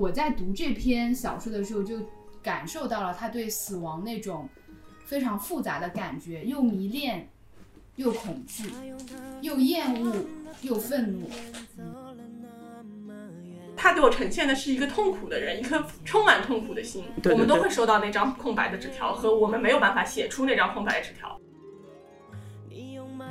[0.00, 1.96] 我在读这篇小说的时候，就
[2.42, 4.48] 感受到了他对死亡那种
[5.04, 7.28] 非常复杂的感觉，又迷恋，
[7.96, 8.72] 又恐惧，
[9.42, 10.16] 又厌恶，
[10.62, 11.28] 又愤怒。
[13.76, 17.04] 他给我呈现的是一个痛苦的人，一颗充满痛苦的心。
[17.16, 21.38] 对对我们都会收到那张空白的纸条，和我们没有办法写出那张空白的纸条。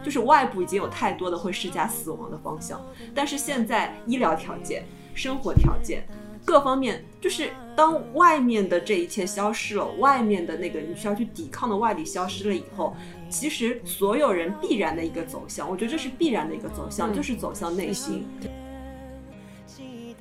[0.04, 2.80] 就是外部已经有太多的会施加死亡的方向，
[3.14, 6.08] 但是现在医疗条件、生活条件
[6.46, 12.96] 各方面，就是当外面的这一切消失了，外面的那个你需要去抵抗的外力消失了以后，
[13.30, 18.26] 其实所有人必然的一个走向，我觉得这是必然的一个走向，嗯就是走向内心。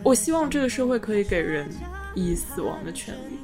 [0.02, 1.68] 我希望这个社会可以给人
[2.14, 3.38] 以死亡的权利，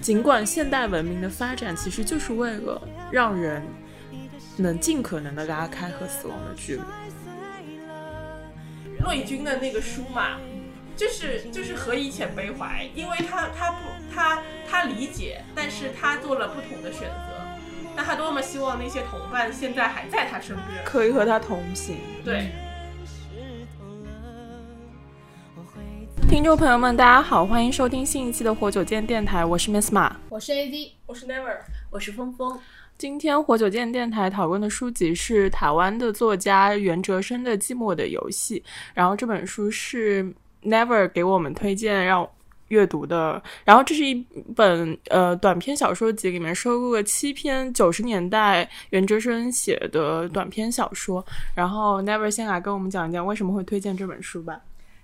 [0.00, 2.80] 尽管现代文明的发展其实就是为了
[3.10, 3.62] 让人
[4.56, 6.82] 能尽可能的拉开和死亡的距离。
[9.02, 10.38] 骆以军的那个书嘛，
[10.96, 13.78] 就是就是何以遣悲怀，因为他他不
[14.14, 17.34] 他他理解，但是他做了不同的选择。
[17.96, 20.84] 那他多么希望那些同伴现在还在他身边。
[20.84, 21.96] 可以和他同行。
[22.24, 22.50] 对，
[26.28, 30.16] 听众朋友们，大家好，欢迎收听新一期的活久见电台，我是 Miss 马。
[30.28, 31.56] 我是 AD，我是 Never。
[31.90, 32.60] 我是峰峰，
[32.98, 38.60] 今天活久见电台讨论的书籍是台湾的作家袁哲生的《寂寞的游戏》，
[38.94, 42.28] 然后这本书是 Never 给我们推荐让
[42.68, 44.14] 阅读的，然后这是一
[44.56, 54.60] 本呃短篇小说集，里面收录了七篇九十年代袁哲生写的短篇小说，然后 Never 先来跟我们讲一讲为什么会推荐这本书吧。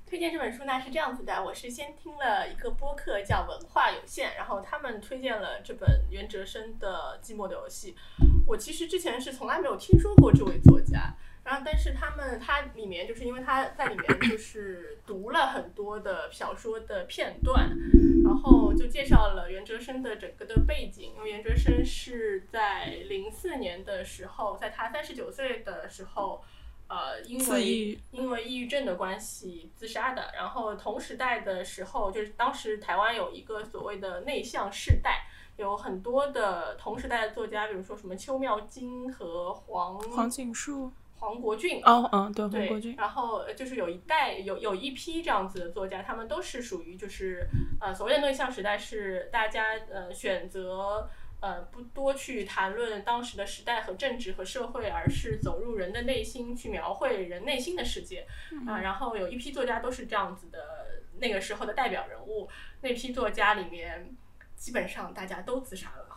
[0.08, 7.94] 推荐这本书呢是这样子的，我是先听了一个播客叫文化有限，然后他们推荐了这本袁哲生的《寂寞的游戏》。
[8.44, 11.14] 我其实之前是从来没有听说过这位作家，
[11.50, 17.68] 然后但是他们他里面就是因为他在里面就是读了很多的小说的片段，
[18.22, 26.44] 然后就介绍了袁哲生的整个的背景，因为袁哲生是在零四年的时候，在他三十九岁的时候。
[26.92, 30.32] 呃，因为因为抑郁症的关系自杀的。
[30.34, 35.24] 然后同时代的时候，就是当时台湾有一个所谓的内向世代，
[35.56, 41.80] 有很多的同时代的作家，比如说什么邱妙金和黄黄锦树，黄国俊。
[41.84, 47.46] 哦，嗯，对，黄，国俊，然后呃就是有一代有有一批这样子的作家，他们都是属于就是
[47.80, 51.08] 呃所谓的内向时代，是大家呃选择
[51.40, 58.26] 呃不多去谈论当时的时代和政治和社会，而是走入人的内心去描绘人内心的世界
[58.66, 60.58] 啊、然后有一批作家都是这样子的，
[61.18, 62.48] 那个时候的代表人物。
[62.82, 64.14] 那批作家里面，
[64.56, 66.16] 基本上大家都自杀了。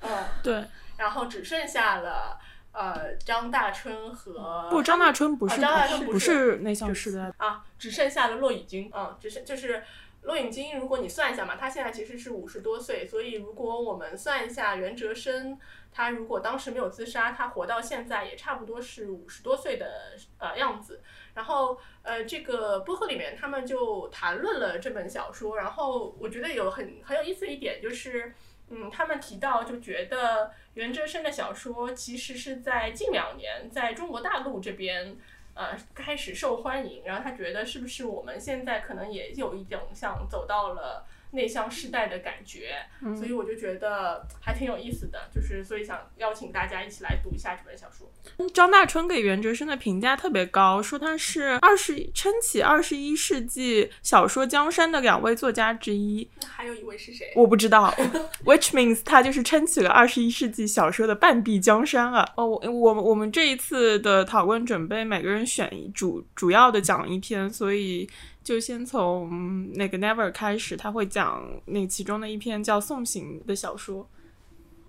[0.00, 0.64] 嗯， 对，
[0.96, 2.36] 然后只剩下了
[2.72, 9.82] 呃张大春和不，张大春不是哦张大春不不是内向时代，啊，只剩下了骆以军，嗯，只剩就是
[10.22, 15.58] 骆以军，如果你算一下嘛，他现在其实是五十多岁，所以如果我们算一下袁哲生，
[15.92, 21.02] 他如果当时没有自杀，他活到现在也差不多是五十多岁的呃样子。
[21.34, 28.32] 然后呃，这个播客里面他们就谈论了这本小说，然后我觉得有很很有意思的一点就是。
[28.70, 35.16] 嗯，他们提到就觉得袁哲生的小说其实是在近两年在中国大陆这边
[35.54, 42.74] 呃开始受欢迎，然后他觉得是不是我们现在可能也有一种像走到了内向世代的感觉，
[43.16, 48.10] 所以我就觉得还挺有意思的，就是所以想邀请大家一起来读一下这本小说。
[48.52, 56.28] 张大春给袁哲生的评价特别高，说他是二十撑起二十一世纪小说江山的两位作家之一。
[56.42, 57.32] 那还有一位是谁？
[57.36, 57.94] 我不知道，
[58.44, 62.32] which means 他就是撑起了二十一世纪小说的半壁江山了。
[62.36, 68.08] 哦，我我们我们这一次的讨论准备每个人选一主主要的讲一篇，所以
[68.42, 74.08] 就先从那个 Never 开始，他会讲那其中的一篇叫《送行》的小说。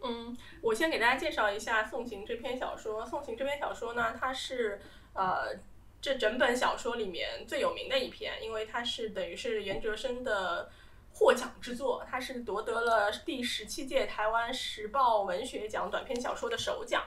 [0.04, 3.04] 嗯，我先给大家介绍一下《送行》这篇小说。
[3.06, 4.82] 《送行》这篇小说呢，它是
[5.14, 5.56] 呃
[6.02, 10.72] 这整本小说里面最有名的一篇，因为它是等于是袁哲生的
[11.14, 17.04] 获奖之作，它是夺得了第十七届台湾时报文学奖短篇小说的首奖。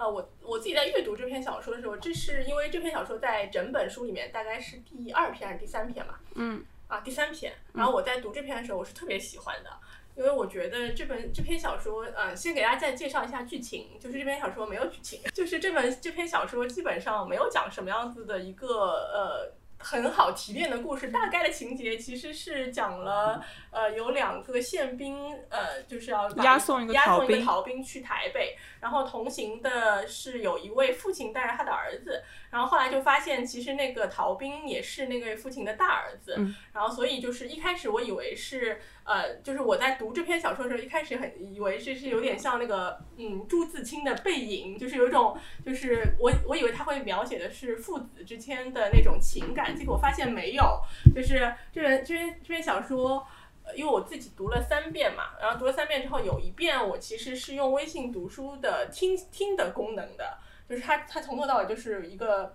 [0.00, 6.14] 呃，我我自己在阅读这篇小说的时候，这是因为这篇小说在整本书里面大概是第二篇还是第三篇嘛？
[6.36, 7.52] 嗯，啊，第三篇。
[7.74, 9.70] 然后我在读这篇的时候，我是特别喜欢的。
[10.16, 36.36] 因为我觉得这本这篇小说，呃，先给大家再介绍一下剧情，就是这篇小说没有剧情，就是这本这篇小说基本上没有讲什么样子的一个呃很好提炼的故事，大概的情节其实是讲了，呃，有两个宪兵，呃，就是要押送一个逃兵，逃兵去台北，然后同行的是有一位父亲带着他的儿子，然后后来就发现其实那个逃兵也是那位父亲的大儿子，
[36.72, 38.80] 然后所以就是一开始我以为是。
[39.02, 45.36] 呃，就是我在读这篇小说的时候，一开始很以为这是有点像那个，嗯，朱自清的《背影》，就是有一种，
[45.66, 50.80] 就是我我以为他会描写的是父子之间的那种情感，结果发现没有，
[51.12, 53.26] 就是这篇这篇这篇小说，
[53.74, 60.38] 因为我自己读了三遍嘛，然后读了三遍之后，有一遍我其实是用微信读书的听听的功能的，
[60.70, 62.54] 就是它它从头到尾就是一个，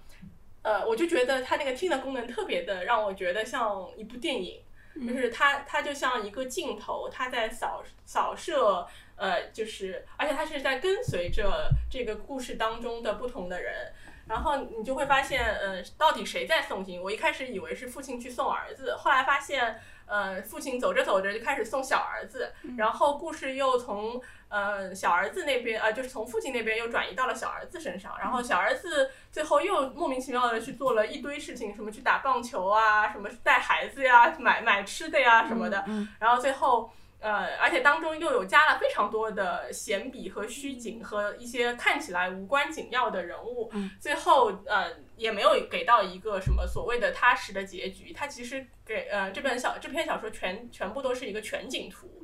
[0.62, 4.62] 呃，我就觉得它那个听的功能特别的让我觉得像一部电影。
[5.06, 13.92] 就是它，它就像一个镜头，它在扫扫射，呃，就是，而且它是在跟随着这个故事当中的不同的人，
[14.30, 17.04] 然后你就会发现，呃，到底谁在送行？
[17.04, 19.82] 我一开始以为是父亲去送儿子，后来发现。
[20.06, 35.86] 呃，父亲走着走着就开始送小儿子，然后故事又从呃小儿子那边，呃就是从父亲那边又转移到了小儿子身上，然后小儿子最后又莫名其妙的去做了一堆事情，什么去打棒球啊，什么带孩子呀，买买吃的呀什么的，
[36.20, 36.90] 然后最后。
[37.26, 48.14] 呃，而且当中又有加了非常多的闲笔和虚景和一些看起来无关紧要的人物，最后呃也没有给到一个什么所谓的踏实的结局。
[48.14, 52.24] 它其实给呃这本小这篇小说全全部都是一个全景图，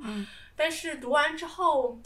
[0.55, 1.99] 但是读完之后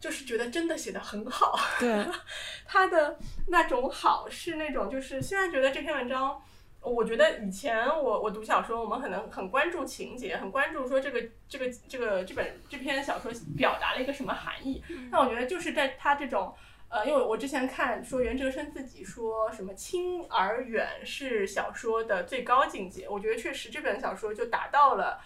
[0.00, 1.60] 就是觉得真的写的很好。
[1.78, 2.06] 对，
[2.64, 3.18] 他的
[3.48, 6.42] 那种好是那种就是虽然觉得这篇文章。
[6.80, 14.82] 我觉得以前我我读小说，我们可能很关注情节，很关注说这个这个这个这本这篇小说表达了一个什么含义。
[15.10, 16.54] 那我觉得就是在他这种，
[16.88, 25.20] 呃，因为我之前看说袁哲生自己说什么亲而远是小说的最高境界，我觉得确实这本小说就达到了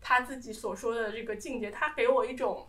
[0.00, 1.70] 他自己所说的这个境界。
[1.70, 2.68] 他给我一种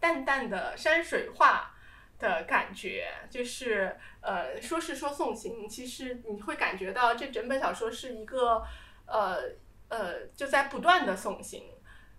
[0.00, 1.74] 淡淡的山水画。
[2.18, 3.08] 的感觉。
[3.30, 8.62] 就是，呃，说是说送行，其实你会感觉到这整本小说是一个，
[9.06, 9.38] 呃
[9.88, 11.64] 呃，就在不断的送行，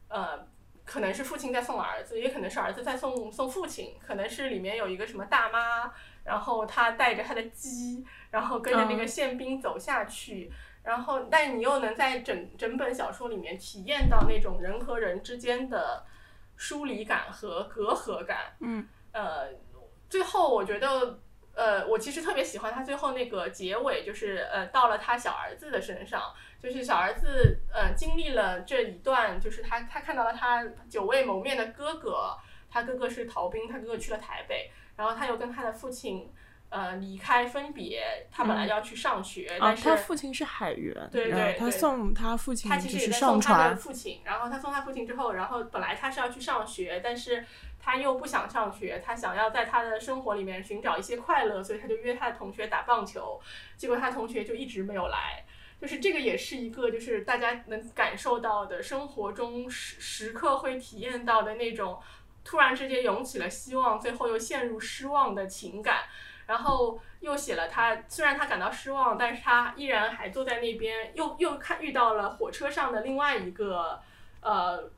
[0.08, 0.48] 呃，
[0.86, 5.94] 可能是父亲在送儿子，也可能是儿子在送送父亲，可能是里面有一个什么大妈，
[6.24, 16.04] 然后他带着他的鸡，然后跟着那个宪兵走下去，然后但你又能在整整本小说里面体验到那种人和人之间的
[16.58, 19.50] 疏离感和隔阂感，嗯，呃。
[20.10, 21.20] 最后，我觉得，
[21.54, 32.36] 呃，我其实特别喜欢他最后那个结尾，就是呃，到了他小儿子的身上，就是小儿子呃经历了这一段，就是他他看到了他久未谋面的哥哥，
[32.72, 36.32] 他哥哥是逃兵，他哥哥去了台北，然后他又跟他的父亲
[36.70, 47.46] 呃离开分别，他本来要去上学，但是他父亲是海员，对对，他送他父亲，他其实也在送他的父亲，然后他送他父亲之后，然后本来他是要去上学，但是。
[47.82, 53.40] 他又不想上学，他想要在他的生活里面寻找一些快乐，所以他就约他的同学打棒球，
[53.78, 55.44] 结果他同学就一直没有来。
[55.82, 61.98] 就是这个也是一个，就是大家能感受到的生活中时时刻会体验到的那种
[62.44, 66.04] 突然之间涌起了希望，最后又陷入失望的情感。
[66.48, 74.02] 然后又写了他，虽然他感到失望，但是他依然还坐在那边，又又看遇到了火车上的另外一个，
[74.42, 74.92] 呃。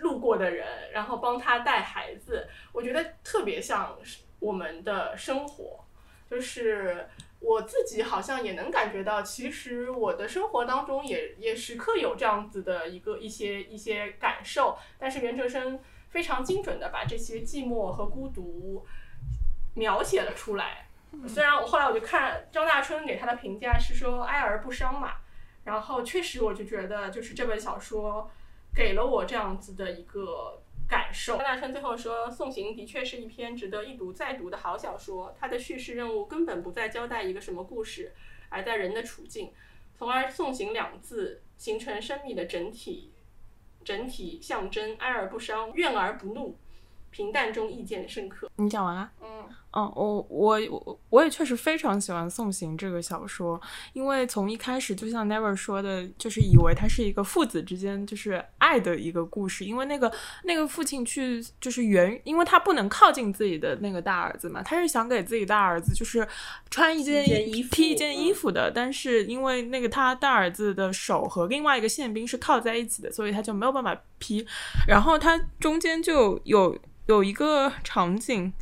[0.00, 3.96] 路过的人，然后帮他带孩子，我觉得特别像
[4.38, 5.84] 我们的生活。
[6.30, 7.08] 就是
[7.40, 14.78] 我自己好像也能感觉到，其实我的生活当中也也时刻有这样子的一个一些一些感受。
[14.96, 18.86] 但是袁哲生非常精准的把这些寂寞和孤独
[19.74, 20.86] 描写了出来。
[21.26, 25.14] 虽然我后来我就看张大春给他的评价是说哀而不伤嘛，
[25.64, 28.30] 然后确实我就觉得就是这本小说。
[28.74, 31.36] 给了我这样子的一个感受。
[31.36, 35.34] 张大春最后说，《送行》的确是一篇值得一读再读的好小说。
[35.38, 38.12] 它的叙事任务根本不在交代一个什么故事，
[38.48, 39.52] 而在人的处境，
[39.94, 43.12] 从而“送行”两字形成生命的整体，
[43.84, 46.56] 整体象征哀而不伤，怨而不怒，
[47.10, 48.50] 平淡中意见深刻。
[48.56, 49.12] 你讲完了？
[49.20, 49.48] 嗯。
[49.72, 53.60] 嗯，我我我我也确实非常喜欢《送行》这个小说，
[53.92, 60.12] 因为从一开始就像 Never 说的，就是以为它是一个父子之间就是爱的一个故事，因为那个
[60.42, 66.26] 那个父亲去就是原，因为他不能靠近自己的那个大儿子嘛，他是想给自己大儿子就是
[66.68, 74.44] 穿一件衣服披一件衣服的，但是因为那个他大儿子的手和另外一个宪兵是靠在一起的，所以他就没有办法披，
[74.88, 78.52] 然后他中间就有有一个场景。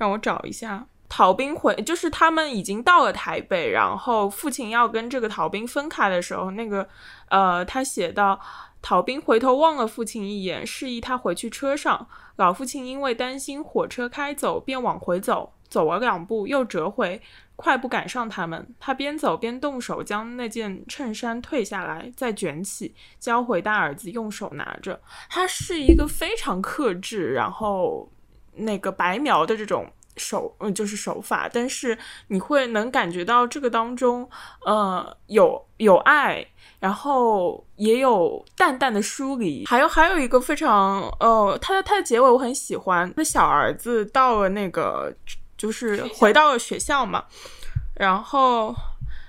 [0.00, 6.88] 让我找一下，逃兵回，就是他们已经到了台北，然后父亲要跟这个逃兵分开的时候，那个
[7.28, 8.40] 呃，他写到。
[8.82, 12.08] 逃兵回头望了父亲一眼，示意他回去车上。
[12.36, 17.20] 老父亲因为担心火车开走，便往回走，走了两步又折回，
[17.56, 18.66] 快步赶上他们。
[18.80, 24.98] 他边走边动手将那件衬衫退下来，再卷起，交回大儿子用手拿着。
[25.28, 28.10] 他是一个非常克制，然后
[28.54, 31.48] 那个白描的这种手，嗯，就是手法。
[31.52, 31.96] 但是
[32.28, 34.28] 你会能感觉到这个当中，
[34.64, 36.46] 呃，有有爱。
[36.80, 43.12] 然后也有淡淡的疏离，还有还有一个非常呃，他的他的结尾我很喜欢。
[43.18, 45.14] 那小儿子到了那个
[45.58, 47.24] 就是回到了学校嘛，
[47.96, 48.74] 然后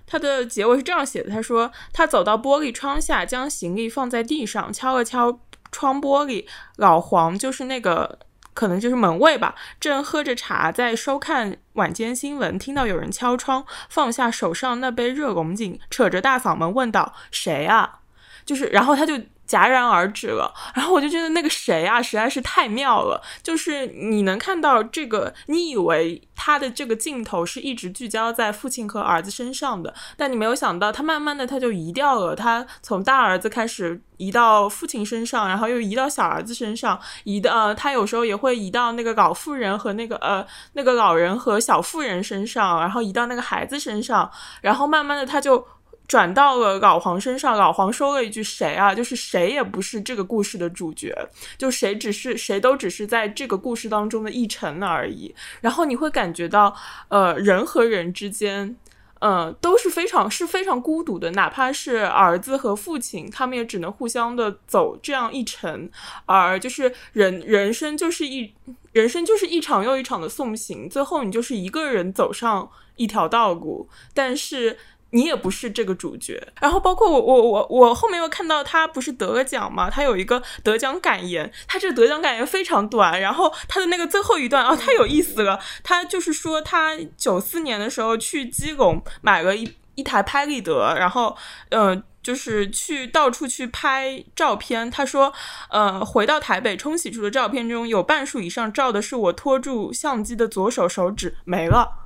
[0.07, 5.37] 他的结尾是这样写的：他说他走到玻璃窗下，将行李放在地上，敲了敲
[5.73, 6.45] 窗玻璃。
[6.77, 8.17] 老黄就是那个。
[8.53, 17.99] 可能就是门卫吧，正喝着茶在收看晚间新闻，听到有人敲窗，放下手上那杯热龙井，扯着大嗓门问道：“谁啊？”
[18.45, 19.19] 就是，然后他就。
[19.51, 23.21] 戛然而止了， 然后我就觉得那个谁啊，实在是太妙了。
[23.43, 32.35] 就是你能看到这个，你以为他的这个镜头是一直聚焦在父亲和儿子身上的，但你没有想到，他慢慢的他就移掉了。
[32.35, 44.31] 他从大儿子开始移到父亲身上，然后又移到小儿子身上，移的呃，他有时候也会移到那个老妇人和那个呃那个老人和小妇人身上，然后移到那个孩子身上，
[44.61, 45.67] 然后慢慢的他就。
[46.11, 48.93] 转到了老黄身上，老黄说了一句：“谁啊？
[48.93, 51.15] 就是谁也不是这个故事的主角，
[51.57, 56.75] 就谁只是谁都只是在这个故事当中的一尘而已。”然后你会感觉到，
[57.07, 58.75] 呃，人和人之间，
[59.19, 65.89] 呃，都是非常是非常孤独的，哪怕是儿子和父亲，他们也只能互相的走这样一程，
[66.25, 68.53] 而就是人人生就是一
[68.91, 74.77] 人生就是一场又一场的送行，最后你就是一个人走上一条道路，但是。
[75.11, 79.89] 你也不是这个主角，然后包括我我我我后面又看到他不是得了奖吗？
[79.89, 91.35] 他有一个得奖感言，他这个得奖感言非常短，然后他的那个最后一段啊太有意思了，他就是说他九四年的时候去基隆买了一一台拍立得，然后
[91.69, 95.33] 呃就是去到处去拍照片，他说
[95.69, 102.00] 呃回到台北冲洗出的照片中有半数以上照的是我拖住相机的左手手指没了。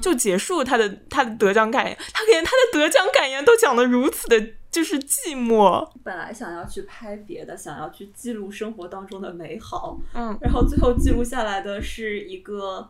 [0.00, 5.88] 就结束他的他的得奖感言，他连他的得奖感言都讲的如此的，就是寂寞。
[6.02, 12.88] 本来想要去拍别的，想要去记录生活当中的美好，嗯，然后最后记录下来的是一个，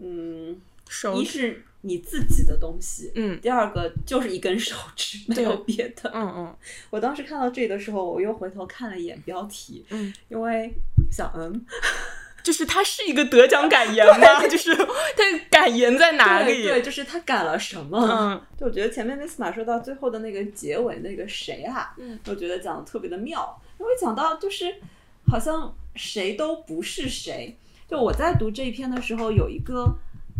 [0.00, 6.56] 嗯，手一是你自己的东西，嗯，第二个就是一根手指，没有别的，嗯嗯。
[6.90, 10.72] 我当时看到这里的时候，我又回头看了一眼标题，嗯，因为
[11.10, 11.64] 小恩。
[12.42, 14.46] 就是他是一个得奖感言吗？
[14.48, 14.86] 就是他
[15.50, 16.62] 感言在哪里？
[16.62, 17.98] 对，就是他感了什么？
[17.98, 21.94] 嗯，就我觉得前面 Miss 马说到最后的那个结尾，那个谁啊？
[21.98, 24.74] 嗯，我觉得讲的特别的妙，因为讲到就是
[25.26, 27.56] 好像谁都不是谁。
[27.88, 29.86] 就我在读这一篇的时候，有一个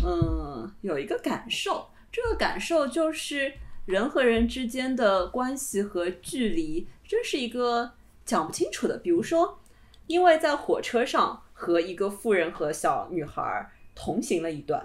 [0.04, 3.52] 嗯，有一个感受，这个感受就是
[3.87, 7.92] 人和人之间的关系和距离，真是一个
[8.25, 8.97] 讲不清楚的。
[8.97, 9.59] 比如说，
[10.07, 11.42] 因为在火车上。
[11.61, 14.83] 和一个妇人和小女孩同行了一段，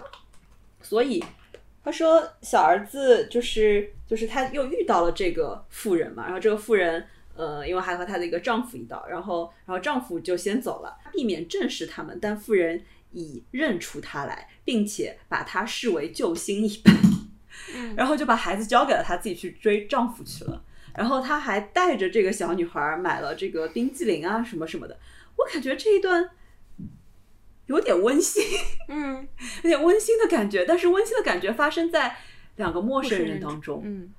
[0.82, 1.24] 所以
[1.82, 16.94] 他说小儿子就是就是他又遇到了这个妇人嘛，然后这个妇人呃，因为还和她的一个丈夫一道，然后然后丈夫就先走了，避免正视他们，但妇人已认出他来，并且把他视为救星一般，
[17.96, 20.62] 然后就把孩子交给了他自己去追丈夫去了，
[20.94, 24.98] 然后他还带着这个小女孩买了这个冰激凌啊什么什么的，
[25.38, 26.28] 我感觉这一段。
[27.66, 28.42] 有点温馨，
[28.88, 29.26] 嗯，
[29.62, 32.16] 有点温馨的感觉，但是温馨的感觉发生在
[32.56, 34.12] 两个陌生人当中，嗯。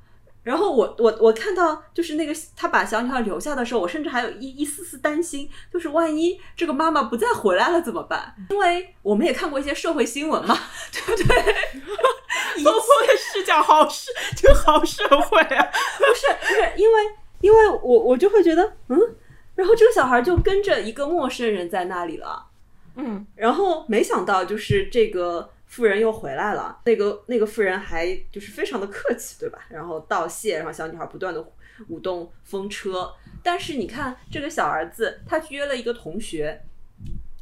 [0.44, 8.34] 然后我我我看到就是那个他把小女孩留下的时候，我甚至还有一一丝丝担心，就是万一这个妈妈不再回来了怎么办？
[8.50, 10.58] 因为我们也看过一些社会新闻嘛，
[10.94, 11.36] 对不对？
[12.63, 15.66] 婆婆的视角好社就好社会啊，
[16.00, 17.01] 不是不是，因为
[17.42, 18.98] 因为我我就会觉得嗯，
[19.56, 22.47] 然后这个小孩就跟着一个陌生人在那里了。
[23.00, 29.60] 嗯，然后没想到就是这个妇人又回来了，那个那个妇人还就是非常的客气，对吧？
[29.70, 31.46] 然后道谢，然后小女孩不断的
[31.89, 33.13] 舞动风车。
[33.44, 36.63] 但是你看这个小儿子，他约了一个同学，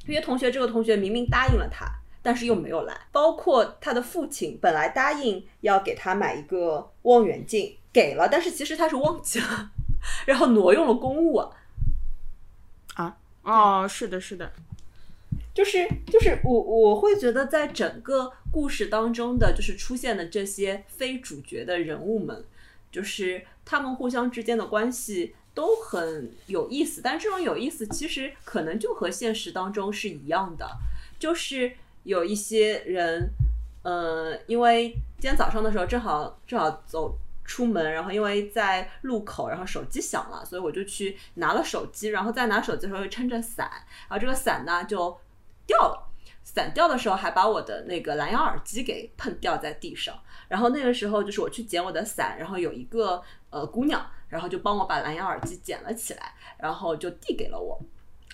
[0.07, 1.85] 约同学，这个同学明明答应了他，
[2.21, 2.93] 但是又没有来。
[3.13, 9.71] 包括他的父亲本来答应要给他买一个望远镜，给了，但是其实他是忘记了，
[10.27, 11.37] 然后挪用了公物。
[12.95, 14.51] 啊，哦，是的，是的。
[15.55, 22.43] 就是就是我我会觉得在整个故事当中的就是出现的这些非主角的人物们，
[22.91, 30.69] 就是他们互相之间的关系都很有意思，但这种有意思其实可能就和现实当中是一样的，
[31.17, 31.71] 就是
[32.03, 33.29] 有一些人，
[33.83, 37.17] 呃，因为今天早上的时候正好正好走。
[37.47, 43.69] 出门，然后因为在路口，然后手机响了，所以我就去拿了手机，然后在拿手机的时候又撑着伞，
[44.09, 45.15] 然后这个伞呢就
[45.65, 46.11] 掉了，
[46.43, 50.17] 伞掉的时候还把我的那个蓝牙耳机给碰掉在地上，
[50.47, 57.79] 然后那个时候就是我去捡我的伞，然后有一个呃姑娘，然后就帮我把蓝牙耳机捡了起来，然后就递给了我，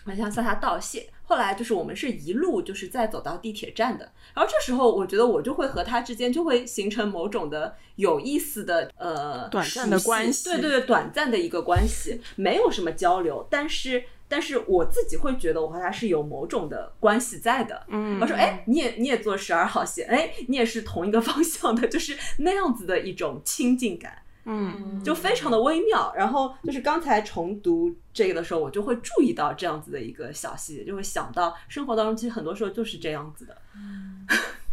[0.06, 1.10] 我想向她道谢。
[1.24, 17.86] 后来就是我们是一路就是再走到地铁站的，然后这时候我觉得我就会和她之间就会形成某种的有意思的呃短暂的关系，对对对，短暂的一个关系，没有什么交流，但是但是我自己会觉得我和他是有某种的关系在的。
[17.90, 24.20] 嗯，我说哎，你也你也做十二号线，哎，你也是同一个 方向的，就是那样子的一种亲近感。
[24.46, 26.12] 嗯，就非常的微妙。
[26.16, 33.56] 然后就是刚才重读这个的时候，我就会注意到这样子的一个小细节，就会想到生活当中其实很多时候就是这样子的。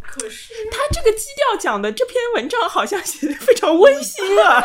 [0.01, 4.63] 可是他这个基调讲的这篇文章好像写的非常温馨啊，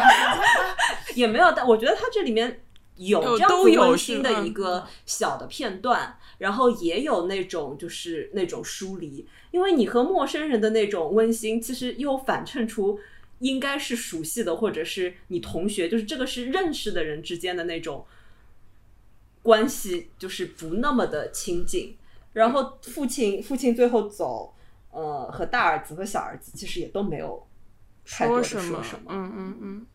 [1.15, 2.64] 也没有，但我觉得他这里面
[2.97, 12.99] 有这样子温馨的一个小的片段，然后也有那种就是那种疏离，因为你和陌生人的那种温馨，其实又反衬出。
[13.41, 18.07] 应该是熟悉的，或者是你同学，就是这个是认识的人之间的那种
[19.43, 21.97] 关系，就是不那么的亲近。
[22.33, 24.55] 然后父亲，父亲最后走，
[24.93, 27.45] 呃，和大儿子和小儿子其实也都没有
[28.07, 29.11] 太多的说什么。
[29.11, 29.87] 嗯嗯嗯。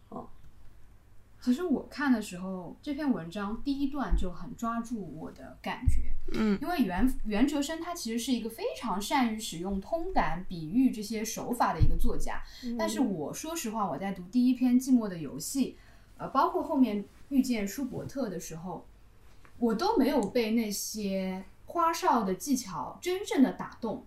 [1.42, 12.44] 其实我看的时候，这篇文章第一段就很抓住我的感觉，嗯，因为袁袁哲生他其实是一个非常善于使用通感、比喻这些手法的一个作家，
[12.78, 15.78] 但是我说实话，我在读第一篇《寂寞的游戏》，
[16.22, 18.86] 呃，包括后面遇见舒伯特的时候，
[19.60, 24.06] 我都没有被那些花哨的技巧真正的打动，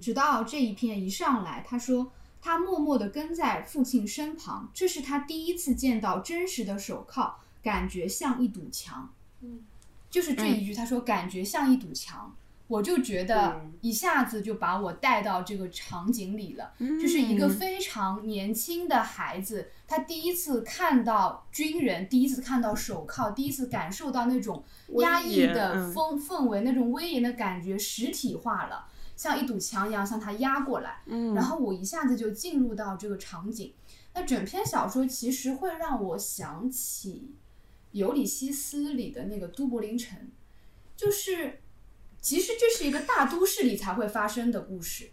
[0.00, 2.12] 直到这一篇一上来，他说。
[2.40, 9.10] 他默默地跟在父亲身旁，这是他第一次见到真实的手铐，感觉像一堵墙。
[9.40, 9.60] 嗯，
[10.08, 12.34] 就是这一句，他说感觉像一堵墙，
[12.68, 16.72] 我就觉得一下子就把我带到这个场景里了。
[16.78, 24.64] 就是一个非常年轻的孩子，他第一次看到军人，第一次看到手铐，第一次感受到那种
[24.98, 28.86] 压抑的风氛围，那种威严的感觉实体化了。
[29.16, 33.72] 像一堵墙一样向他压过来，嗯，然后我一下子就进入到这个场景。
[34.14, 37.30] 那整篇小说其实会让我想起
[37.92, 40.30] 《尤里西斯》里的那个都柏林城，
[40.96, 41.60] 就是
[42.20, 45.10] 其实这是一个大都市里才会发生的故事，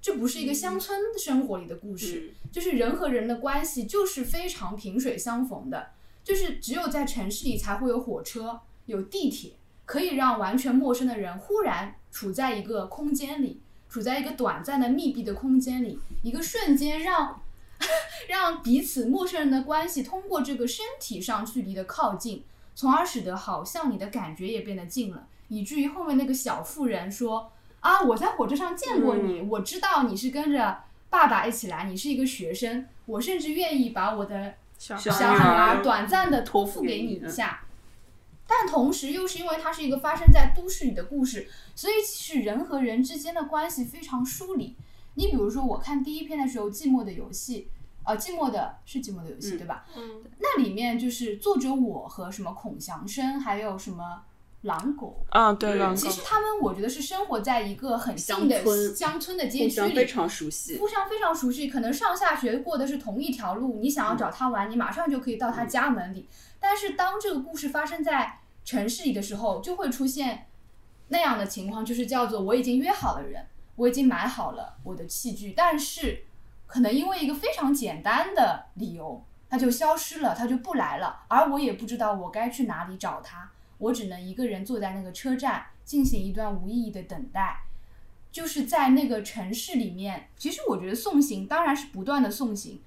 [0.00, 5.90] 这不是一个乡村生活里的故事，就是人和人的关系就是非常萍水相逢的，
[6.24, 9.52] 就是只有在城市里才会有火车、有地铁。
[9.84, 17.42] 可以让完全陌生的人忽然处在一个空间里，处在一个短暂的密闭的空间里，一个瞬间让
[18.26, 22.42] 让彼此陌生人的关系通过这个身体上距离的靠近，
[22.74, 37.60] 从而使得好像你的感觉也变得近了，以至于后面那个小妇人说啊，我在火车上见过你，我知道你是跟着爸爸一起来，你是一个学生，我甚至愿意把我的小小女儿短暂的托付给你一下。
[38.46, 44.76] 但同时，又是因为它是一个发生在都市里的故事，所以其实人和人之间的关系非常疏离。
[45.14, 47.68] 你比如说，我看第一篇的时候，《寂寞的游戏》，
[48.08, 49.84] 呃，寂寞的是寂寞的游戏，对吧？
[49.96, 54.22] 嗯，那里面就是作者我和什么孔祥生，还有什么
[54.66, 55.96] 狼狗，啊，对，狼狗。
[55.96, 58.62] 其实他们我觉得是生活在一个很近的
[58.94, 66.28] 乡村的街区里，非常熟悉，互相非常熟悉，可能上下学过的是同一条路，你想要找他玩，你马上就可以到他家门里。
[66.60, 70.46] 但是当这个故事发生在城市里的时候，就会出现
[71.08, 76.24] 那样的情况，就是叫做我已经约好了人，我已经买好了我的器具，但是
[76.66, 87.60] 可能因为一个非常简单的理由，他就消失了，他就不来了，而我也不知道我该去哪里找他，我只能一个人坐在那个车站进行一段无意义的等待，
[88.30, 92.80] 就是在那个城市里面，其实我觉得送行当然是不断的送行，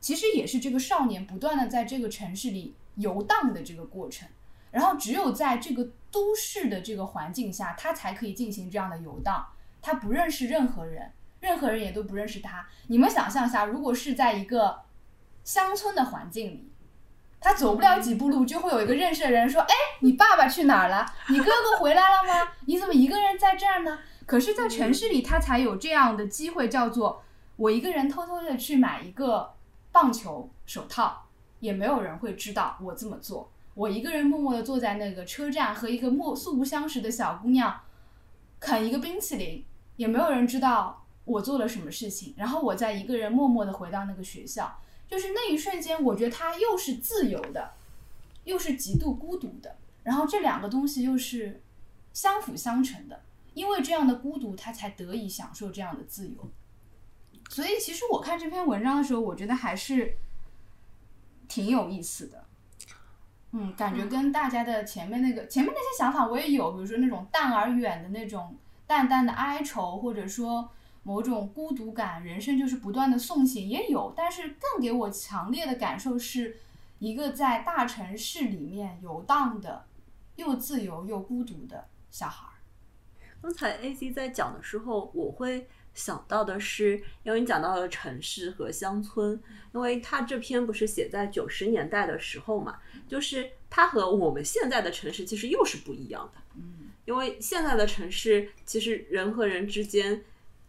[0.00, 2.74] 其实也是这个少年不断的在这个城市里。
[2.96, 4.28] 游荡的这个过程，
[4.70, 9.44] 然后只有在这个都市的这个环境下，他才可以进行这样的游荡。
[9.82, 12.64] 他不认识任何人，任何人也都不认识他。
[12.86, 14.82] 你们想象一下，如果是在一个
[15.42, 16.70] 乡村的环境里，
[17.44, 21.04] 他走不了几步路，就会有一个认识的人说：“哎，你爸爸去哪儿了？
[21.28, 22.52] 你哥哥回来了吗？
[22.64, 27.22] 你怎么一个人在这儿呢？”可是，在城市里，他才有这样的机会，叫做
[27.56, 29.52] 我一个人偷偷的去买一个
[29.92, 31.26] 棒球手套，
[31.60, 33.52] 也没有人会知道我这么做。
[33.74, 37.78] 我一个人默默的坐在那个车站，和一个陌素不相识的小姑娘
[38.58, 39.62] 啃一个冰淇淋，
[39.96, 42.32] 也没有人知道我做了什么事情。
[42.38, 47.72] 然后我再一个人默默的回到那个学校，就是那一瞬间，我觉得他又是自由的，
[48.44, 49.76] 又是极度孤独的。
[50.02, 51.62] 然后这两个东西又是
[52.12, 53.22] 相辅相成的，
[53.54, 56.50] 因为这样的孤独，他才得以享受这样的自由。
[57.50, 60.16] 所以，其实我看这篇文章的时候，我觉得还是
[61.46, 62.44] 挺有意思的。
[63.52, 70.68] 嗯，感觉跟大家的前面那个前面那些想法我也有，比如说那种淡而远的那种淡淡的哀愁，或者说
[71.04, 74.12] 某种孤独感，人生就是不断的送行也有。
[74.16, 76.56] 但是更给我强烈的感受是
[76.98, 79.84] 一个在大城市里面游荡的，
[80.34, 82.52] 又自由又孤独的小孩儿。
[83.40, 89.38] 刚才 A C 在讲的时候，我会想到的是，因为你讲到了城市和乡村，
[89.74, 96.40] 因为他这篇不是写在九十年代的时候嘛，就是它和我们现在的城市其实又是不一样的。
[96.56, 100.24] 嗯，因为现在的城市，其实人和人之间，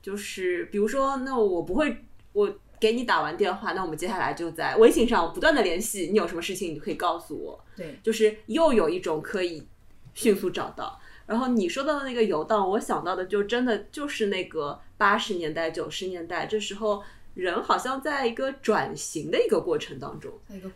[0.05, 1.97] 就是比如说，那我不会，
[2.31, 9.67] 我给你打完电话，那我们接下来就在微信上不断的联系，你有什么事情你可以告诉我，对，就是又有一种可以
[10.13, 11.01] 迅速找到。
[11.25, 17.01] 然后你说到的那个游荡，我想到的就真的就是那个八十年代、九十年代，这时候
[17.33, 20.31] 人好像在一个转型的一个过程当中，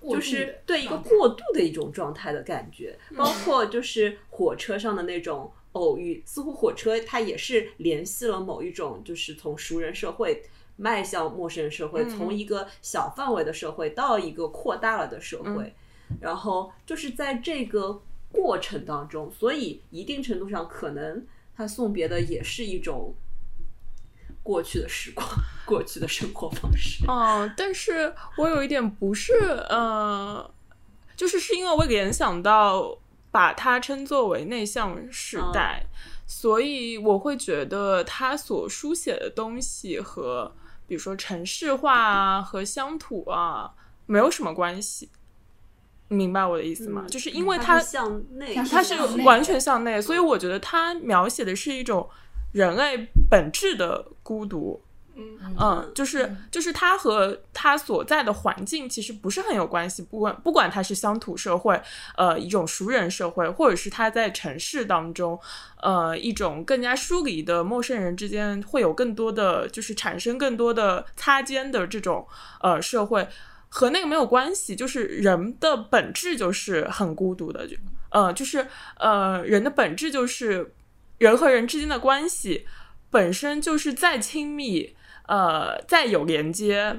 [0.09, 10.43] 就是对一个过渡的一种状态的感觉，包括就是火车上的那种偶遇，似乎火车它也是联系了某一种，就是从熟人社会
[10.77, 12.09] 迈向陌生人社会，嗯。
[12.09, 15.73] 从一个小范围的社会到一个扩大了的社会，
[16.19, 18.01] 然后就是在这个
[18.31, 23.13] 过程当中，所以一定程度上可能他送别的也是一种
[24.41, 25.27] 过去的时光，
[25.65, 27.05] 过去的生活方式。
[27.07, 29.33] 哦，但是我有一点不是，
[29.69, 30.49] 呃，
[31.15, 32.97] 就是是因为我联想到
[33.31, 35.85] 把它称作为内向时代，
[36.25, 40.51] 所以我会觉得他所书写的东西和
[40.87, 43.71] 比如说城市化啊和乡土啊
[44.05, 45.09] 没有什么关系。
[46.07, 47.05] 你明白我的意思吗？
[47.07, 52.09] 就是因为它它是向内，它它是完全向内，所以我觉得它描写的是一种
[52.51, 54.81] 人类本质的孤独。
[55.19, 61.79] 嗯嗯，就是就是他和他所在的环境其实不是很有关系，不管不管他是乡土社会，
[62.15, 65.39] 呃，一种熟人社会，或者是他在城市当中，
[65.81, 72.25] 呃，一种更加疏离的陌生人之间会有更多的就是产生更多的擦肩的这种
[72.61, 73.27] 呃社会，
[73.67, 77.75] 和那个没有关系，就是人的本质就是很孤独的，就
[78.11, 80.73] 呃，就是呃，人的本质就是
[81.17, 82.65] 人和人之间的关系
[83.09, 84.95] 本身就是再亲密。
[85.29, 86.95] 呃，再有连接，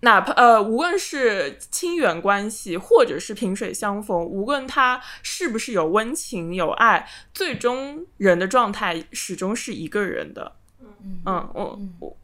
[0.00, 10.56] 哪怕呃，无论是亲缘关系，或者是萍水相逢，无论他是不是有温情有爱，最终人的状态始终是一个人的。
[10.80, 12.16] 嗯嗯，我嗯我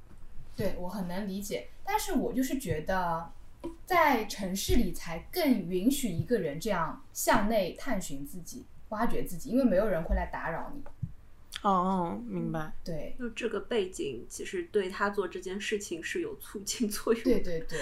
[0.56, 3.30] 对我很能理解，但是我就是觉得，
[3.86, 10.82] 在城市里才更允许一个人这样向内探寻自己、挖掘自己，因为没有人会来打扰你。
[11.64, 12.72] 哦哦，明白。
[12.84, 17.30] 对，就这个背景，其实对他做这件事情是有促进作用的。
[17.40, 17.80] 对对对，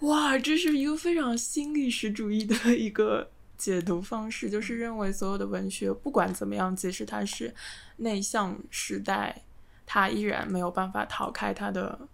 [0.08, 7.54] 哇，这是一个非常新历史主义的 一个解读方式，就是认为所有的文学不管怎么样，即使它是
[7.98, 9.42] 内向时代，
[9.86, 12.08] 它依然没有办法逃开它的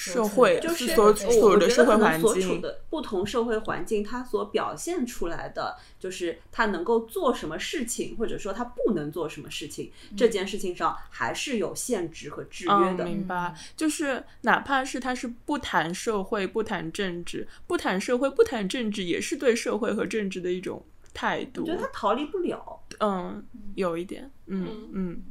[0.00, 2.60] 社会，就是所对所有的我觉得可能社会环所处境。
[2.62, 13.04] 的不同社会环境，它所表现出来的就是他能够做什么事情，或者说他不能做什么事情，这件事情上还是有限制和制约嗯，的。
[13.04, 21.60] 明白，就是哪怕是他是不谈社会、不谈政治、不谈社会、不谈政治，也是对社会和政治的一种态度。
[21.62, 22.80] 我觉得他逃离不了。
[23.00, 25.22] 嗯，有一点，嗯嗯。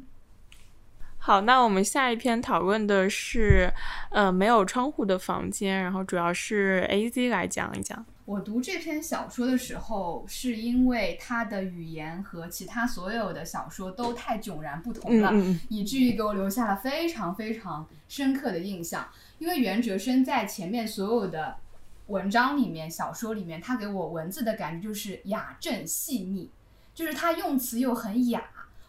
[1.30, 3.72] 好，那我们下一篇讨论的是，
[4.10, 8.04] 呃，没有窗户的房间，然后主要是 A Z 来讲一讲。
[8.26, 19.08] 我读这篇小说的时候，是因为它的语言和其他所有的小说都太迥然不同了，嗯嗯以至于给我留下了非常非常深刻的印象。
[19.38, 21.58] 因为袁哲生在前面所有的
[22.08, 26.50] 文章里面、小说里面，他给我文字的感觉就是雅正细腻，
[26.96, 28.44] 就是他用词又很雅。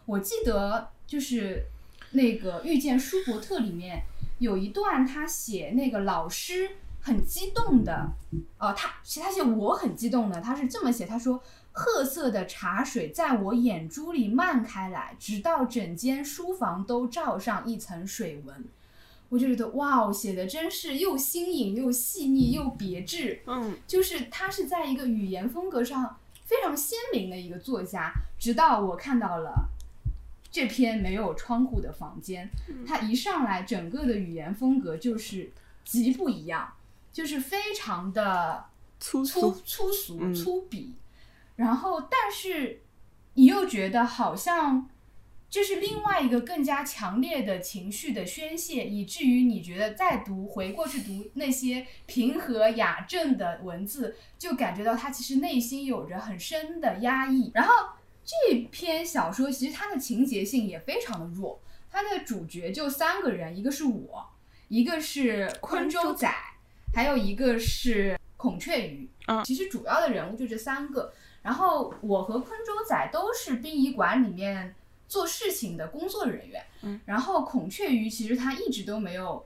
[0.07, 1.65] 我记得就是
[2.11, 4.03] 那个《遇见舒伯特》里面
[4.39, 6.69] 有一段，他写那个老师
[7.01, 8.11] 很激动的，
[8.57, 11.41] 哦，他其实他写我很激动的，他是这么写，他说。
[11.73, 18.65] 褐色的茶水在我眼珠里漫开来，直到整间书房都罩上一层水纹。
[19.29, 23.41] 我就觉得哇，写的真是又新颖又细腻又别致。
[23.47, 28.11] 嗯，就是他是在一个语言风格上非常鲜明的一个作家。
[28.37, 29.69] 直到我看到了
[30.51, 32.49] 这篇没有窗户的房间，
[32.85, 35.51] 它一上来整个的语言风格就是
[35.85, 36.73] 极不一样，
[37.13, 38.65] 就是非常的
[38.99, 40.35] 粗粗，粗俗嗯。
[40.35, 40.89] 粗鄙，
[41.55, 42.81] 然后但是
[43.35, 44.89] 你又觉得好像
[45.49, 57.51] 这是另外一个更加强烈的情绪的宣泄，以至于你觉得再读回过去读那些平和雅正的文字，就感觉到他其实内心有着很深的压抑。
[57.53, 57.73] 然后
[58.23, 64.29] 这篇小说其实它的情节性也非常的弱，它的主角就三个人，一个是我，
[64.67, 66.31] 一个是昆州仔，
[66.93, 69.09] 还有一个是孔雀鱼。
[69.27, 71.13] 嗯其实主要的人物就这三个。
[71.41, 74.75] 然后我和昆州仔都是殡仪馆里面
[75.07, 76.63] 做事情的工作人员。
[76.81, 76.99] 嗯。
[77.05, 79.45] 然后孔雀鱼其实他一直都没有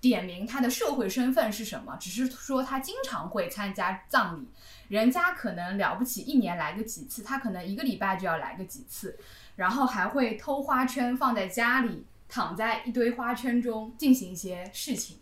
[0.00, 4.48] 点名他的社会身份是什么，只是说他经常会参加葬礼，
[4.92, 9.18] 人家可能了不起一年来个几次，他可能一个礼拜就要来个几次，
[9.56, 15.16] 然后还会偷花圈放在家里，躺在一堆花圈中进行一些事情。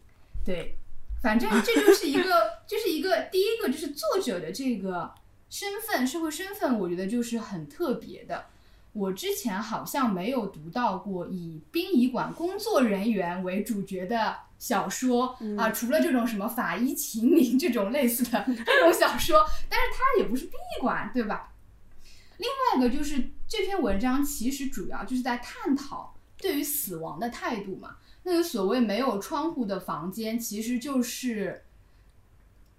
[0.44, 0.74] 对，
[1.22, 5.14] 反正这就是一个， 就是一个第一个就是作者的这个
[5.48, 8.46] 身份，社会身份，我觉得就是很特别的。
[8.92, 21.52] 我之前好像没有读到过以殡仪馆工作人员为主角的小说、啊，除了这种什么法医秦明这种类似的 这种小说，但是它也不是殡仪馆，对吧？
[22.38, 27.96] 另外一个就是这篇文章其实主要就是在探讨对于死亡的态度嘛。
[28.22, 31.64] 那个所谓没有窗户的房间，其实就是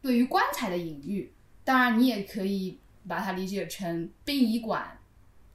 [0.01, 1.31] 对于棺材的隐喻。
[1.63, 4.99] 当然，你也可以把它理解成殡仪馆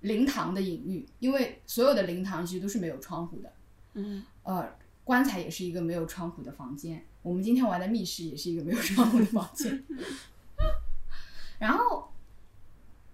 [0.07, 3.53] 灵堂的隐喻，因为所有的灵堂其实都是没有窗户的。
[3.95, 7.05] 嗯，呃，棺材也是一个没有窗户的房间。
[7.23, 9.85] 我们今天玩的密室也是一个没有窗户的房间。
[11.59, 12.13] 然后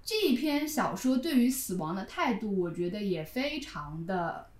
[0.02, 4.50] 这一篇小说对于死亡的态度，我觉得也非常的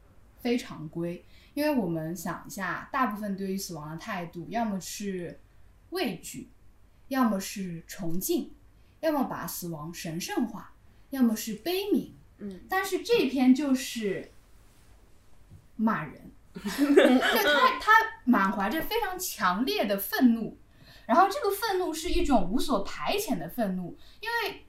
[0.40, 1.24] 非常规。
[1.52, 5.38] 因为我们想一下，大部分对于死亡的态度，要么是
[5.90, 6.48] 畏惧，
[7.08, 8.52] 要么是崇敬，
[9.00, 10.72] 要么把死亡神圣化，
[11.10, 12.12] 要么是悲悯。
[12.42, 14.32] 嗯，但是这篇就是
[15.76, 17.92] 骂人， 对他他
[18.24, 20.58] 满怀着非常强烈的愤怒，
[21.06, 24.66] 然后这个愤怒是一种无所排遣的愤怒，因为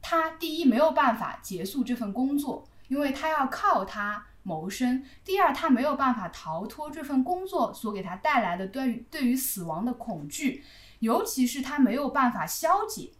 [0.00, 10.64] 他第一没有办法结束这份工作，因为他要靠他谋生；第二，他没有办法逃脱这份工作所给他带来的对于对于死亡的恐惧，
[11.00, 13.12] 尤其是他没有办法消解，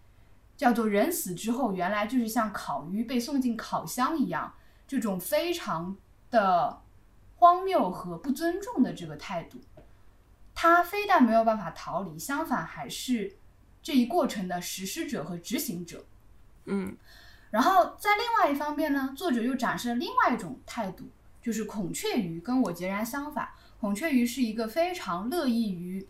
[0.60, 4.52] 叫做人死之后原来就是像烤鱼被送进烤箱一样，
[4.86, 5.96] 这种非常
[6.30, 6.82] 的
[7.36, 9.58] 荒谬和不尊重的这个态度。
[10.54, 13.38] 他非但没有办法逃离，相反还是
[13.82, 16.04] 这一过程的实施者和执行者。
[16.66, 16.94] 嗯
[17.50, 21.04] 然后在另外一方面呢，作者又展示了另外一种态度，
[21.40, 23.48] 就是孔雀鱼跟我截然相反。
[23.80, 26.06] 孔雀鱼是一个非常乐意于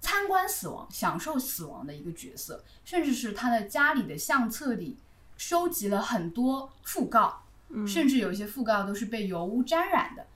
[0.00, 4.96] 参观死亡、享受死亡的一个角色，甚至是他的家里的相册里
[5.36, 10.26] 收集了很多讣告，嗯甚至有一些讣告都是被油污沾染的。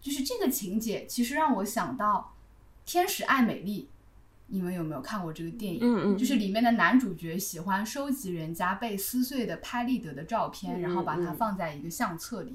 [0.00, 2.34] 就是这个情节，其实让我想到
[2.90, 3.88] 《天使爱美丽》，
[4.48, 5.80] 你们有没有看过这个电影？
[5.82, 12.54] 嗯嗯，就是里面的男主角喜欢收集人家被撕碎的拍立得的照片，嗯然后把它嗯放在一个相册里。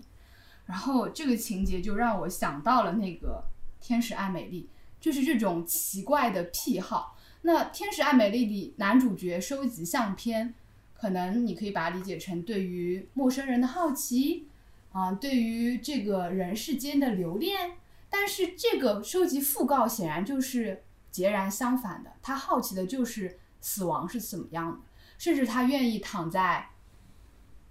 [0.68, 3.44] 然后这个情节就让我想到了那个
[3.84, 7.18] 《天使爱美丽》，就是这种奇怪的癖好。
[7.42, 10.54] 那《天使爱美丽》里男主角收集相片，
[10.94, 14.48] 可能你可以把它理解成对于陌生人的好奇
[14.92, 17.78] 啊、对于这个人世间的留恋。
[18.10, 24.80] 但是这个收集讣告显然就是截然相反的，他好奇的就是死亡是怎么样的，
[25.18, 26.70] 甚至他愿意躺在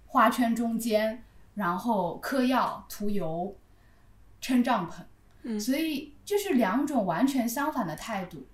[0.07, 1.23] 花圈中间，
[1.55, 3.55] 然后嗑药、涂油、
[4.39, 5.03] 撑帐篷。
[5.43, 8.45] 嗯所以这是两种完全相反的态度。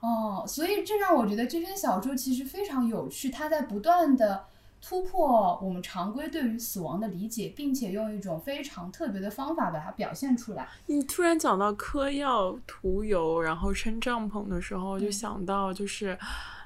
[0.00, 4.46] 哦，所以这让我觉得这篇小说其实非常有趣，它在不断的
[4.80, 10.66] 突破我们常规对于死亡的理解，并且用一种非常特别的方法把它表现出来。
[10.86, 16.18] 你突然讲到嗑药、涂油，然后撑帐篷的时候，就嗯想到就是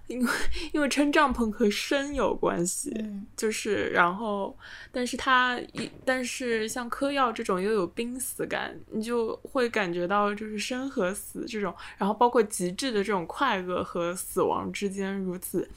[0.09, 0.33] 因为
[0.73, 4.57] 因为撑帐篷和生有关系，嗯就是然后，
[4.93, 15.69] 但是它一但是像嗑药这种又有濒死感，你就会感觉到就是生和死这种，然后包括极致的这种快乐和死亡之间如此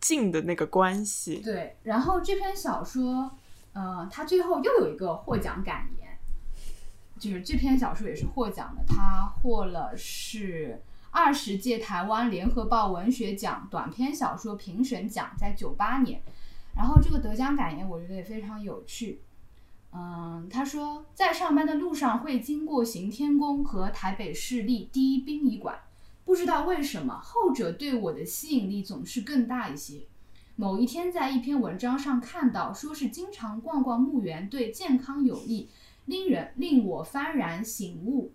[0.00, 1.36] 近的那个关系。
[1.44, 3.30] 对，然后这篇小说，
[3.72, 6.08] 呃，它最后又有一个获奖感言，
[7.18, 10.80] 就是这篇小说也是获奖的，它获了是
[11.14, 16.20] 二十届台湾联合报文学奖短篇小说评审奖，在九八年。
[16.74, 19.20] 然后这个得奖感言我觉得也非常有趣，
[19.92, 25.78] 嗯，他说在上班的路上会经过行天宫和台北市立第一殡仪馆，
[26.24, 30.08] 不知道为什么后者对我的吸引力总是更大一些。
[30.56, 35.68] 某一天在一篇文章上看到，说是经常逛逛墓园对健康有益，
[36.06, 38.32] 令人令我幡然醒悟。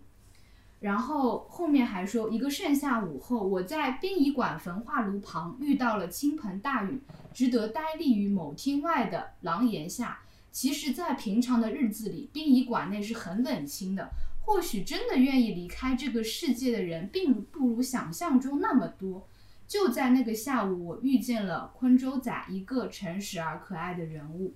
[0.80, 10.20] 然后后面还说，一个盛夏午后，我在殡仪馆焚化炉旁遇到了倾盆大雨，只得呆立于某厅外的廊檐下。
[10.50, 14.10] 其实，在平常的日子里，殡仪馆内是很冷清的。
[14.42, 19.28] 或许真的愿意离开这个世界的人，并不如想象中那么多。
[19.68, 24.54] 就在那个下午，我遇见了昆州仔，一个诚实而可爱的人物。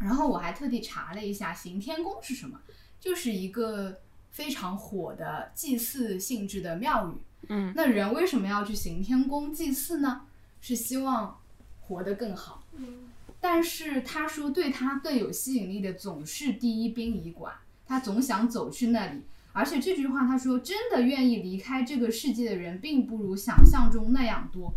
[0.00, 2.58] 然后我还特地查了一下行天宫是什么，
[2.98, 7.14] 就是一个非常火的祭祀性质的庙宇。
[7.48, 10.22] 嗯，那人为什么要去行天宫祭祀呢？
[10.60, 11.38] 是希望
[11.80, 12.64] 活得更好。
[13.40, 17.54] 但是他说，对他更有吸引力的总是第一殡仪馆，
[17.86, 19.22] 他总想走去那里。
[19.52, 24.74] 而且这句话他说，真的愿意离开这个世界的人，并不如想象中那样多。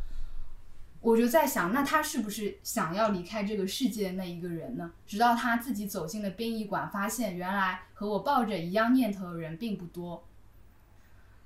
[1.04, 4.94] 我就在想，那他是不是想要离开这个世界的那一个人呢？
[5.06, 10.26] 直到他自己走进了殡仪馆，发现原来和我抱着一样念头的人并不多。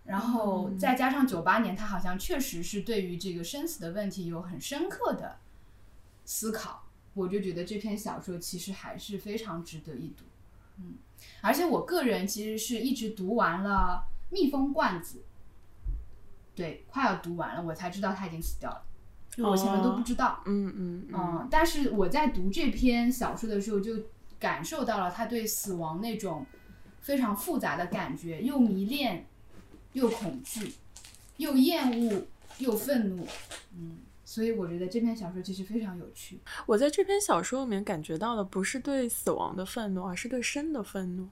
[0.06, 5.40] 然后再加上九八年，他好像确实是对于这个生死的问题有很深刻的
[6.24, 6.84] 思考。
[7.16, 10.24] 我就觉得这篇小说其实还是非常值得一读。
[10.78, 10.94] 嗯，
[11.42, 15.18] 而且我个人其实是一直读完了《蜜蜂罐子》，
[16.56, 18.97] 对，快要读完了，我才知道他已经死掉了，就
[19.46, 20.42] 我前面都不知道。
[20.46, 23.94] 嗯嗯嗯，嗯，但是我在读这篇小说的时候，就
[24.40, 26.46] 感受到了他对死亡那种
[27.02, 29.26] 非常复杂的感觉，又迷恋，
[29.94, 30.74] 又恐惧，
[31.38, 32.26] 又厌恶，
[32.60, 33.28] 又愤怒。
[33.76, 36.40] 嗯，所以我觉得这篇小说其实非常有趣。
[36.66, 41.28] 我在这篇小说里面感觉到的不是对死亡的愤怒，而是对生的愤怒。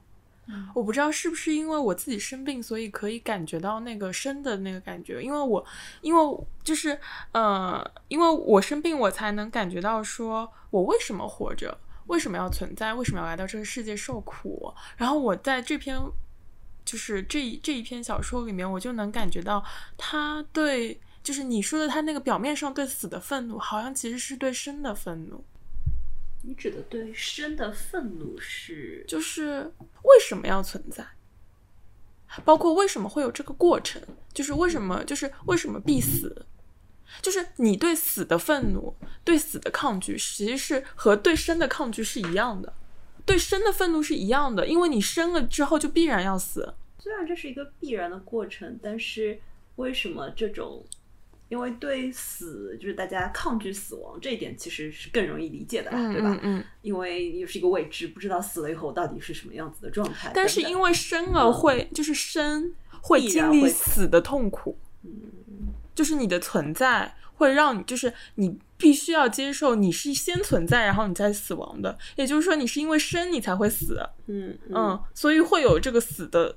[0.74, 5.20] 我不知道是不是因为我自己生病，所以可以感觉到那个生的那个感觉。
[5.20, 5.64] 因为我，
[6.00, 6.98] 因为就是
[7.32, 14.72] 呃，因为我生病，我才能感觉到说我为什么活着，为什么要存在，为什么要来到这个世界受苦。
[14.96, 16.00] 然后我在这篇
[16.84, 19.64] 就是这一这一篇小说里面，我就能感觉到
[19.96, 25.44] 他对，就是你说的他那个表面上对死的愤怒，好像其实是对生的愤怒。
[26.46, 29.72] 你指的对生的愤怒是就是
[30.04, 31.04] 为什么要存在，
[32.44, 34.00] 包括为什么会有这个过程，
[34.32, 36.46] 就是为什么，就是为什么必死，
[37.20, 42.72] 就是你对死的愤怒，对死的抗拒，其实是和对生的抗拒是一样的，
[43.24, 46.74] 对生的愤怒是一样的，因为你生了之后就必然要死。
[47.00, 49.40] 虽然这是一个必然的过程，但是
[49.74, 50.84] 为什么这种？
[51.48, 56.38] 因为对死，就是大家抗拒死亡这一点，其实是更容易理解的啦，对吧？
[56.42, 56.64] 嗯。
[56.82, 60.30] 因为又是一个未知，不知道死了以后到底是什么样子的状态。
[60.34, 65.10] 但是因为生了会，就是生会经历死的痛苦，嗯
[65.94, 71.96] 就是你的存在会让你，就是你必须要接受你是先存在，然后你再死亡的。
[72.16, 76.56] 也就是说，你是因为生你才会死，嗯嗯，所以会有这个死的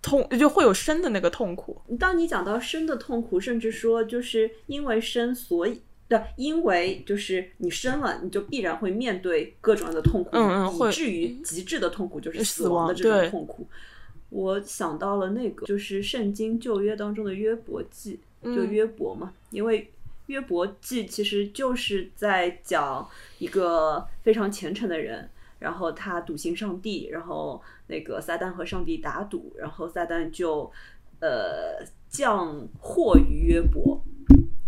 [0.00, 1.80] 痛，就会有生的那个痛苦。
[1.88, 13.66] 嗯，当你讲到生的痛苦，甚至说就是因为生，所以对，因为就是你生了，你就必然会面对各种样的痛苦，嗯嗯以至于极致的痛苦就是死死亡的这种痛苦。
[14.30, 19.90] 我想到了那个，就是圣经旧约当中的约伯记，就嗯约伯嘛，因为
[20.26, 23.08] 约伯记其实就是在讲
[23.38, 30.70] 一个非常虔诚的人，然后他笃信上帝，然后那个撒旦和上帝打赌，然后撒旦就
[31.20, 34.02] 呃降祸于约伯。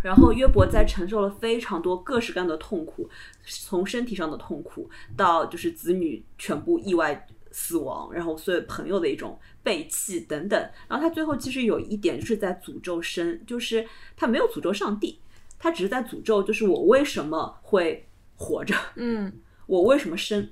[0.03, 3.07] 然后约伯在承受了非常多各式各样的痛苦，
[3.45, 10.59] 从身体上的痛苦到就是子女全部意外死亡，然后所有朋友的一种背弃等等。
[10.89, 15.21] 然后他最后其实有一点就是在诅咒神，就是他没有诅咒上帝，
[15.59, 19.31] 他只是在诅咒，就是我为什么会活着，嗯
[19.71, 20.51] 我为什么生。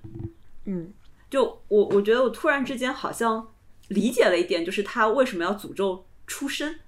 [0.65, 0.93] 嗯
[1.29, 3.49] 就我我觉得我突然之间好像
[3.89, 6.79] 理解了一点，就是他为什么要诅咒出生。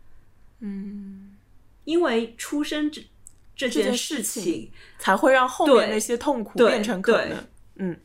[0.61, 1.37] 嗯
[1.85, 3.03] 因为出生这
[3.57, 7.45] 这这件事事情才会让后面那些痛苦变成可能，
[7.77, 8.01] 嗯，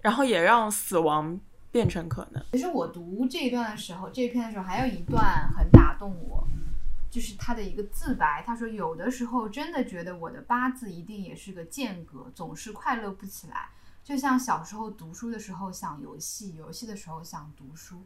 [0.00, 1.38] 然后也让死亡
[1.70, 2.44] 变成可能。
[2.52, 6.46] 其实我读这一段的时候，这一篇的时候，还有一段很打动我，
[7.12, 8.42] 就是他的一个自白。
[8.46, 13.68] 他说：“有的时候真的觉得我的八字一定也是个间隔，总是快乐不起来。
[14.02, 18.02] 就像小时候读书的时候想游戏，游戏的时候想读书，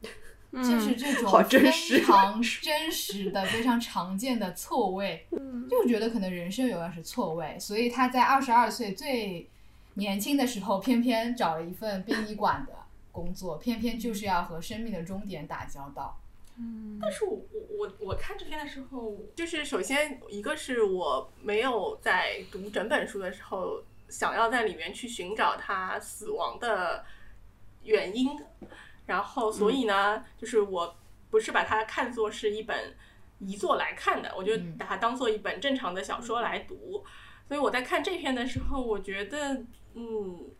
[0.52, 5.26] 就是这种非常真实的、非常常见的错位。
[5.68, 9.50] 就觉得可能人生永远是错位，所以他在二十二岁最
[9.94, 12.72] 年轻的时候，偏偏找了一份殡仪馆的
[13.10, 16.20] 工作，偏偏就是要和生命的终点打交道。
[17.00, 27.04] 但是我我我我看这篇的时候，就是首先一个是我没有在读整本书的时候想要在里面去寻找他死亡的
[27.82, 28.38] 原因，
[29.06, 30.96] 然后所以呢，就是我
[31.30, 32.94] 不是把它看作是一本
[33.38, 34.76] 遗作来看的，我就嗯。
[34.78, 37.04] 把它当做一本正常的小说来读。
[37.48, 39.62] 所以我在看这篇的时候，我觉得，
[39.94, 40.50] 嗯，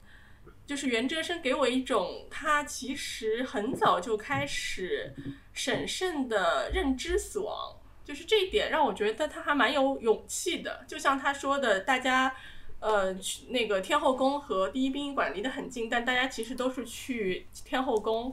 [0.67, 5.15] 就是袁哲生给我一种他其实很早就开始
[5.53, 10.85] 审慎的认知死亡，就是这一点让我觉得他还蛮有勇气的。
[10.87, 12.35] 就像他说的，大家。
[12.79, 18.33] 呃，去那个天后宫和第一殡仪馆离得很近，但大家其实都是去天后宫，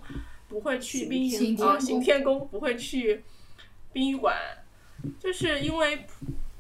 [0.49, 3.23] 不会去殡仪啊行天宫行天宫，不会去
[3.93, 4.36] 殡仪馆，
[5.17, 6.05] 就是因为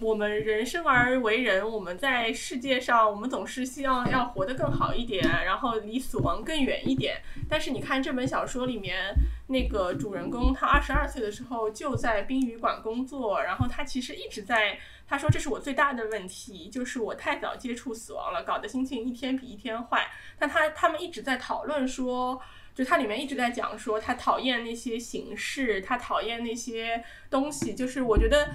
[0.03, 7.21] 我们人生而为人，我们在世界上，我们总是希望要活得更好一点，然后离死亡更远一点。
[7.49, 9.15] 但是你看这本小说里面，
[9.47, 14.77] 那个主人公他二十二岁的时候就在殡仪馆工作，然后他其实一直在。
[15.05, 20.07] 他说：“这是我最大的问题，就是我太早接触死亡了，搞得心情一天比一天坏。”
[20.39, 22.41] 但他他们一直在讨论说，
[22.73, 27.73] 就它里面一直在讲说，他讨厌那些形式，他讨厌那些东西。
[27.75, 28.49] 就是我觉得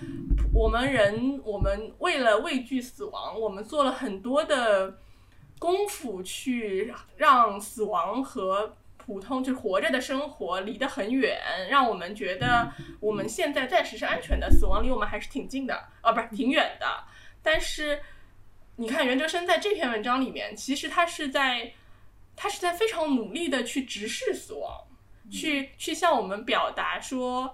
[0.52, 4.98] 我们人，我们为了畏惧死亡，我们做了很多的
[5.58, 11.38] 功夫去让死亡和普通就活着的生活离得很远，
[11.70, 16.86] 让我们觉得我们现在暂时是安全的，死亡离我们还是挺近的，啊，不是挺远的。
[17.42, 18.00] 但是
[18.76, 21.72] 你看袁哲生在这篇文章里面，其实他是在
[22.39, 24.86] 他是在非常努力的去直视死亡，
[25.30, 27.53] 去去向我们表达说。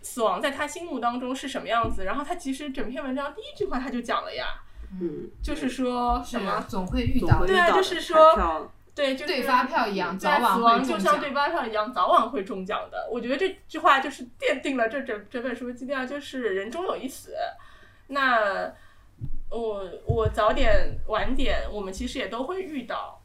[0.00, 2.04] 死亡在他心目当中是什么样子？
[2.04, 4.46] 然后他其实整篇文章第一句话他就讲了呀，
[4.92, 6.64] 嗯，就是说什么？
[6.68, 10.84] 总会遇到，对啊就是说对，就是对发票一样，对啊早晚死亡。
[10.84, 13.08] 就像对发票一样，早晚会中奖的。
[13.10, 17.34] 我觉得这句话就是奠定了这整整本书的基调，就是人终有一死。
[18.06, 18.72] 那
[19.50, 23.17] 我我早点晚点，我们其实也都会遇到。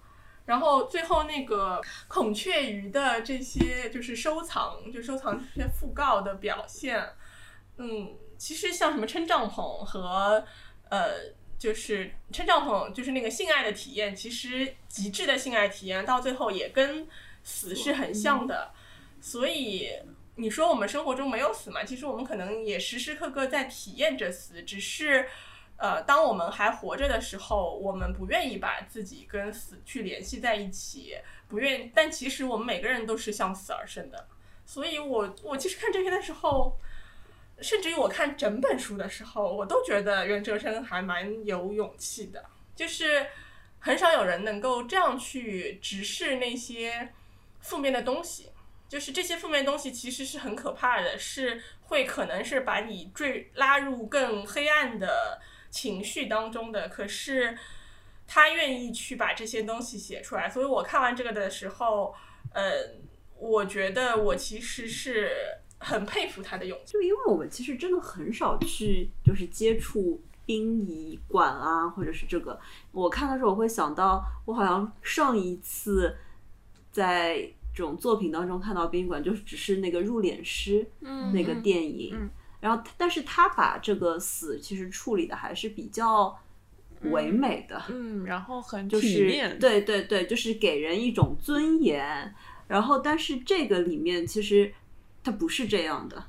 [0.45, 7.01] 然后最后那个孔雀鱼的这些就是收藏，就收藏这些讣告的表现，
[7.77, 10.43] 嗯，其实像什么撑帐篷和
[10.89, 17.07] 呃，就是撑帐篷，就是那个性爱的体验，其实极致的性爱体验到最后也跟
[17.43, 18.71] 死是很像的。
[19.21, 19.89] 所以
[20.35, 21.83] 你说我们生活中没有死嘛？
[21.85, 25.27] 其实我们可能也时时刻刻在体验着死，只是。
[25.83, 31.17] 呃，当我们还活着的时候，我们不愿意把自己跟死去联系在一起，
[31.49, 31.91] 不愿。
[31.93, 34.25] 但其实我们每个人都是向死而生的，
[34.65, 36.77] 所以我我其实看这篇的时候，
[37.59, 43.27] 甚至于我看整本书的时候，我都觉得袁哲生还蛮有勇气的，就是
[43.79, 47.11] 很少有人能够这样去直视那些
[47.59, 48.49] 负面的东西。
[48.87, 55.41] 就是这些负面东西其实是很可怕的，是会可能是把你坠拉入更黑暗的
[55.73, 56.87] 情绪当中的。
[56.87, 57.57] 可是
[58.27, 62.13] 他愿意去把这些东西写出来，所以我看完这个的时候，
[62.53, 62.71] 呃，
[63.39, 65.31] 我觉得我其实是
[65.79, 66.93] 很佩服他的勇气。
[66.93, 72.59] 就因为我们其实真的很少去就是接触殡仪馆啊，或者是这个，
[72.91, 76.15] 我看的时候我会想到，我好像上一次
[76.91, 82.29] 在这种作品当中看到殡仪馆，就是只是那个入殓师嗯那个电影，嗯
[82.63, 86.39] 然后但是他把这个死其实处理的还是比较
[87.11, 92.33] 唯美的，嗯，然后很就是体面，对对对，就是给人一种尊严。
[92.69, 94.73] 然后，但是这个里面其实
[95.21, 96.23] 他不是这样的，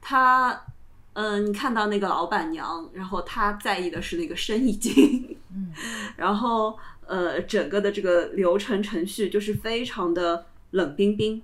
[0.00, 0.64] 他，
[1.12, 5.72] 嗯、你看到那个老板娘，然后她在意的是那个生意经，嗯，
[6.16, 11.40] 然后呃，整个的这个流程程序就是非常的冷冰冰。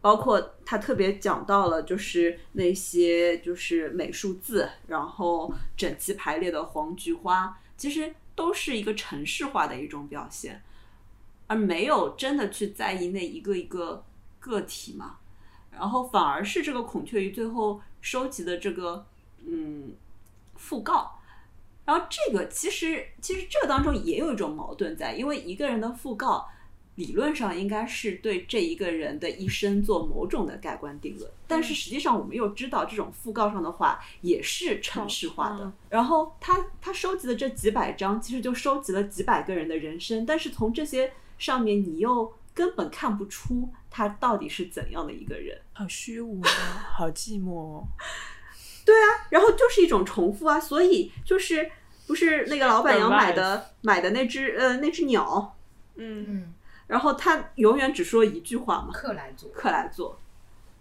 [0.00, 10.62] 包括他特别讲到了，就是那些就是美术字，然后整齐排列的黄菊花，其实都是一个城市化的一种表现，
[11.46, 14.04] 而没有真的去在意那一个一个
[14.38, 15.16] 个体嘛。
[15.70, 19.06] 然后反而是这个孔雀鱼最后收集的这个
[19.46, 19.92] 嗯
[20.58, 21.18] 讣告。
[21.84, 26.48] 然后这个其实其实这当中也有一种矛盾在，因为一个人的讣告
[27.00, 35.64] 理论上应该是对这一个人的一生做某种的盖棺定论，但是实际上我们又知道这种讣告上的话也是程式化的。
[35.64, 45.58] 嗯然后他他收集的这几百张，其实就收集了几百个人的人生，但是从这些上面你又根本看不出他到底是怎样的一个人。
[45.72, 46.48] 好虚无啊，
[46.96, 47.84] 好寂寞哦。
[49.30, 51.70] 然后就是一种重复啊，所以就是
[52.06, 55.56] 不是那个老板娘买的买的那只呃那只鸟，
[55.94, 56.54] 嗯，嗯，
[56.90, 59.48] 然后他永远只说一句话嘛，克来做。
[59.50, 60.18] 克来做，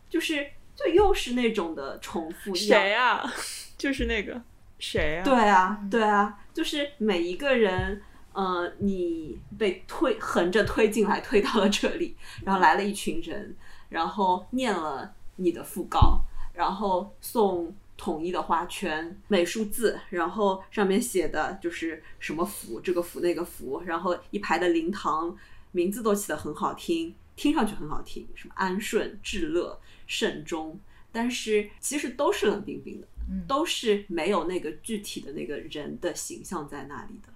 [0.09, 0.43] 就是
[0.75, 3.31] 就又是那种的重复谁啊？
[3.77, 4.41] 就是那个。
[4.79, 5.23] 谁啊？
[5.23, 8.01] 对啊嗯，对啊，就是每一个人，
[8.31, 13.55] 呃，你被推横着推进来，推到了这里，然后来了一群人，
[13.89, 16.21] 然后念了你的讣告，
[16.53, 25.35] 然后送统一的花圈、美术字，然后上面写的就是什么福，这个福那个福，然后一排的灵堂，
[25.71, 30.79] 名字都起得很好听，听上去很好听，什么安顺、至乐、慎终。
[31.11, 37.33] 但是其实都是冷冰冰的，嗯都是没有那个具体的那个人的形象在那里的。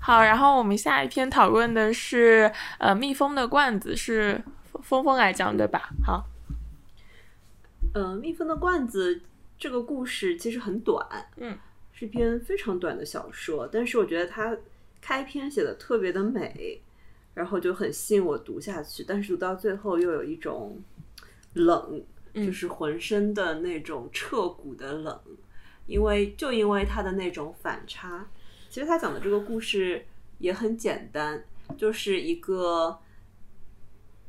[0.00, 4.42] 好，然后我们下一篇讨论的是呃蜜蜂的罐子，是
[4.82, 5.90] 峰峰来讲对吧？
[6.04, 6.26] 好，
[7.92, 9.20] 呃，蜜蜂的罐子
[9.58, 11.06] 这个故事其实很短，
[11.36, 11.58] 嗯，
[11.92, 14.56] 是篇非常短的小说，但是我觉得它
[15.00, 16.80] 开篇写的特别的美，
[17.34, 20.80] 然后就很吸引我读下去，但是读到最后又有一种
[21.54, 22.00] 冷，
[22.32, 25.20] 嗯就是浑身的那种彻骨的冷，
[25.86, 28.28] 因为就因为他的那种反差，
[28.70, 30.06] 其实他讲的这个故事
[30.38, 31.44] 也很简单，
[31.76, 32.98] 就是一个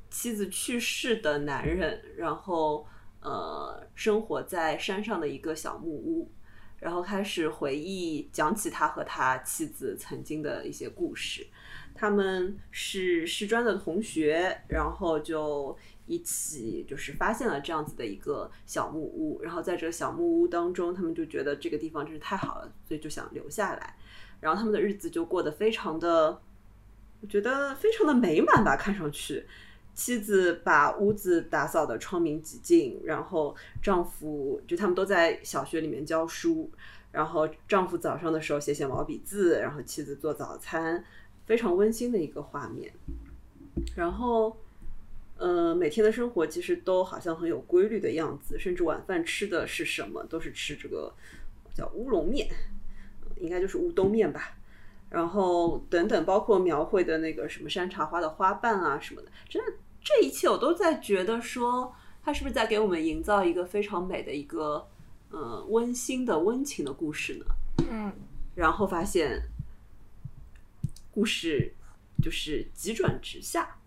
[0.09, 2.87] 妻子去世的男人，然后
[3.21, 6.31] 呃生活在山上的一个小木屋，
[6.79, 11.45] 然后开始回忆讲起他和他妻子曾经的一些故事。
[11.95, 15.75] 他们是师专的同学，然后就
[16.05, 23.95] 一起就是发现了这样子的一个小木屋，然后在这个小木屋当中，他们就觉得这个地方真是太好了，所以就想留下来。
[24.41, 26.39] 然后他们的日子就过得非常的，
[27.21, 29.45] 我觉得非常的美满吧，看上去。
[29.93, 36.69] 妻子把屋子打扫的窗明几净，然后丈夫就他们都在小学里面教书，
[37.13, 41.01] 然后丈夫早上的时候写写毛笔字，然后妻子做早餐，
[41.45, 42.91] 非常温馨的一个画面。
[43.95, 44.55] 然后，
[45.37, 51.13] 呃，每天的生活其实都好像很有规律的样子，甚至晚饭吃的是什么，都是吃这个
[51.73, 52.47] 叫乌龙面，
[53.37, 54.57] 应该就是乌冬面吧。
[55.09, 61.93] 然后等等，包括描绘的那个什么山茶花的花瓣啊什么的，真的这一切我都在觉得说，
[62.23, 64.87] 他是不是在给我们营造一个非常美的一个
[65.29, 67.45] 呃温馨的温情的故事呢？
[67.89, 68.11] 嗯
[68.55, 69.41] 然后发现
[71.15, 71.73] 故事
[72.21, 73.77] 就是急转直下，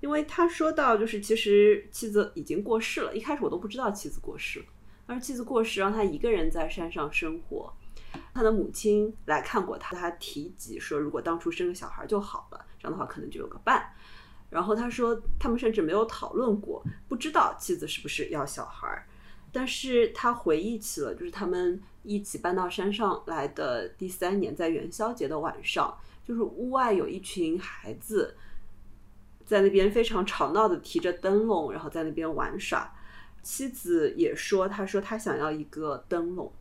[0.00, 4.66] 因为他说到就是其实妻子已经过世了，一开始我都不知道妻子过世了，
[5.06, 7.72] 但是妻子过世让他一个人在山上生活。
[8.34, 13.92] 他的母亲来看过他，他提及说，如果当初生个小孩就好了，这样的话可能就有个伴。
[14.50, 19.06] 然后他说，他们甚至没有讨论过，不知道妻子是不是要小孩。
[19.52, 25.98] 但是他回忆起了，就是他们一起搬到山上来的第三年，在元宵节的晚上，
[26.28, 28.36] 就是屋外有一群孩子
[29.46, 32.94] 在那边非常吵闹的提着灯笼，然后在那边玩耍。
[33.42, 36.52] 妻子也说，他说他想要一个灯笼，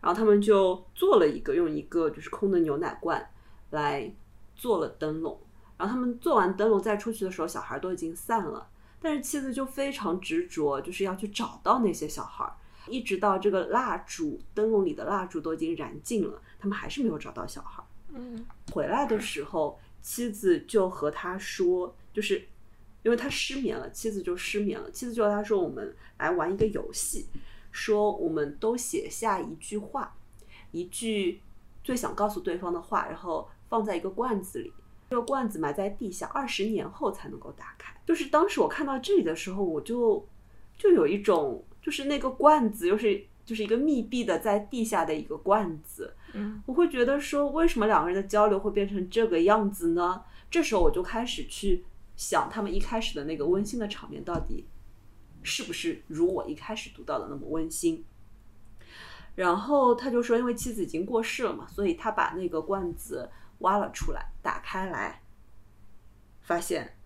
[0.00, 3.28] 然后他们就做了一个，用一个就是空的牛奶罐
[3.68, 4.10] 来
[4.56, 5.38] 做了灯笼。
[5.76, 8.66] 然后他们做完灯笼再出去的时候，小孩都已经散了。
[8.98, 12.50] 但是妻子就非常执着，就是要去找到那些小孩，
[12.88, 17.81] 一直到这个蜡烛灯笼里的蜡烛都已经燃尽了，他们还是没有找到小孩。
[18.14, 22.46] 嗯回来的时候，妻子就和他说，就是
[23.02, 24.90] 因为他失眠了，妻子就失眠了。
[24.90, 27.26] 妻子就和他说：“我们来玩一个游戏，
[27.70, 30.16] 说我们都写下一句话，
[30.70, 31.40] 一句
[31.82, 34.72] 最想告诉对方的话，然后放在一个罐子里。
[35.10, 37.94] 这个罐子埋在地下，二十年后才能够打开。
[38.06, 40.26] 就是当时我看到这里的时候，我就
[40.78, 50.24] 就有一种，就是那个罐子又是就是一个密闭的在地下的一个罐子，嗯我会觉得说，为什么两个人的交流会变成这个样子呢？
[50.50, 51.84] 这时候我就开始去
[52.16, 54.66] 想，他们一开始的那个温馨的场面到底
[55.42, 58.04] 是不是如我一开始读到的那么温馨？
[59.34, 65.22] 然后他就说，因为妻子已经过世了嘛，所以他把那个罐子挖了出来，打开来，
[66.42, 66.96] 发现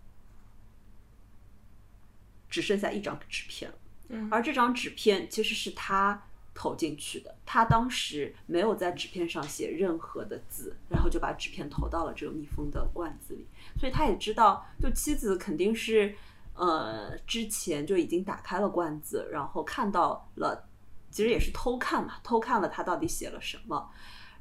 [2.51, 3.73] 只剩下一张纸片。
[4.09, 6.23] 嗯而这张纸片其实是他
[6.57, 13.47] 投进去的，他当时没有在纸片上写任何的字，然后就把纸片投到了这个密封的罐子里，
[13.79, 16.17] 所以他也知道，就妻子肯定是
[16.55, 20.67] 呃之前就已经打开了罐子，然后看到了，
[21.11, 23.91] 其实也是偷看嘛，偷看了他到底写了什么，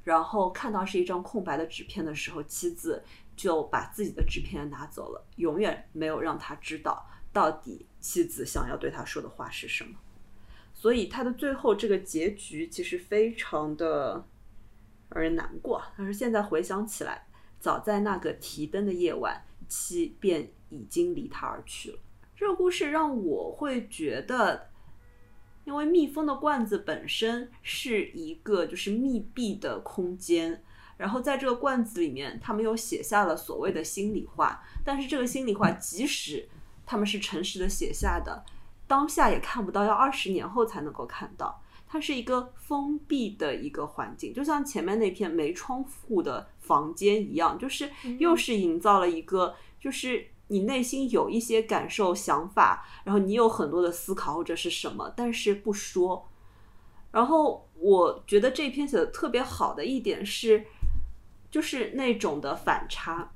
[0.04, 3.04] 然后看到是一张空白的纸片的时候，妻子
[3.36, 10.00] 就把自己的纸片拿走了，永远没有让他知道到底妻子想要对他说的话是什么。
[10.78, 14.24] 所以他的最后这个结局其实非常的
[15.10, 15.82] 让人难过。
[15.98, 17.26] 但是现在回想起来，
[17.60, 21.98] 早在那个提灯的夜晚，妻便已经离他而去了。
[22.36, 24.68] 这个故事让我会觉得，
[25.64, 30.62] 因为密封的罐子本身是一个就是密闭的空间，
[30.98, 36.48] 然后在这个罐子里面，他们又写下了所谓的心里话，但是这个心里话，即使
[36.86, 38.44] 他们是诚实的写下的，
[38.88, 41.62] 当下也看不到，要二十年后才能够看到。
[41.88, 56.28] 它是一个封闭的一个环境，就像前面那片没窗户的房间一样，就是又是营造了一个，就是你内心有一些感受、想法，然后你有很多的思考或者是什么，但是不说。
[57.12, 60.66] 然后我觉得这篇写的特别好的一点是，
[61.50, 63.32] 就是那种的反差，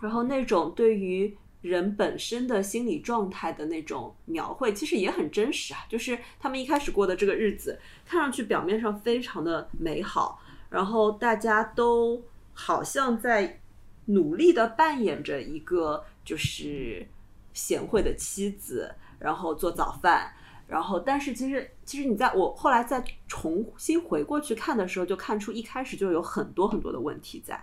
[0.00, 1.36] 然后那种对于
[1.68, 5.80] 人本身的心理状态的那种描绘，其实也很真实啊。
[5.88, 10.40] 就是他们一开始过的这个日子，看上去表面上非常的美好，
[10.70, 13.60] 然后大家都好像在
[14.06, 17.06] 努力的扮演着一个就是
[17.52, 20.32] 贤惠的妻子，然后做早饭。
[20.66, 27.62] 然后，但是其实，其实你在我后来再重新回过去看的时候，就看出一开始就有很多很多的问题在，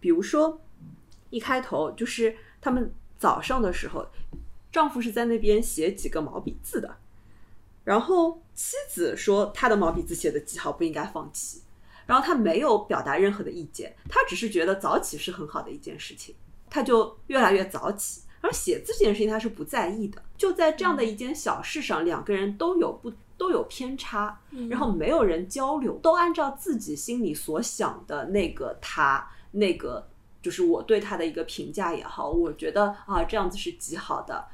[0.00, 0.58] 比如说
[1.28, 2.90] 一开头就是他们
[3.22, 4.04] 早上的时候，
[4.72, 6.96] 丈夫是在那边写几个毛笔字的，
[7.84, 11.62] 然后妻子说她的毛笔字写的极好，不应该放弃，
[12.04, 16.34] 然后他没有表达任何的意见，他只是觉得早起是很好的一件事情，
[16.68, 18.22] 他就越来越早起。
[18.40, 30.08] 而写字这件事情他是不在意的，就在这样的一件小事上，两个人都有不都有偏差，然后没有人交流，都按照自己心里所想的那个他那个
[30.42, 34.46] 就是我对他的一个评价也好，我觉得啊这样子是极好的。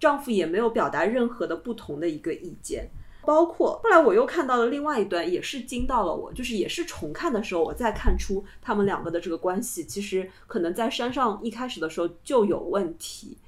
[0.00, 2.88] 丈夫也没有表达任何的不同的一个意见，
[3.22, 13.38] 包括后来我又看到了另外一段，也是惊到了我，就是也是重看的时候，我再看出他们两个的这个关系，其实可能在山上一开始的时候就有问题，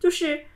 [0.00, 0.46] 就是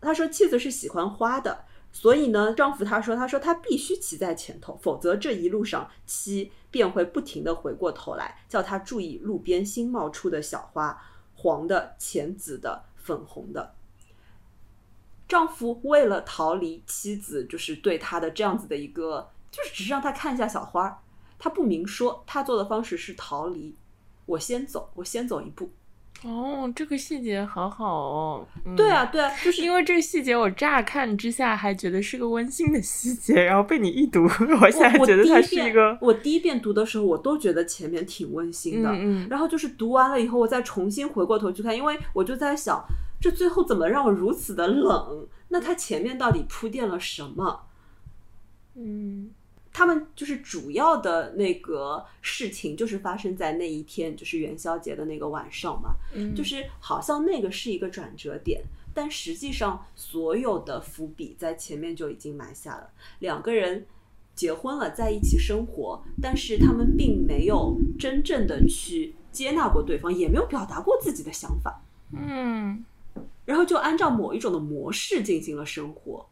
[0.00, 1.64] 他说妻子是喜欢花的。
[1.96, 11.00] 所以呢，丈夫他说：“他说他必须骑在前头，否则这一路上妻便会不停的回过头来，叫他注意路边新冒出的小花，
[11.34, 13.76] 黄的、浅紫的、粉红的。”
[15.28, 21.00] 丈夫为了逃离妻子，就是对他的这样子的一个，就是只是让他看一下小花，
[21.38, 23.76] 他不明说，他做的方式是逃离。
[24.26, 25.70] 我先走，我先走一步。
[26.24, 28.46] 哦，这个细节好好哦。
[28.64, 34.22] 嗯、对啊，对啊，就是因为这个细节，我乍看之下还觉得是个温馨的细节，然后被你一读，
[34.60, 38.90] 我现在觉得它是一个，我第一遍读的时候，我都觉得前面挺温馨的。
[38.90, 42.82] 嗯嗯然后就是读完了以后，我再重新回过头去看，因为我就在想，
[43.20, 45.26] 这最后怎么让我如此的冷？
[45.48, 47.66] 那它前面到底铺垫了什么？
[48.76, 49.30] 嗯
[49.74, 55.96] 他们就是主要的那个事情，就是发生在那一天，就是元宵节的那个晚上嘛。
[56.14, 58.62] 嗯，就是好像那个是一个转折点，
[58.94, 62.88] 但实际上所有的伏笔在前面就已经埋下了。
[63.18, 63.84] 两个人
[64.36, 72.84] 结婚了，在一起生活，但是他们并没有真正的去接纳过对方，也没有表达过自己的想法，嗯
[73.44, 76.24] 然后就按照某一种的模式进行了生活。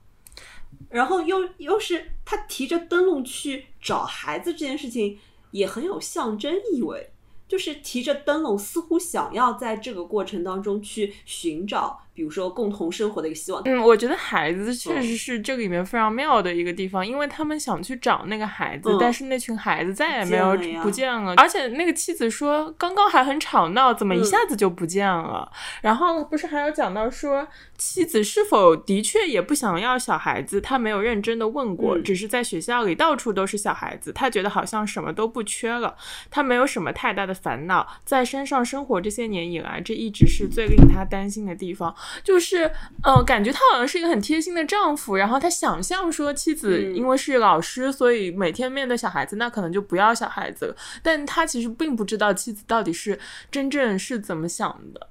[0.90, 5.18] 然后又又是他提着灯笼去找孩子这件事情，
[5.50, 7.10] 也很有象征意味。
[7.48, 13.62] 就是提着灯笼，似乎想要在这个过程当中去寻找，比如说共同生活的一个希望。
[13.64, 25.50] 嗯，我觉得孩子确实是这个里面非常妙的一个地方，因为他们想去找那个孩子，嗯但是那群孩子再也没有不见了而且那个妻子说刚刚还很吵闹，怎么一下子就不见了？
[25.80, 27.46] 然后不是还有讲到说
[27.78, 35.96] 妻子是否的确也不想要小孩子，他没有认真的问过，嗯只是在学校里到处都是小孩子，他觉得好像什么都不缺了，
[36.30, 41.94] 他没有什么太大的烦恼，在山上生活这些年以来，这一直是最令他担心的地方。
[42.24, 42.70] 就是，
[43.02, 50.76] 呃，感觉他好像是一个很贴心的丈夫，然后他想象说妻子嗯因为是老师，所以每天面对小孩子，那可能就不要小孩子了。
[51.02, 53.18] 但他其实并不知道妻子到底是
[53.50, 55.08] 真正是怎么想的。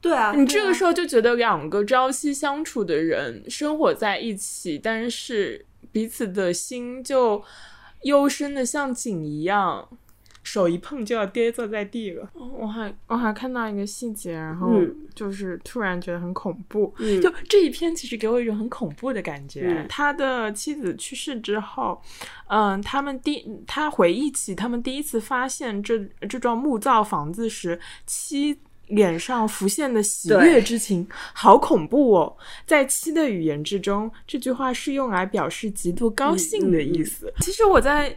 [0.00, 7.42] 对啊，你这个时候就觉得两个朝夕相处的人生活在一起，但是彼此的心就
[8.02, 9.88] 幽深的像井一样，
[10.44, 12.30] 手一碰就要跌坐在地了。
[12.34, 16.94] 我还我还看到一个细节，然后嗯就是突然觉得很恐怖。
[16.98, 19.62] 嗯就这一篇其实给我一种很恐怖的感觉。
[19.66, 22.00] 嗯他的妻子去世之后，
[22.48, 28.56] 嗯，他们第他回忆起他们第一次发现这这幢木造房子时，妻
[28.88, 32.36] 脸上浮现的喜悦之情，好恐怖哦！
[32.66, 37.32] 在妻的语言之中，这句话是用来表示极度高兴的意思。
[37.40, 38.14] 其实我在。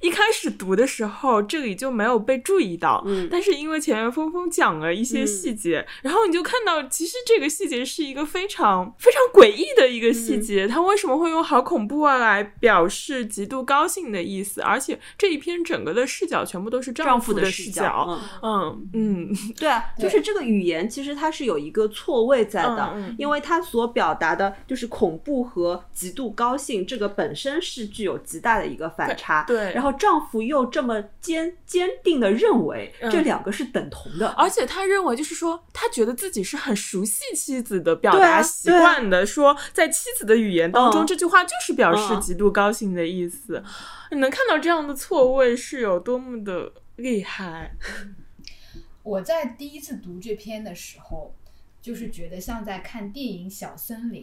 [0.00, 10.66] 一开始读的时候，这里就没有被注意到，嗯但是因为前面峰峰讲了一些细节，然后你就看到，其实这个细节是一个非常非常诡异的一个细节。
[10.66, 14.60] 他为什么会用“好恐怖啊”来表示极度高兴的意思？
[14.60, 29.44] 而且这一篇整个的视角全部都是丈夫的视角，嗯，嗯嗯，对啊，就是这个语言其实它是有一个错位在的，因为它所表达的就是恐怖和极度高兴，这个本身是具有极大的一个反差。
[29.46, 33.10] 对然后丈夫又这么坚坚定的认为嗯。
[33.10, 41.06] 这两个是等同的，而且他认为，就是说，他觉得自己是很熟悉妻子的表达习惯的，说在妻子的语言当中，嗯。
[41.06, 43.62] 这句话就是表示嗯极度高兴的意思。
[44.10, 47.76] 你能看到这样的错位是有多么的厉害。
[49.02, 51.34] 我在第一次读这篇的时候，
[51.82, 54.22] 就是觉得像在看电影《小森林》，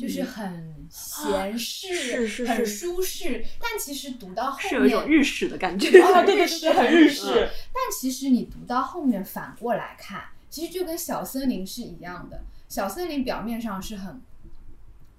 [0.00, 3.44] 就是很闲适、很舒适。
[3.60, 6.00] 但其实读到后面是有一种，日式的感觉。
[6.00, 7.26] 啊，对 对对，很日式。
[7.26, 12.42] 嗯但其实你读到后面反过来看，其实就跟小森林是一样的。
[12.68, 14.20] 小森林表面上是很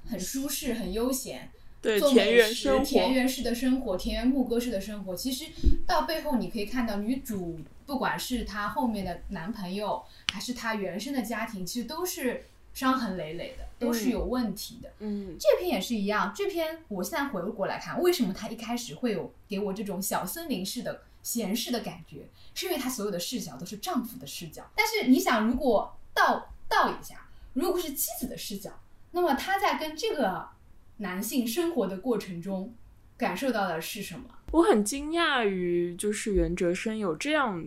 [0.10, 1.50] 很舒适、很悠闲，
[1.82, 5.16] 对，做田园生活，田园式的生活，田园牧歌式的生活。
[5.16, 5.46] 其实
[5.88, 14.92] 到背后你可以看到，女主不管是她后面的男朋友，还是她原生的家庭，其实都是伤痕累累的，都是有问题的。
[15.00, 24.70] 嗯，这篇也是一样，这篇我现在回过来看，为什么他一开始会有给我这种小森林式的闲适的感觉，是因为他所有的视角都是丈夫的视角。
[24.76, 28.72] 但是你想，如果倒倒一下，如果是妻子的视角，
[29.12, 30.48] 那么她在跟这个
[30.98, 32.74] 男性生活的过程中，
[33.18, 34.24] 感受到的是什么？
[34.52, 37.66] 我很惊讶于就是袁哲生有这样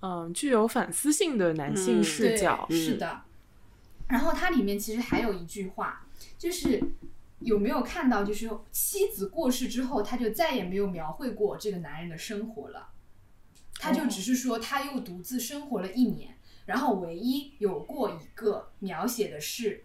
[0.00, 2.66] 嗯具有反思性的男性嗯视角。
[2.68, 3.22] 对是的。
[4.08, 6.06] 然后它里面其实还有一句话，
[6.38, 6.82] 就是
[7.40, 12.88] 有没有看到，就是妻子过世之后，他就再也没有描绘过这个男人的生活了，
[13.74, 16.36] 他就只是说他又独自生活了一年，
[16.66, 19.84] 然后唯一有过一个描写的是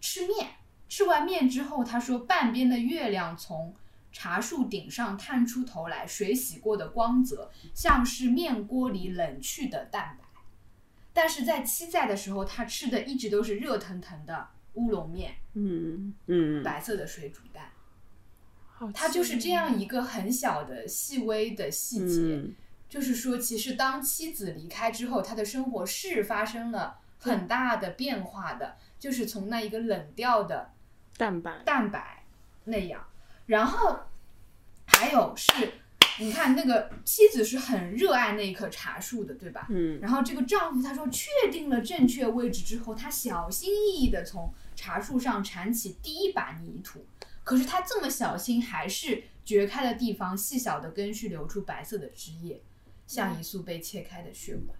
[0.00, 0.50] 吃面，
[0.88, 3.74] 吃完面之后，他说半边的月亮从。
[4.12, 10.26] 茶树顶上探出头来，水洗过的光泽，像是面锅里冷去的蛋白。
[11.20, 17.72] 但是在七在的时候，他吃的一直都是热腾腾的乌龙面，嗯嗯，白色的水煮蛋。
[18.70, 22.54] 好它就是这样一个很小的细微的细节，嗯
[22.88, 30.72] 就是说，其实当妻子离开之后，他的生活是发生了很大的变化的，就是从那一个冷掉的
[31.18, 32.24] 蛋白，蛋白
[32.64, 33.04] 那样。
[33.44, 34.00] 然后
[34.86, 35.74] 还有是，
[36.18, 39.66] 你看那个妻子是很热爱那一棵茶树的，对吧？
[39.70, 47.06] 嗯然后这个丈夫他说确定了正确位置之后，他小心翼翼地从茶树上铲起第一把泥土。
[47.42, 52.62] 可是他这么小心，还是掘开的地方细小的根须流出白色的汁液，
[53.06, 54.78] 像一束被切开的血管。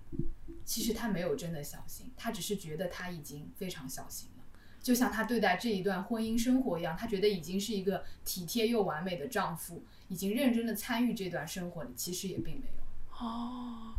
[0.64, 4.45] 其实他没有真的小心，他只是觉得他已经非常小心了。
[4.81, 13.27] 就像他对待这一段婚姻生活一样，他觉得已经是一个体贴又完美的丈夫，已经认真的参与这段生活里，其实也并没有。
[13.27, 13.95] 哦，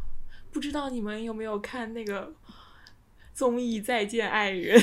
[0.51, 2.33] 不知道你们有没有看那个
[3.33, 4.79] 综艺《再见爱人》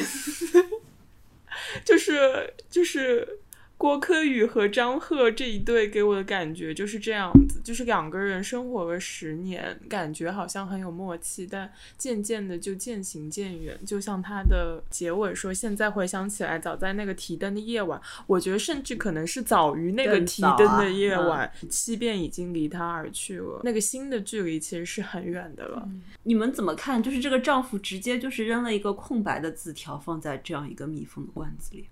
[1.84, 3.40] 就是就是
[3.78, 13.78] 郭柯宇和张赫这一对给我的感觉就是这样子，就是两个人生活了十年，感觉好像很有默契，但渐渐的就渐行渐远。
[13.86, 23.60] 就像他的结尾说：“现在回想起来，早在那个提灯的夜晚，我觉得甚至可能是早于那个提灯的夜嗯晚，七便已经离他而去了。
[23.62, 25.88] 那个心的距离其实是很远的了。
[26.24, 27.00] 你们怎么看？
[27.00, 31.88] 就是这个丈夫直接就是扔了一个空白的字条放在这样一个密封的罐子里。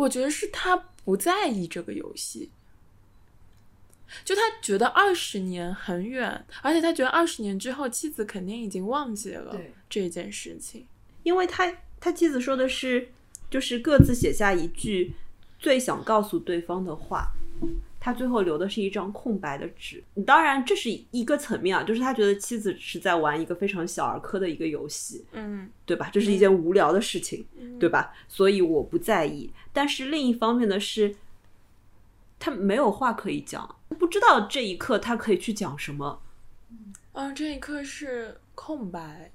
[0.00, 2.50] 我觉得是他不在意这个游戏，
[4.24, 9.54] 就他觉得二十年很远，而且他觉得二十年之后妻子肯定已经忘记了
[9.90, 10.86] 这件事情。
[11.22, 11.70] 因为他
[12.00, 13.10] 他妻子说的是，
[13.50, 15.12] 就是各自写下一句
[15.58, 17.32] 最想告诉对方的话，
[18.00, 20.02] 他最后留的是一张空白的纸。
[20.26, 26.08] 当然，这是一个层面啊，就是他觉得妻子是在玩一个非常小儿科的一个游戏，嗯对吧？
[26.10, 27.46] 这是一件无聊的事情，
[27.78, 28.12] 对吧？
[28.26, 29.52] 所以我不在意。
[29.72, 31.14] 但是另一方面的是，
[32.38, 36.22] 他没有话可以讲，不知道这一刻他可以去讲什么。
[37.12, 39.30] 嗯，这一刻是空白，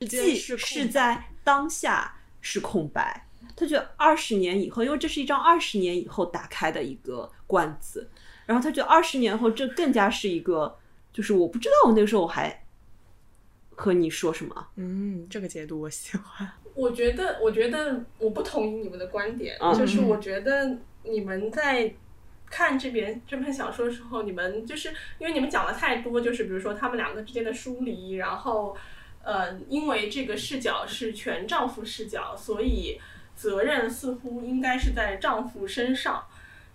[0.00, 3.27] 是空是在当下是空白，
[3.58, 8.08] 他觉得二十年以后，因为这是一张二十年以后打开的一个罐子，
[8.46, 10.78] 然后他觉得二十年后这更加是一个，
[11.12, 12.64] 就是我不知道我那个时候我还
[13.70, 16.48] 和你说什么，嗯，这个解读我喜欢。
[16.74, 21.92] 我觉得，我觉得我不同意你们的观点，嗯就是我觉得你们在
[22.48, 24.88] 看这边这篇小说的时候，你们就是
[25.18, 28.76] 因为你们讲了太多，就是比如说他们两个之间的疏离，然后
[29.24, 33.00] 呃，因为这个视角是全丈夫视角，所以
[33.38, 36.26] 责任似乎应该是在丈夫身上。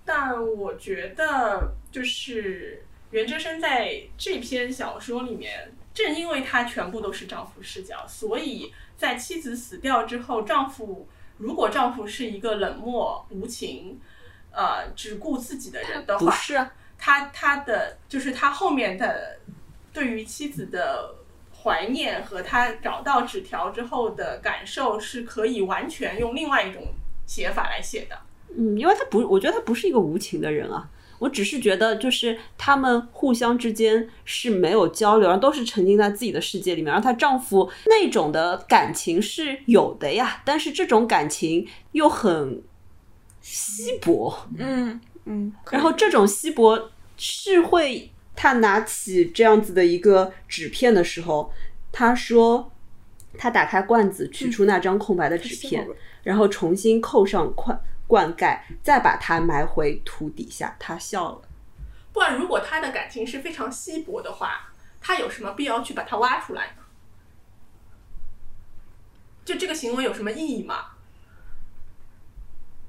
[0.05, 11.07] 但我觉得，就是袁哲生在这篇小说里面，正因为他全部都是丈夫视角，所以在妻子死掉之后，丈夫
[11.38, 13.99] 如果丈夫是一个冷漠无情，
[14.51, 19.39] 呃，只顾自己的人的话，不是啊，他他的就是他后面的
[19.93, 21.16] 对于妻子的
[21.64, 26.84] 怀念和他找到纸条之后的感受，是可以完全用另外一种
[27.26, 28.18] 写法来写的。
[28.55, 30.89] 嗯，因为他不，我觉得他不是一个无情的人啊。
[31.20, 36.91] 我只是觉得，就是他们互相之间是没有交流，然后都是沉浸在自己的世界里面。
[36.91, 42.61] 然后她丈夫那种的感情是有的呀，但是这种感情又很
[43.39, 44.36] 稀薄。
[44.57, 51.53] 嗯嗯，然后这种稀薄是会，他拿起这样子的一个纸片的时候，
[51.91, 52.71] 他说，
[53.38, 55.88] 他打开罐子，取出那张空白的纸片，
[56.23, 60.75] 然后重新扣上罐罐盖，再把它埋回土底下。
[60.79, 61.41] 他笑了。
[62.11, 64.71] 不然，如果他的感情是非常稀薄的话，
[65.01, 66.84] 他有什么必要去把它挖出来呢？
[69.45, 70.91] 就这个行为有什么意义吗？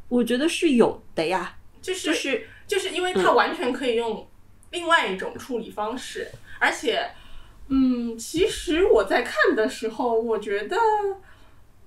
[0.08, 4.28] 我觉得是有的呀，就是就是就是因为他完全可以用
[4.74, 7.10] 另外一种处理方式，而且，
[7.68, 10.76] 嗯，其实我在看的时候，我觉得，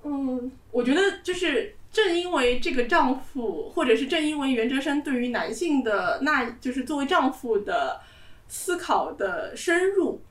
[0.04, 8.02] 嗯，我觉得就是正因为这个丈夫，或者是正因为袁哲生对于男性的那，就是作为丈夫的
[8.48, 10.22] 思考的深入，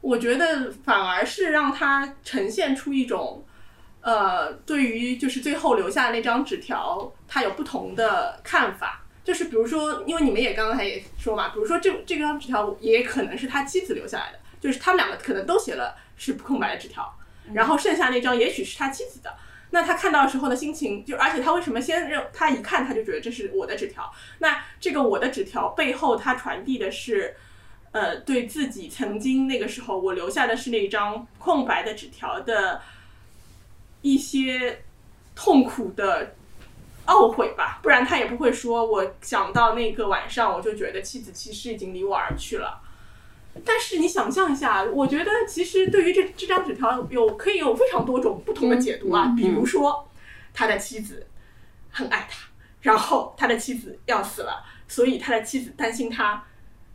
[0.00, 3.42] 我觉得反而是让他呈现出一种。
[4.02, 9.02] 呃，对于就是最后留下那张纸条，他有不同的看法。
[9.26, 17.12] 就是比如说，因为你们也刚才也说嘛，比如说这这张纸条也可能是他妻子留下来的，就是他们两个可能都写了是空白的纸条，
[17.52, 19.34] 然后剩下那张也许是他妻子的。
[19.70, 24.10] 那他看到的时候的心情，就而且他为什么先认他一看他就觉得这是我的纸条？
[24.38, 27.34] 那这个我的纸条背后，他传递的是，
[27.90, 32.80] 呃，对自己曾经那个时候我留下的是那张空白的纸条的。
[34.02, 34.84] 一些
[35.34, 36.36] 痛苦的
[37.06, 42.80] 懊悔吧，不然他也不会说，我想到那个晚上，我就觉得妻子其实已经离我而去了。
[43.64, 50.08] 但是你想象一下，我觉得其实对于这这张纸条有可以有非常多种不同的解读啊，比如说
[50.52, 51.26] 他的妻子
[51.90, 52.48] 很爱他，
[52.82, 56.44] 然后他的妻子要死了，所以他的妻子担心他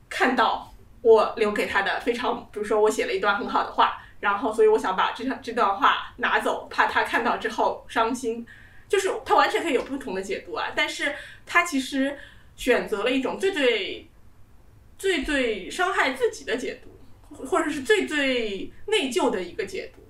[0.09, 3.97] 看到我留给他的非常，比如说我写了一段很好的话。
[4.19, 8.45] 然后，所以我想把这这段话拿走，怕他看到之后伤心。
[8.91, 11.15] 就是他完全可以有不同的解读啊，但是
[11.45, 12.19] 他其实
[12.57, 14.09] 选择了一种最最
[14.97, 20.01] 最最伤害自己的解读，或者是最最内疚的一个解读。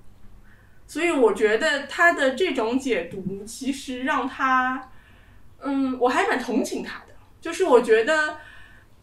[0.88, 4.92] 所以我觉得他的这种解读，其实让他，
[5.60, 7.14] 嗯，我还蛮同情他的。
[7.40, 8.40] 就是我觉得。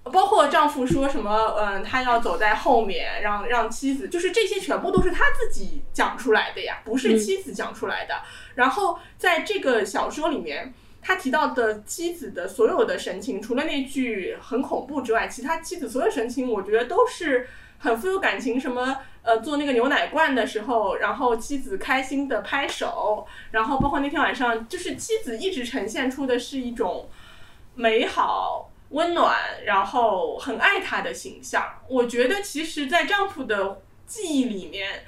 [0.05, 8.15] 包括丈夫说什么，嗯，他要走在后面，让让妻子，就是这些全部都是他自己讲出来的呀，不是妻子讲出来的。
[8.55, 10.73] 然后在这个小说里面，
[11.03, 17.47] 他提到的妻子的所有的神情，除了那句很恐怖之外，其他妻子所有神情，我觉得都是
[17.79, 18.59] 很富有感情。
[18.59, 27.11] 什么，呃，做那个牛奶罐的时候，然后妻子开心的拍手，然后包括那天晚上，就是妻子一直呈现出的是一种
[27.75, 28.71] 美好。
[28.91, 31.63] 温暖，然后很爱他的形象。
[31.89, 35.05] 我觉得，其实，在丈夫的记忆里面，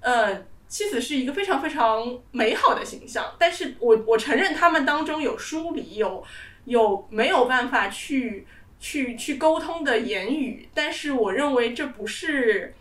[0.00, 3.34] 呃，妻子是一个非常非常美好的形象。
[3.38, 6.24] 但是我我承认，他们当中有疏离，有
[6.64, 8.46] 有没有办法去
[8.80, 10.68] 去去沟通的言语。
[10.72, 12.74] 但是，我认为这不是，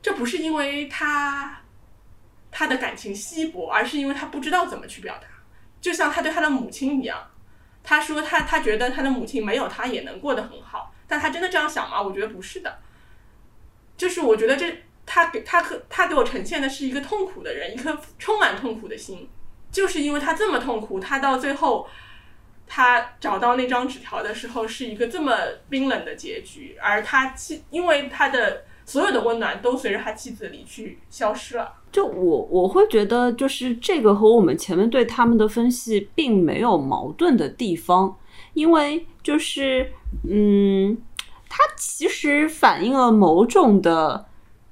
[0.00, 1.60] 这不是因为他
[2.50, 5.28] 他的感情稀薄，而是因为他不知道怎么去表达。
[5.82, 7.26] 就像他对他的母亲一样。
[7.82, 12.00] 他说他他觉得他的母亲没有他也能过得很好，但他真的这样想吗？
[12.00, 12.78] 我觉得不是的。
[13.96, 19.28] 就是我觉得这他给他可他给我呈现的是一个痛苦的人，一颗充满痛苦的心。
[19.72, 21.88] 就是因为他这么痛苦，他到最后
[22.66, 25.36] 他找到那张纸条的时候是一个这么
[25.68, 27.34] 冰冷的结局，而他
[27.70, 31.74] 因为他的所有的温暖都随着他妻子离去消失了。
[31.92, 38.16] 就我我会觉得，就是这个和我们前面对他们的分析并没有矛盾的地方，
[38.54, 39.92] 因为就是
[40.28, 40.98] 嗯，
[41.48, 44.26] 它其实反映了某种的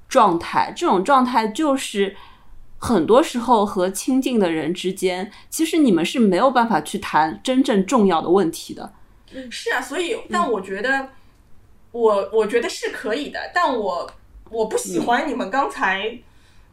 [0.09, 2.13] 状态，这种状态就是
[2.77, 8.91] 很多时候和亲近的人之间，其实你们是没有办法去谈真正重要的问题的。
[9.49, 11.07] 是啊，所以但我觉得
[11.91, 14.11] 我我觉得是可以的，但我
[14.49, 16.19] 我不喜欢你们刚才。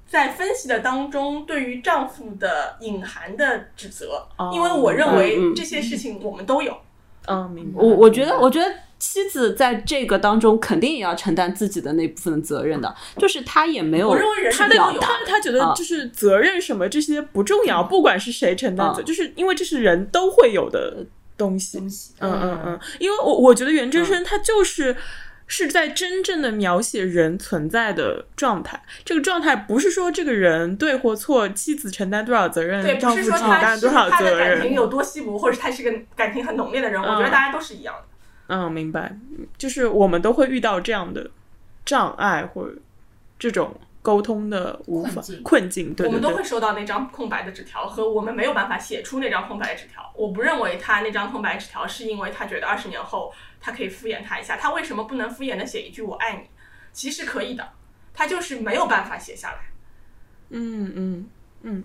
[0.09, 6.79] 在分析的当中，对于丈夫的隐含的指责，因为我认为这些事情我们都有。
[7.27, 7.83] 嗯，明白。
[7.83, 21.05] 我我觉得，我觉得妻子在这个当中肯定也要承担自己的那部分责任的，就是她也没有，我认为人他的他他觉得就是责任什么这些不重要，不管是谁承担责，就是因为这是人都会有的
[21.37, 21.79] 东西。
[21.79, 24.97] 东西，嗯嗯嗯，因为我我觉得袁真生他就是。
[25.49, 38.03] 是在真正的描写人存在的状态，这个状态不是说这个人对或错，妻子承担多少责任，对，丈夫承担多少责任，感情有多稀薄，或者他是个感情很浓烈的人，我觉得大家都是一样的。
[38.49, 39.17] 嗯，明白，
[39.57, 41.31] 就是我们都会遇到这样的
[41.85, 42.75] 障碍或者
[43.39, 43.73] 这种
[44.07, 50.09] 沟通的无法困境，对，我们都会收到那张空白的纸条，和我们没有办法写出那张空白的纸条。
[50.15, 53.33] 我不认为他那张空白纸条是因为他觉得二十年后。
[53.59, 56.43] 他可以敷衍他一下，他为什么不能敷衍的写一句“我爱你”？
[56.93, 57.69] 其实可以的，
[58.15, 59.59] 他就是没有办法写下来。
[60.51, 61.31] 嗯嗯
[61.63, 61.85] 嗯，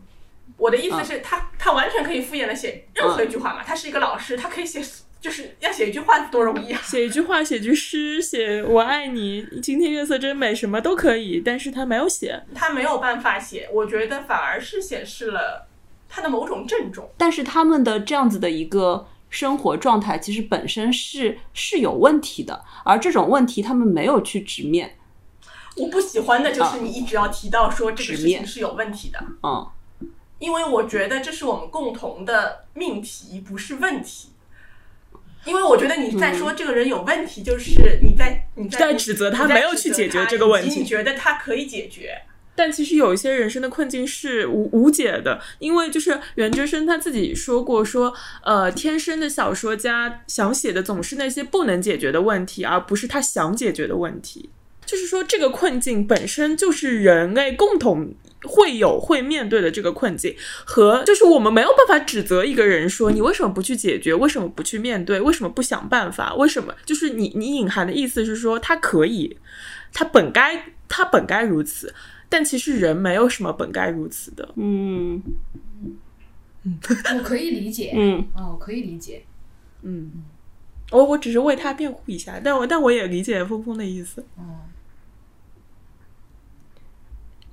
[0.57, 3.63] 我的意思是，他他完全可以敷衍的写任何一句话嘛。
[3.63, 4.79] 他是一个老师，他可以写，
[5.21, 6.81] 就是要写一句话多容易啊！
[6.83, 11.39] 写一句话，写句诗，写“我爱你”，今天月色真美，什么都可以。
[11.39, 13.69] 但是他没有写，他没有办法写。
[13.71, 15.67] 我觉得反而是显示了
[16.09, 17.09] 他的某种郑重。
[17.17, 19.07] 但是他们的这样子的一个。
[19.31, 24.97] 生活状态其实本身是是有问题的，而这种问题他们没有去直面。
[25.77, 29.65] 我不喜欢的就是你一直要提到说这个事情是有问题的，嗯，
[30.37, 34.31] 因为我觉得这是我们共同的命题，不是问题。
[35.45, 42.21] 因为我觉得你在说这个人有问题，就是你在你在指责他没有去解决这个问题，你觉得他可以解决。
[42.53, 48.13] 但其实有一些人生的困境是无无解的，因为就是袁哲生他自己说过，说
[48.43, 54.49] 呃，天生的小说家想写的总是那些不能解决的问题，而不是他想解决的问题。
[54.91, 58.13] 就是说，这个困境本身就是人类共同
[58.43, 60.35] 会有会面对的这个困境，
[60.65, 66.75] 和就是我们没有办法指责一个人说你为什么不去解决，为什么不去面对，为什么不想办法，为什么？
[66.83, 69.37] 就是你你隐含的意思是说他可以，
[69.93, 71.93] 他本该他本该如此。
[72.27, 75.21] 但其实人没有什么本该如此的，嗯。
[76.63, 76.77] 嗯，
[77.17, 79.23] 我可以理解，嗯，哦，我可以理解，
[79.81, 80.11] 嗯，
[80.91, 84.61] 我我只是为他辩护一下，但我但我也理解峰峰的意思，哦，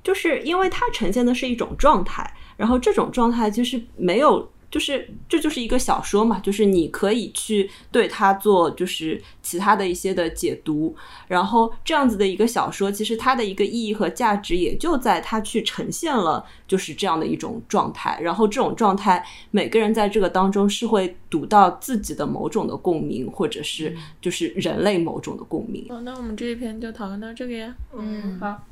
[0.02, 4.50] 就是因为它呈现的是一种状态，然后这种状态其实没有。
[4.70, 10.94] 就是这就是一个小说嘛，就是你可以去对它做就是其他的一些的解读，
[11.26, 25.86] 然后这样子的一个小说，其实它的一个意义和价值也就在它去呈现了就是这样的一种状态，然后这种状态每个人在这个当中是会读到自己的某种的共鸣，或者是就是人类某种的共鸣。
[25.88, 27.74] 哦，那我们这一篇就讨论到这个呀。
[27.96, 28.62] 嗯，好，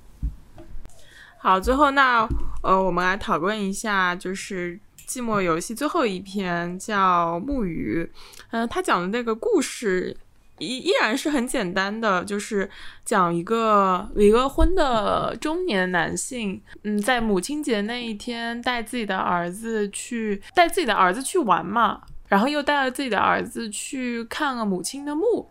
[1.47, 2.29] 好，最后那
[2.65, 4.81] 呃，我们来讨论一下就是。
[5.07, 8.03] 寂寞游戏最后一篇叫《木鱼》，
[8.51, 10.17] 嗯，他讲的那个故事
[10.59, 12.69] 依依然是很简单的，就是
[13.05, 25.49] 讲一个离了婚的中年男性，嗯，在母亲节那一天带自己的儿子去带自己的儿子去玩嘛，然后又带了自己的儿子去看了母亲的墓，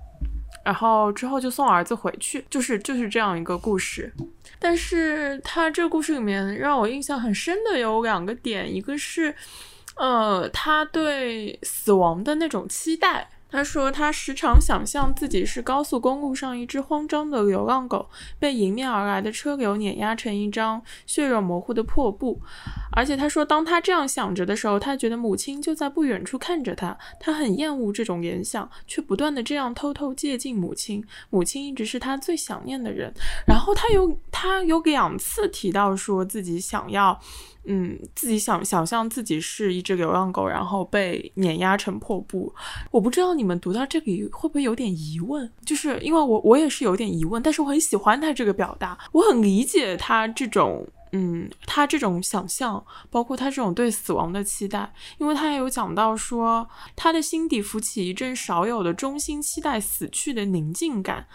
[0.66, 4.12] 然后之后就送儿子回去，就是就是这样一个故事。
[4.58, 9.36] 但是他这个故事里面让我印象很深的有两个点，一个是，
[9.96, 13.30] 呃，他对死亡的那种期待。
[13.48, 22.42] 他说，他时常想象自己是高速公路上一只慌张的流浪狗，被迎面而来的车流碾压成一张血肉模糊的破布。
[22.96, 26.98] 而且他说，当他这样想着的时候，他觉得母亲就在不远处看着他。
[27.20, 31.04] 他很厌恶这种联想，却不断的这样偷偷接近母亲。
[31.30, 33.14] 母亲一直是他最想念的人。
[33.46, 37.20] 然后他有他有两次提到说自己想要。
[37.68, 42.54] 嗯，自己想想象自己是一只流浪狗，然后被碾压成破布。
[42.92, 61.28] 我不知道你们读到这里会不会有点疑问，就是因为我我也是有点疑问，但是我很喜欢他这个表达，我很理解他这种，嗯，他这种想象，包括他这种对死亡的期待，因为他也有讲到说，他的心底浮起一阵少有的衷心期待死去的宁静感。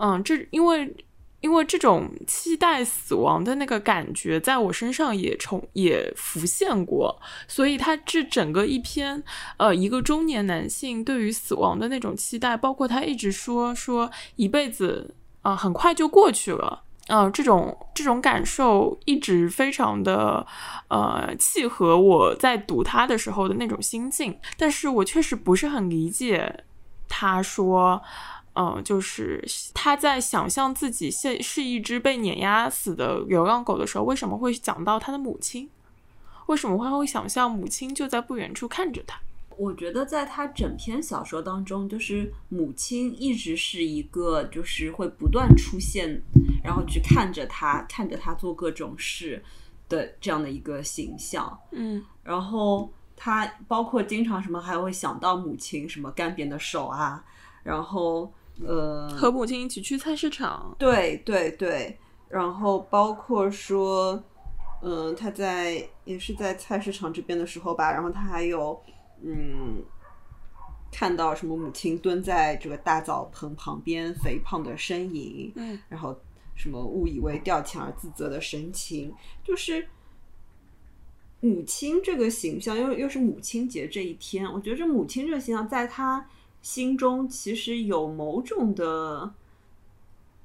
[0.00, 0.96] 嗯，这因为。
[1.42, 7.18] 因为这种期待死亡的那个感觉，在我身上也重也浮现过，
[7.48, 9.24] 所以他这整个一篇，
[9.56, 20.46] 呃，一个中年男性对于死亡的那种期待，包括他一直说说一辈子啊，很快就过去了，嗯，这种这种感受一直非常的
[20.88, 26.64] 呃契合我在读他的时候的那种心境，但是我确实不是很理解
[27.08, 28.02] 他说。
[28.54, 29.42] 嗯，就是
[29.72, 35.70] 他在想象自己现是一只被碾压死的流浪狗的时候，为什么会讲到他的母亲？
[36.46, 39.20] 为什么会会想象母亲就在不远处看着他？
[39.60, 46.22] 我觉得在他整篇小说当中，就是母亲一直是一个就是会不断出现，
[46.64, 49.44] 然后去看着他，看着他做各种事
[49.86, 51.60] 的这样的一个形象。
[51.72, 57.22] 嗯，然后他包括经常什么还会想到母亲什么干瘪的手啊，
[57.62, 58.32] 然后。
[58.62, 60.74] 呃，和母亲一起去菜市场。
[60.78, 61.98] 对对对，
[62.28, 64.22] 然后包括说，
[64.82, 68.78] 嗯，他在也是在菜市场这边的时候吧，然后他还有
[69.22, 69.82] 嗯，
[70.90, 76.18] 看到什么母亲蹲在这个大澡盆旁边肥胖的身影，嗯，然后
[76.54, 79.14] 什么误以为掉钱而自责的神情，
[79.44, 79.88] 就是
[81.40, 86.28] 母亲这个形象，又又是母亲节这一天，我觉得这母亲这个形象在他。
[86.62, 89.32] 心中其实有某种的，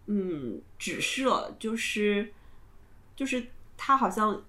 [0.05, 2.31] 嗯，指涉，就是，
[3.17, 3.45] 就是
[3.75, 4.41] 他好像，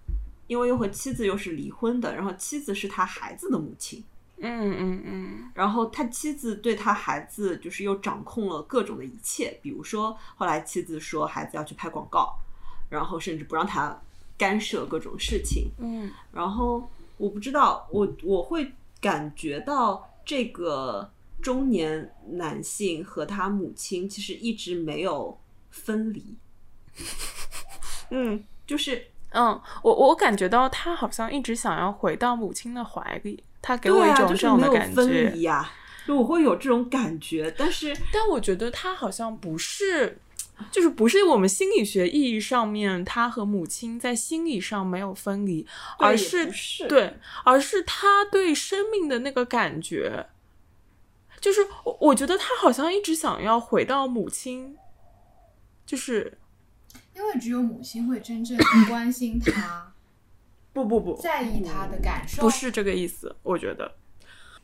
[0.47, 4.05] 因为又和妻子又是离婚的，然后妻子是他孩子的母亲，
[4.39, 12.37] 嗯嗯嗯，然后他妻子对他孩子就是又掌控了各种的一切，比如说后来妻子说孩子要去拍广告，
[12.91, 14.01] 然后甚至不让他
[14.39, 21.11] 干涉各种事情，嗯，然后我不知道，我我会感觉到这个。
[21.43, 25.39] 中年男性和他母亲其实一直没有
[25.71, 26.35] 分离，
[28.11, 35.71] 嗯，就是嗯，我我感觉到他好像一直想要回到母亲的怀里，他给我一种这样的感觉呀，
[36.07, 40.19] 就我会有这种感觉，但是但我觉得他好像不是，
[40.71, 45.67] 就是不是我们心理学意义上面他和母亲在心理上没有分离，
[45.99, 46.51] 而是
[46.89, 50.27] 对，而是他对生命的那个感觉。
[51.39, 54.77] 就是我，我觉得他好像一直想要回到母亲，
[55.85, 56.39] 就是
[57.15, 59.93] 因为只有母亲会真正关心他，
[60.85, 63.35] 不不不，在意他的感受，不是这个意思。
[63.43, 63.97] 我觉得，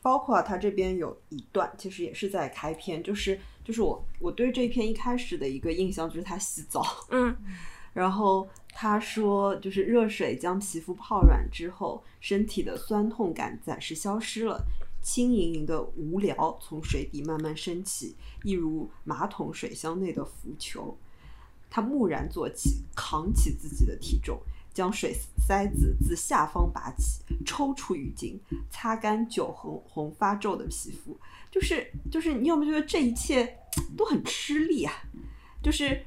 [0.01, 7.35] 包括他这边有一段，其实也是在开篇，就是就是我我对这篇一开始的一个印象就是他洗澡，嗯，
[7.93, 14.63] 然后他说就是热水将皮肤泡软之后，身体的酸痛感暂时消失了。
[15.01, 20.97] 轻盈盈的无聊从水底慢慢升起，一如马桶水箱内的浮球。
[21.69, 24.39] 他木然坐起，扛起自己的体重，
[24.73, 31.17] 将水塞子自下方拔起，抽出浴巾，擦干酒红红发皱的皮肤。
[31.51, 33.59] 就是就是，你有没有觉得这一切
[33.95, 34.93] 都很吃力啊？
[35.61, 36.03] 就是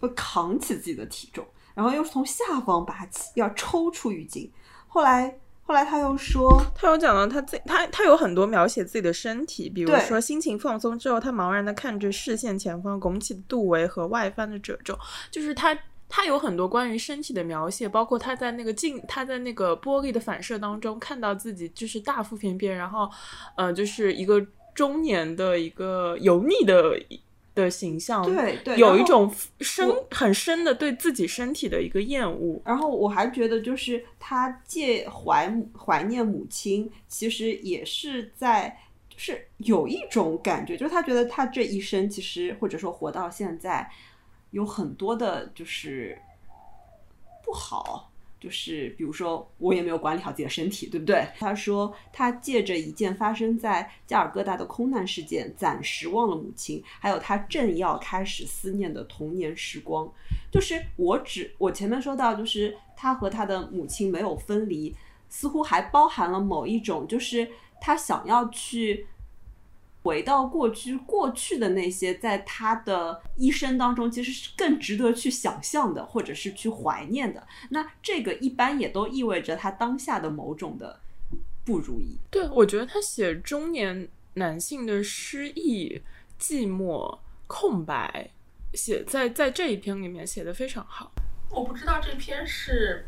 [0.00, 4.50] 会扛起自己的体重，然后又是从下方拔起，要抽出浴巾。
[4.86, 5.38] 后来。
[5.68, 14.96] 后来他又说，他有讲到他自他他有很多描写自己的身体，比如说心情放松之后，他茫然的看着视线前方拱起的肚围和外翻的褶皱，
[15.28, 15.76] 就是他
[16.08, 23.08] 他有很多关于身体的描写，包括他在那个镜他在那个玻璃的反射当中看到自己就是大腹便便，然后
[23.56, 24.44] 呃就是一个
[24.74, 27.00] 中年的一个油腻的。
[27.56, 32.60] 的形象，对对，有一种深很深的对自己身体的一个厌恶。
[32.66, 38.68] 然后我还觉得，就是他借怀怀念母亲，其实也是在，
[39.08, 43.90] 就是有一种感觉，就是他觉得他这一生，其实或者说活到现在，
[44.50, 46.18] 有很多的，就是
[47.44, 48.10] 不好。
[48.38, 51.26] 就是比如说，我也没有管理好自己的身体，对不对？
[51.38, 60.06] 他说他借着一件发生在加尔各答的空难事件，暂时忘了母亲，还有他正要开始思念的童年时光。
[60.52, 64.94] 就是我只我前面说到，就是他和他的母亲没有分离，
[65.30, 67.50] 似乎还包含了某一种，就是
[67.80, 69.06] 他想要去
[70.06, 77.44] 回到过去，过去的那些在他的一生当中，其实是更值得去想象的，或者是去怀念的。
[77.70, 81.00] 那这个一般也都意味着他当下的某种的
[81.64, 82.16] 不如意。
[82.30, 86.00] 对，我觉得他写中年男性的失意、
[86.40, 87.18] 寂寞、
[87.48, 88.30] 空白，
[88.74, 91.10] 写在在这一篇里面写的非常好。
[91.50, 93.04] 我不知道这篇是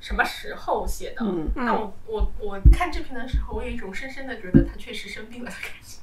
[0.00, 5.98] 什么时候写的，嗯但我我我看这篇的时候，我有一种深深的觉得他确实生病了的感觉。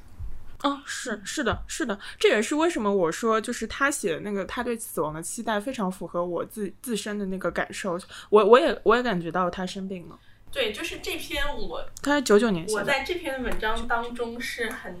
[0.62, 7.98] 哦，是是的，是的，这也是为什么我说，就是他写的那个他对死亡的期待非常符合我自自身的那个感受。
[8.30, 10.18] 我我也我也感觉到他生病了。
[10.50, 14.96] 对，就是这篇我他是九九年写的，我在这篇文章当中是很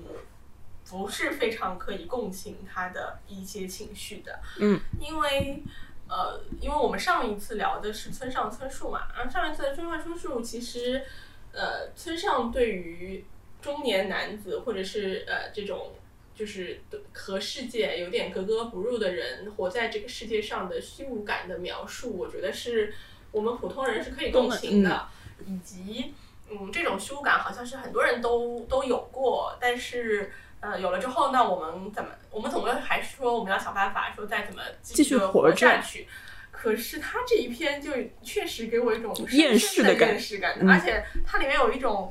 [0.88, 5.62] 不是非常可以共情他的一些情绪的，嗯，因为
[6.08, 11.04] 呃，因为我们上一次聊的是村上春树嘛，然后上一次的村上春树其实
[11.52, 13.24] 呃，村上对于
[13.60, 15.94] 中年男子或者是呃这种
[16.34, 16.80] 就是
[17.12, 22.94] 和世界有点格格不入的人活在这个世界上的虚无感的描述，我觉得是
[23.32, 25.08] 我们普通人是可以共情的，
[25.44, 26.14] 以及
[26.48, 30.32] 嗯这种虚无感好像是很多人都都有过，但是。
[30.60, 32.10] 呃，有了之后，那我们怎么？
[32.30, 36.08] 我们总归还是说我们要想办法，说再怎么继续活活下去。
[36.50, 37.92] 可是他这一篇就
[38.22, 42.10] 确实给我一种厌世的感，厌世感，嗯而且它里面有一种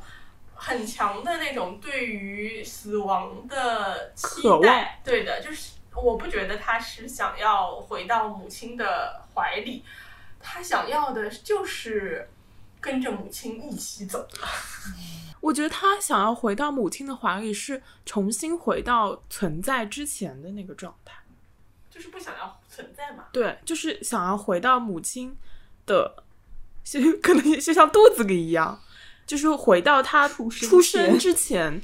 [0.54, 5.02] 很强的那种对于死亡的期待。
[5.04, 9.84] 对的，就是我不觉得他是想要回到母亲的怀里，
[10.40, 12.30] 他想要的就是
[12.86, 14.28] 跟着母亲一起走。
[15.42, 21.16] 我觉得他想要回到母亲的怀里，是重新回到存在之前的那个状态。
[21.90, 23.26] 就是不想要存在嘛？
[23.32, 25.36] 对，就是想要回到母亲
[25.86, 26.24] 的，
[26.84, 28.82] 就可能就像肚子里一样，
[29.26, 31.82] 就是回到他出生出生之前，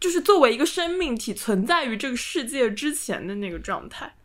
[0.00, 4.16] 就是作为一个生命体存在于这个世界之前的那个状态。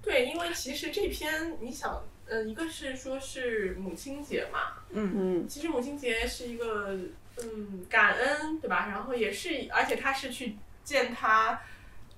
[0.00, 6.96] 对，因为其实这篇你想，呃，一个是说是母亲节嘛，嗯，其实母亲节是一个
[7.42, 8.86] 嗯感恩，对吧？
[8.90, 11.60] 然后也是，而且他是去见他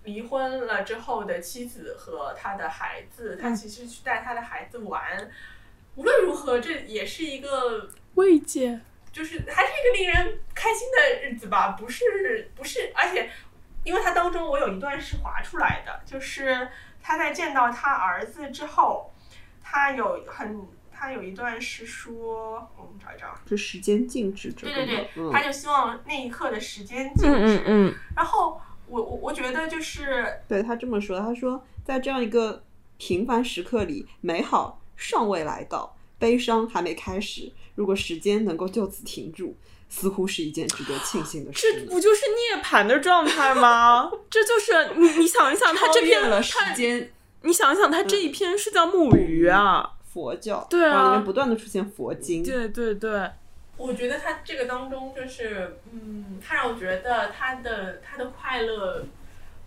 [0.04, 5.02] 离婚了之后的妻子和他的孩子，他其实去带他的孩子玩。
[5.96, 8.78] 无论如何，这也是一个慰藉，
[9.10, 13.28] 就是还是一个令人开心的日子吧，不是不是，而且
[13.82, 16.68] 因为他当中我有一段是划出来的，就是
[17.02, 19.12] 他在见到他儿子之后，
[19.74, 20.60] 他有很
[20.92, 32.62] 他有一段是说，我们找一找，就时间静止这个对对对，嗯他就希望那一刻的时间静止，嗯嗯嗯，然后我我我觉得就是对他这么说，他说在这样一个
[32.98, 37.52] 平凡时刻里，美好尚未来到，悲伤还没开始。
[37.74, 39.56] 如果时间能够就此停住，
[39.88, 41.86] 似乎是一件值得庆幸的事这。
[41.90, 42.22] 不就是
[42.54, 44.08] 涅槃的状态吗？
[44.30, 47.12] 这就是你你想一想，他这篇超越了时他间
[47.44, 53.30] 你想想，他这一篇是叫木鱼啊，佛教，对啊然后里面不断的出现佛经，对对对，
[53.76, 59.04] 我觉得他这个当中就是，嗯，他让我觉得他的他的快乐，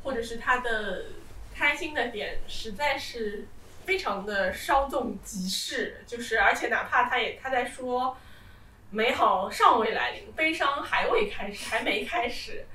[0.03, 1.05] 或者是他的
[1.53, 3.45] 开心的点，实在是
[3.85, 6.03] 非常的稍纵即逝。
[6.07, 8.17] 就是而且哪怕他也他在说，
[8.89, 12.65] 美好尚未来临，悲伤还未开始，还没开始。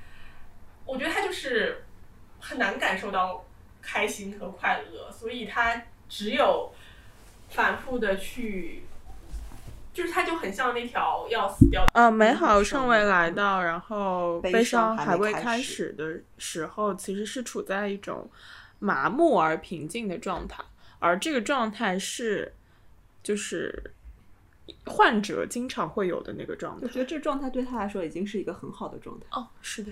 [0.85, 1.83] 我觉得他就是
[2.39, 3.43] 很难感受到
[3.83, 6.73] 开心和快乐，所以他只有
[7.49, 8.83] 反复的去。
[9.93, 18.27] 就是他就很像那条要死掉的呃，美好尚未来到，然后悲悲伤伤还未开始的时候，其实是处在一种
[18.79, 20.63] 麻木而平静的状态，
[20.97, 22.51] 而这个状态是
[23.21, 23.93] 就是
[24.87, 26.87] 患者经常会有的那个状态。
[26.87, 29.27] 我觉得这状态对他来说已经是一个很好的状态。
[29.29, 29.91] 哦，是的，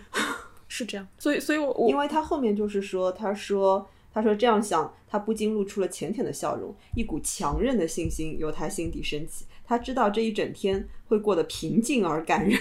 [0.72, 1.06] 是这样。
[1.18, 9.45] 所以，所以我我因为他后面就是说，他说，他说这样想，他不禁露出了浅浅的笑容，一股强韧的信心由他心底升起。
[9.65, 12.57] 他知道这一整天会过得平静而感人。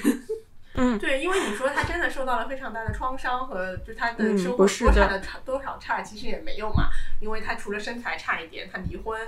[0.99, 6.89] 对，因为你说他真的受到了非常大的创伤和就他的嗯生活多差的差多少差，其实也没有嘛，
[7.21, 9.21] 因为他除了身材差一点，他离婚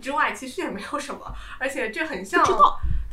[0.00, 2.44] 之外，其实也没有什么，而且这很像。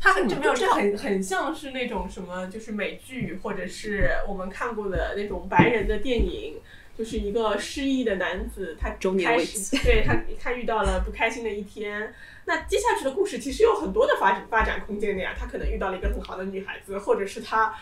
[0.00, 6.60] 他很这没有，这很很像是那种什么，就是美剧或者是我们看过的那种白人的电影，
[6.96, 12.14] 就是一个失意的男子，他中年开始危机对他他遇到了不开心的一天，
[12.44, 15.34] 那接下去的故事其实有很多的发展发展空间的呀。
[15.36, 17.74] 他可能遇到了一个很好的女孩子，或者是他，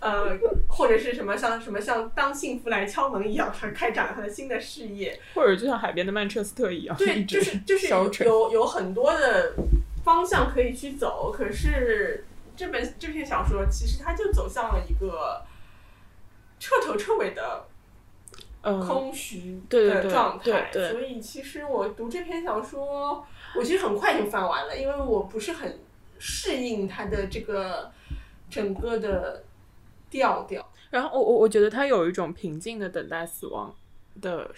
[0.00, 0.36] 呃，
[0.68, 5.16] 或者是什么像什么像当幸福来敲门一样，他开展了他的新的事业。
[5.34, 8.12] 或者就像海边的曼彻斯特一样，对，就是就是有。
[8.24, 9.54] 有有很多的
[10.02, 12.24] 方向可以去走，可是
[12.56, 15.44] 这本这篇小说其实它就走向了一个
[16.58, 17.75] 彻头彻尾的嗯，
[18.84, 23.24] 空虚的对对对状态，对对所以其实我读这篇小说，
[23.56, 25.78] 我其实很快就翻完了，因为我不是很
[26.18, 27.90] 适应它的这个
[28.50, 29.44] 整个的
[30.10, 30.66] 调调。
[30.90, 33.74] 然后我我我觉得他有一种平静的等待死亡
[34.20, 34.50] 的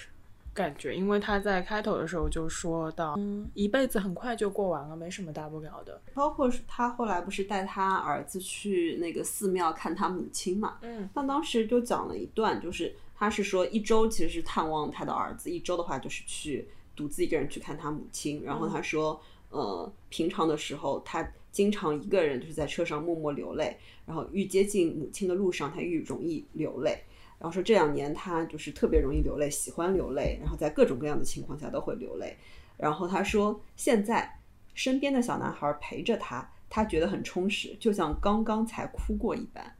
[0.54, 6.00] 感觉，因为他在开头的时候就说到，嗯，一辈子很快就过完了，没什么大不了的。
[6.14, 18.42] 包括是他后来不是带他儿子去那个寺庙看他母亲嘛，嗯他当时就讲了一段，就是他是说一周其实是探望他的儿子，一周的话就是去独自一个人去看他母亲。
[18.44, 19.20] 然后他说，
[19.50, 23.76] 呃，平常的时候他经常一个人就是在车上默默流泪，
[24.06, 27.02] 然后愈接近母亲的路上，他愈容易流泪。
[27.40, 32.36] 然后说这两年他就是特别容易流泪，喜欢流泪，然后在各种各样的情况下都会流泪。
[32.76, 34.40] 然后他说，现在
[34.74, 39.74] 身边的小男孩陪着他，他觉得很充实，就像刚刚才哭过一般。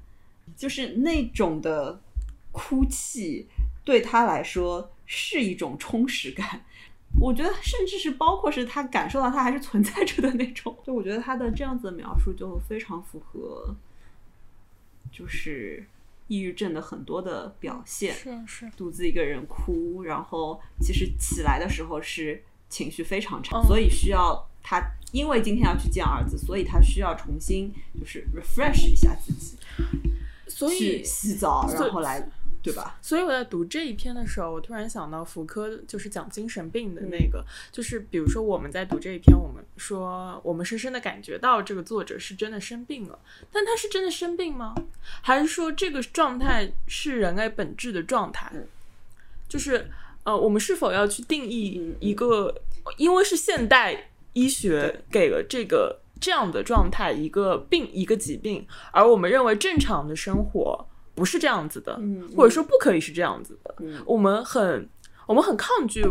[0.57, 2.01] 就是那种的
[2.59, 3.47] 哭泣，
[3.85, 6.65] 对他来说是一种充实感。
[7.21, 10.77] 我觉得，甚至是包括是他感受到他还是存在着的那种。
[10.85, 13.75] 就我觉得他的这样子的描述就非常符合，
[15.11, 15.87] 就是
[16.27, 18.13] 抑郁症的很多的表现。
[18.15, 24.83] 是是，独自一个人哭，然后其实起来的时候是情绪非常差，嗯所以需要他，
[25.13, 29.57] 因为今天要去见儿子，所以他需要重新就是 refresh 一下自己，
[30.47, 32.29] 所去以洗澡，然后来，
[32.63, 32.99] 对吧？
[33.01, 43.19] 所以我在读这一篇的时候，我突然想到福柯就是讲精神病的那个，就是比如说我们在读这一篇，我们说我们深深的感觉到这个作者是真的生病了，
[43.53, 44.75] 但他是真的生病吗？
[45.23, 48.51] 还是说这个状态是人类本质的状态？
[49.49, 49.91] 就是
[50.25, 52.55] 呃，我们是否要去定义一个，
[52.97, 60.87] 因为是现代医学给了这个这样的状态一个病一个疾病，而我们认为正常的生活
[61.19, 64.89] 不是这样子的，嗯或者说不可以是这样子的，嗯我们很
[65.27, 66.05] 我们很抗拒，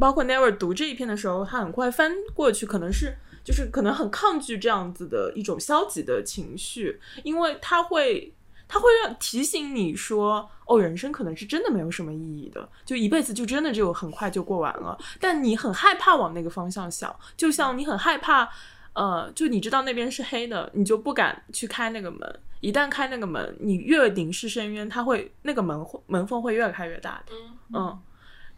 [0.00, 3.14] 包括 Never 读这一篇的时候，他很快翻过去，可能是
[3.44, 8.32] 就是可能很抗拒这样子的一种消极的情绪，因为他会。
[8.66, 14.98] 他会让提醒你说，哦，人生可能是真的没有什么意义的，就一辈子就真的就很快就过完了。
[15.20, 18.48] 但你很害怕往那个方向想，就像你很害怕，
[18.94, 22.40] 呃，就你知道那边是黑的，你就不敢去开那个门。
[22.60, 27.34] 一旦开那个门，你越凝视深渊，它会那个门门缝会越开越大的。
[27.34, 28.00] 嗯，嗯，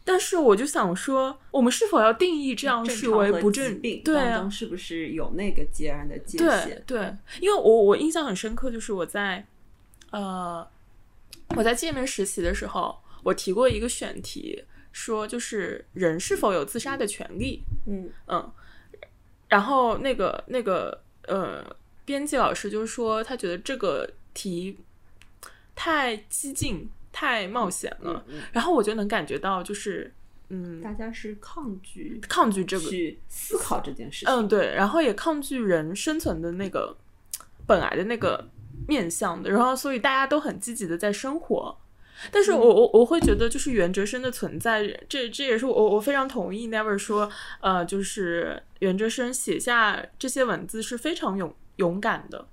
[0.04, 6.82] 但是我就想说，我们是否要定义这样视为不正对啊，是不是有那个截然的界对限？
[6.86, 9.44] 对，因为我我印象很深刻，就是我在
[10.12, 10.64] 呃
[11.56, 17.64] 我在界面实习的时候，我提过一个选题，说就是人是否有自杀的权利。
[17.88, 18.52] 嗯嗯，
[19.48, 21.64] 然后那个那个呃，
[22.04, 24.78] 编辑老师就说他觉得这个题
[25.74, 30.12] 太激进、太冒险了，嗯然后我就能感觉到就是
[30.48, 34.34] 嗯大家是抗拒抗拒这个去思考这件事情。
[34.34, 36.96] 嗯，对，然后也抗拒人生存的那个
[37.66, 38.48] 本来的那个
[38.86, 41.76] 面向的，然后所以大家都很积极的在生活。
[42.30, 47.30] 但是我我我会觉得，就是袁哲生的存在，这这也是我我非常同意 Never 说，
[47.60, 52.46] 呃，就是袁哲生写下这些文字是非常勇勇敢的。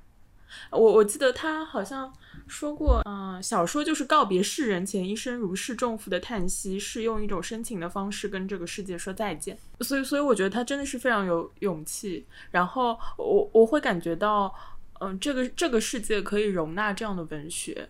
[0.69, 2.13] 我我记得他好像
[2.47, 9.57] 说过，嗯、小说就是告别世人前一生如释重负的叹息，是用一种深情的方式跟这个世界说再见。
[9.79, 12.25] 所以，所以我觉得他真的是非常有勇气。
[12.51, 14.53] 然后我我会感觉到，
[14.99, 17.89] 嗯、这个这个世界可以容纳这样的文学，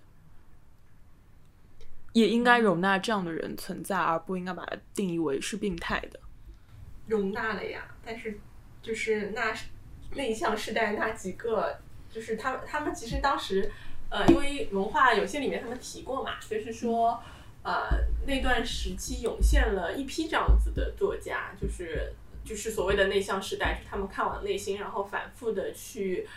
[2.13, 6.19] 也应该容纳这样的人存在，而不应该把它定义为是病态的。
[7.07, 8.39] 容纳了呀，但是
[8.81, 9.53] 就是那
[10.15, 11.77] 内向世代那几个，
[12.09, 13.69] 就是他们他们其实当时，
[14.09, 17.21] 呃，因为文化有些里面他们提过嘛，就是说，
[17.63, 17.87] 呃，
[18.25, 22.13] 那段时期涌现了一批这样子的作家，就是
[22.45, 26.27] 就是所谓的内向时代，就是他们看往内心，然后反复的去。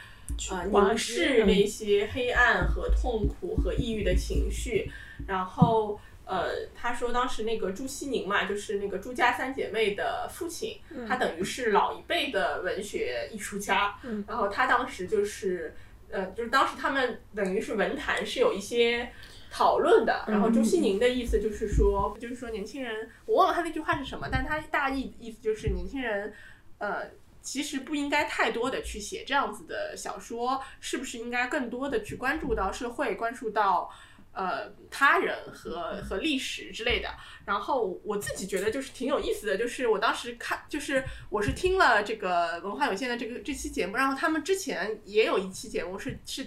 [0.50, 4.90] 呃，挖凝视那些黑暗和痛苦和抑郁的情绪，
[5.26, 10.78] 然后呃，他说当时那个朱西宁嘛，就是那个朱家三姐妹的父亲，
[11.08, 15.74] 他等于是老一辈的文学艺术家，嗯然后他当时就是
[16.10, 19.10] 呃，就是当时他们等于是文坛是有一些。
[19.48, 26.30] 讨论的，然后朱西宁的意思就是说，就是说年轻人，我忘了他那句话是什么，但他大意意思就是年轻人，
[26.76, 27.08] 呃，
[27.40, 33.90] 其实不应该太多的去写这样子的小说，是不是应该更多的去关注到社会，关注到
[34.36, 37.08] 呃他人和和历史之类的。
[37.44, 46.46] 然后我自己觉得就是挺有意思的，就是我当时看，就是我是听了这个文化有限的这个这期节目，然后他们之前也有一期节目是是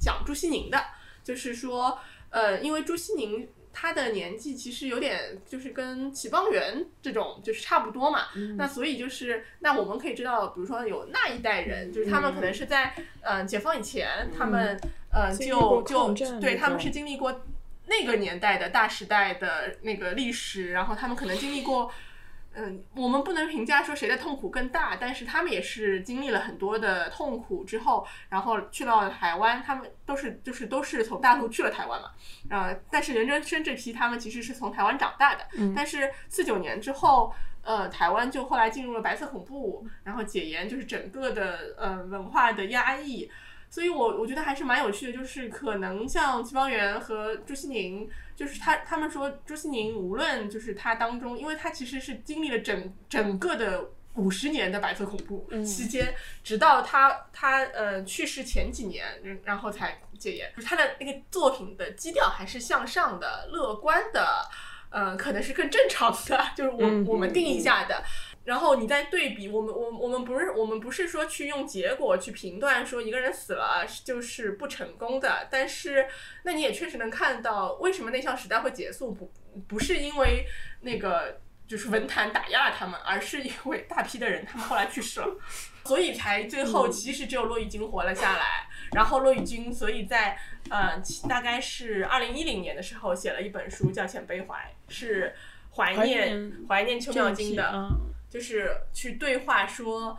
[0.00, 0.82] 讲朱西宁的，
[1.22, 1.98] 就是说
[2.30, 14.80] 呃，因为朱西宁他的年纪其实有点就是跟齐邦媛这种就是差不多嘛，那所以就是那我们可以知道，比如说有那一代人，就是他们可能是在呃解放以前，他们
[15.10, 17.42] 呃经历过就就对他们是经历过
[17.86, 21.90] 那个年代的大时代的那个历史，然后他们可能经历过。
[22.54, 32.10] 嗯，我们不能评价说谁的痛苦更大，但是他们也是经历了很多的痛苦之后，然后去到了台湾，他们都是就是都是从大陆去了台湾嘛，
[32.50, 37.32] 呃，但是任正生这批他们其实是从台湾长大的，但是四九年之后，
[37.62, 43.30] 呃，台湾就后来进入了白色恐怖，然后解严，就是整个的呃文化的压抑，
[43.70, 53.90] 所以我我觉得还是蛮有趣的，就是可能像齐邦媛和朱西宁，就是他他们说朱西宁无论就是他当中，因为他其实是经历了整整个的。
[54.14, 56.12] 五十年的白色恐怖期间，
[56.42, 60.52] 直到他他呃去世前几年，嗯然后才戒烟。
[60.56, 64.44] 就是他的那个作品的基调还是向上的、乐观的，
[64.90, 68.02] 呃，可能是更正常的，就是我、嗯我们定义下的。
[68.48, 76.06] 然后你再对比，我们我我们不是我们不是说去用结果去评断说一个人死了就是不成功的，但是
[76.44, 79.30] 那你也确实能看到为什么内向时代会结束，不
[79.68, 80.46] 不是因为
[80.80, 85.36] 那个就是文坛打压了他们，而是因为大批的人他们后来去世了，
[85.84, 88.66] 所以才最后其实只有骆以军活了下来。
[88.92, 90.38] 然后骆以军所以在
[90.70, 90.98] 呃
[91.28, 94.56] 大概是二零一零年的时候写了一本书叫《浅悲怀》，
[94.88, 95.34] 是
[95.76, 97.72] 怀怀念念怀念邱妙金的。
[97.74, 100.16] 嗯就是去对话说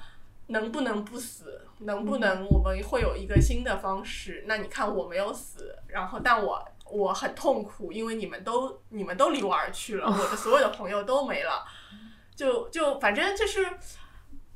[0.48, 4.44] 能不能不死，能不能我们会有一个新的方式？
[4.46, 11.64] 那你看我没有死，然后但我我很痛苦，因为你们都你们都离我而去了，我的所有的朋友都没了，
[12.36, 13.66] 就就反正就是。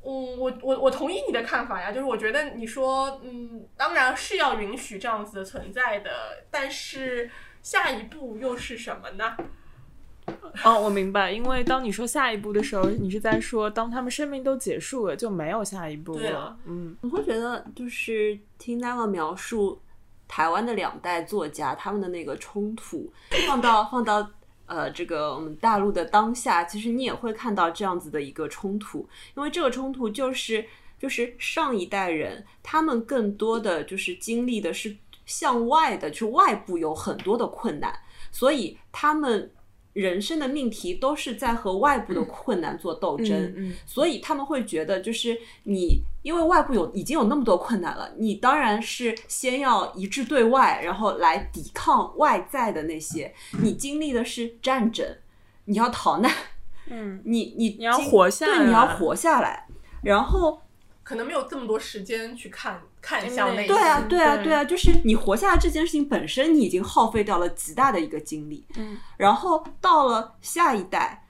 [0.06, 7.30] 嗯，我我我同意你的看法呀，就是我觉得你说，嗯，当然是要允许这样子的存在的，但是
[7.62, 9.34] 下一步又是什么呢？
[10.64, 16.56] 哦，我明白，因为当你说下一步的时候，你是在说当他们生命都结束了，就没有下一步了。
[16.64, 19.80] 嗯我会觉得就是听 Nava 描述
[20.28, 23.12] 台湾的两代作家他们的那个冲突，
[23.48, 24.30] 放到放到
[24.66, 29.06] 呃这个我们大陆的当下，其实你也会看到这样子的一个冲突，
[29.36, 30.64] 因为这个冲突就是
[30.98, 34.96] 就是上一代人他们更多的就是经历的是
[35.26, 37.92] 向外的，就是外部有很多的困难，
[38.30, 39.50] 所以他们。
[39.94, 53.32] 人生的命题都是在和外部的困难做斗争，嗯嗯所以他们会觉得，就是你因为外部有已经有那么多困难了，你当然是先要一致对外，然后来抵抗外在的那些。
[53.62, 55.06] 你经历的是战争，
[55.66, 56.30] 你要逃难，
[56.86, 59.66] 嗯，你你你要活下来对，你要活下来。
[60.02, 60.60] 然后，
[61.02, 68.64] 可能没有这么多时间去看看向内对啊，对啊，对对啊，就是你活下来这件事情本身，你已经耗费掉了极大的一个精力。
[68.76, 71.26] 嗯，然后到了下一代，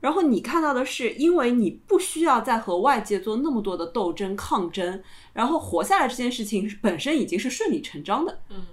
[0.00, 5.02] 然后你看到的是，因为你不需要再和外界做那么多的斗争抗争，
[5.34, 8.38] 然后活下来这件事情本身已经是顺理成章的。
[8.48, 8.64] 嗯，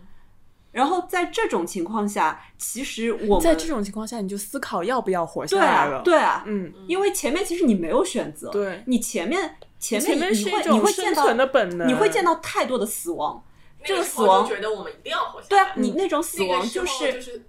[0.71, 13.43] 然后在这种情况下，其实我们在这种情况下，你就思考要不要活下对啊来了。，对啊，嗯，因为前面其实你没有选择，对你前面前前面你会你是一种会见到生存的本能，你会见到太多的死亡，
[13.83, 15.47] 这那个死亡觉得我们一定要活下来。
[15.49, 17.45] 对啊，你那种死亡就是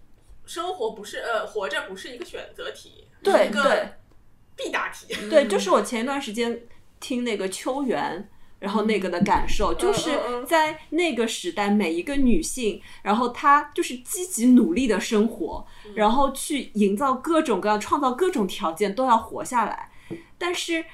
[0.46, 3.88] 生活不是呃活着不是一个选择题，对一个对
[4.56, 5.14] 必答题。
[5.28, 6.62] 对，就是我前一段时间
[7.00, 8.28] 听那个秋元，
[8.58, 10.10] 然后那个的感受，就是
[10.46, 19.90] 在那个时代，每一个女性，然后她就是积极努力的生活，然后去营造各种各样、创造各种条件，都要活下来。
[20.36, 20.84] 但是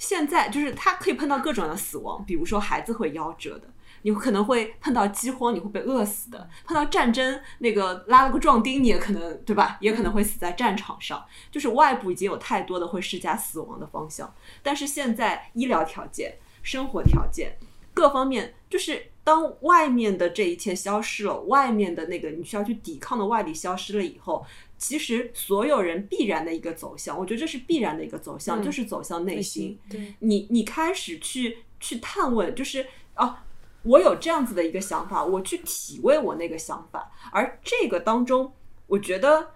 [0.00, 3.68] 现在，就是他可以碰到各种的死亡，比如说孩子会夭折的。
[4.02, 9.76] 你可能会碰到饥荒，你会被饿死的；碰到战争，那个拉了个壮丁，你也可能对吧？
[9.78, 11.22] 也可能会死在战场上。
[11.50, 17.58] 就是外部已经有太多的会施加死亡的方向，但是现在医疗条件、生活条件
[17.92, 24.46] 各方面，就是当外面的这一切消失了，外面的那个你需要去抵抗的外力消失了以后，
[24.80, 29.78] 其实所有人必然的一个走向，我觉得这是必然的一个走向，嗯就是走向内心。
[29.90, 33.44] 对，你你开始去去探问，就是啊，
[33.82, 38.52] 我有这样子的一个想法，我去体味我那个想法，而这个当中，
[38.86, 39.50] 我觉得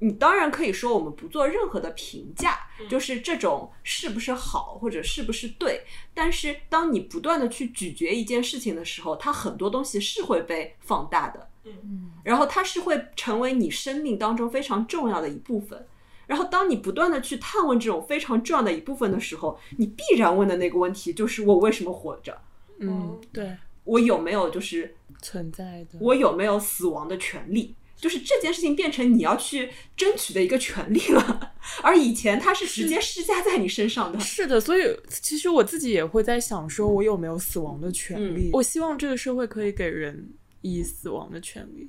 [0.00, 2.58] 你当然可以说我们不做任何的评价，
[2.90, 15.86] 就是这种是不是好或者是不是对，但是当你不断的去咀嚼一件事情的时候，它很多东西是会被放大的，嗯，然后它是会成为你生命当中非常重要的一部分。
[16.26, 22.36] 然后，当你不断的去探问这种非常重要的一部分的时候，你必然问的那个问题就是：我为什么活着？
[22.78, 23.54] 嗯，对，
[23.84, 25.98] 我有没有就是存在的。
[26.00, 27.74] 我有没有死亡的权利？
[27.96, 34.18] 就是这件事情变成你要去争取的一个权利了，而以前它是直接施加在你身上的。
[34.18, 38.48] 是的，所以其实我自己也会在想，说我有没有死亡的权利？
[38.48, 40.28] 嗯我希望这个社会可以给人
[40.72, 41.88] 以死亡的权利。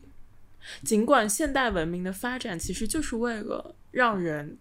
[0.84, 4.58] 尽管现代文明的发展其实就是为了让人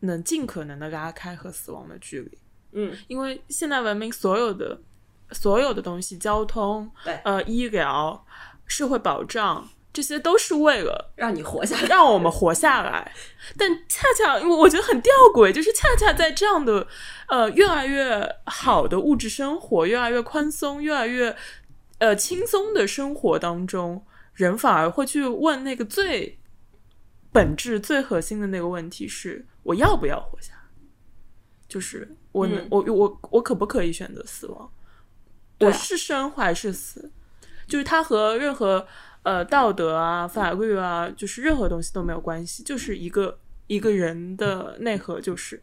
[0.00, 2.38] 能尽可能的拉开和死亡的距离，
[2.72, 4.80] 嗯，因为现代文明所有的
[5.32, 8.24] 所有的东西，交通、对呃医疗、
[8.66, 11.82] 社会保障，这些都是为了让你活下来。
[11.90, 13.12] 让我们活下来。
[13.58, 16.86] 但恰恰，我我觉得很吊诡，就是恰恰在这样的
[17.26, 21.36] 呃越来越好的物质生活、越来越宽松、越来越
[21.98, 24.04] 呃轻松的生活当中，
[24.34, 26.38] 人反而会去问那个最
[27.32, 30.60] 本质、最核心的那个问题是：我要不要活下来？
[31.68, 34.70] 就是我能、嗯我我我可不可以选择死亡？
[35.60, 37.10] 我是生还是死？
[37.66, 38.86] 就是它和任何
[39.22, 45.62] 呃道德啊、法律啊，就是任何东西都没有关系，就是一个一个人的内核，就是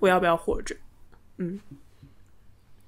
[0.00, 0.74] 我要不要活着？
[1.36, 1.60] 嗯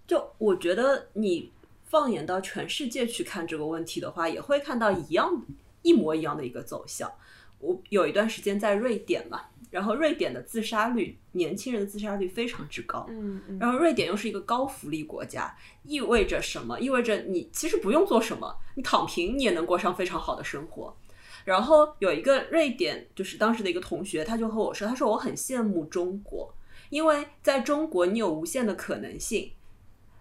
[0.07, 1.53] 就我觉得你
[1.93, 5.45] 放眼到全世界去看这个问题的话，也会看到一样
[5.83, 7.13] 一模一样的一个走向。
[7.59, 13.05] 我有一段时间在瑞典嘛，然后瑞典的自杀率，年轻人的自杀率非常之高。
[13.11, 15.55] 嗯嗯然后瑞典又是一个高福利国家，
[15.85, 16.81] 意味着什么？
[16.81, 20.97] 意味着你其实不用做什么，你躺平你也能过上非常好的生活。
[21.45, 26.55] 然后有一个瑞典，就是当时的一个同学，他就和我说，他说我很羡慕中国，
[26.89, 29.53] 因为在中国你有无限的可能性，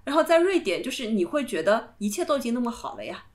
[0.03, 3.26] 然后在瑞典就是你会觉得一切都已经那么好了呀，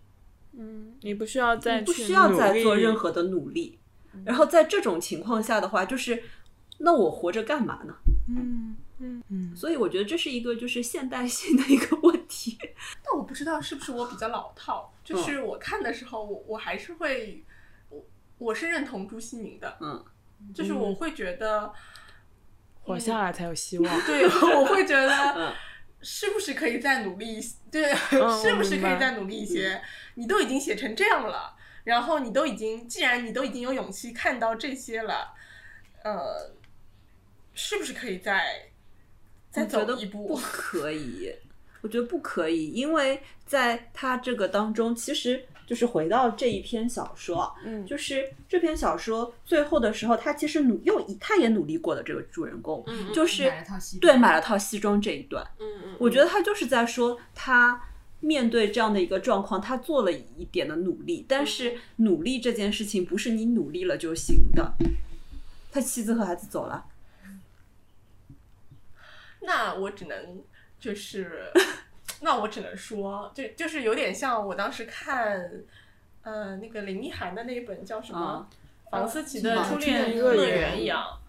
[0.52, 3.78] 嗯，你不需要再你不需要再做任何的努力。
[4.24, 6.22] 然后在这种情况下的话，就是
[6.78, 7.94] 那我活着干嘛呢？
[8.28, 12.56] 嗯嗯嗯，所以我觉得这是一个就是现代性的一个问题。
[13.05, 17.44] 但我不知道是不是我比较老套，就是我看的时候，我我还是会，
[17.90, 18.02] 我
[18.38, 20.02] 我是认同朱熹明的，嗯，
[20.55, 21.70] 就是我会觉得，
[22.82, 24.01] 活下来才有希望。
[24.06, 25.55] 对，我会觉嗯得
[26.09, 27.57] 是不是可以再努力一些？
[27.69, 29.83] 对， 嗯是不是可以再努力一些？
[30.15, 35.35] 你都已经写成这样了，然后你都已经，既然你都已经有勇气看到这些了，
[36.05, 36.53] 呃，
[37.55, 38.69] 是不是可以再
[39.51, 40.37] 再走一步不？
[40.37, 41.35] 可以，
[41.81, 53.52] 我觉得不可以，因为在他这个当中，其实就是回到这一篇小说就是这篇小说最后的时候，他其实努又他也努力过的这个主人公，嗯就是
[54.01, 57.82] 对买了套西装这一段，嗯嗯，我觉得他就是在说他。
[58.20, 64.72] 面对这样的一个状况，他做了一点的努力，但是努力这件事情不是你努力了就行的。
[65.70, 66.86] 他妻子和孩子走了，
[69.43, 70.43] 那我只能
[70.80, 71.52] 就是，
[72.20, 75.51] 那我只能说，就就是有点像我当时看，
[76.22, 78.48] 呃，那个林奕涵的那一本叫什么啊
[78.90, 81.20] 《房思琪的啊初初恋恋乐乐园园》一样，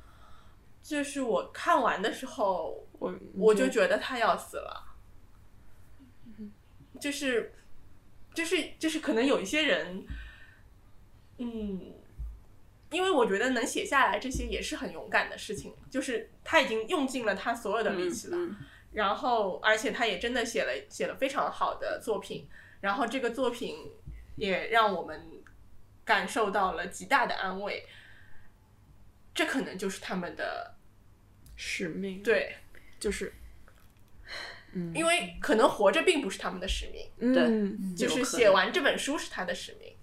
[0.81, 4.95] 就是我看完的时候，我我就觉得他要死了，
[6.99, 7.53] 就是，
[8.33, 10.05] 就是就是可能有一些人，
[11.37, 11.93] 嗯，
[12.91, 18.55] 因为我觉得能写下来这些也是很勇敢的事情，就是他已经用尽了他所有的力气了，嗯
[18.91, 22.47] 然后而且他也真的写了写了非常好的作品，
[22.81, 23.75] 然后这个作品
[24.35, 25.21] 也让我们
[26.03, 27.85] 感受到了极大的安慰，
[29.33, 30.75] 这可能就是他们的
[31.55, 32.55] 使命，，对。
[32.99, 33.31] 就是
[34.73, 39.95] 嗯因为可能活着并不是他们的使命，嗯就是写完这本书是他的使命。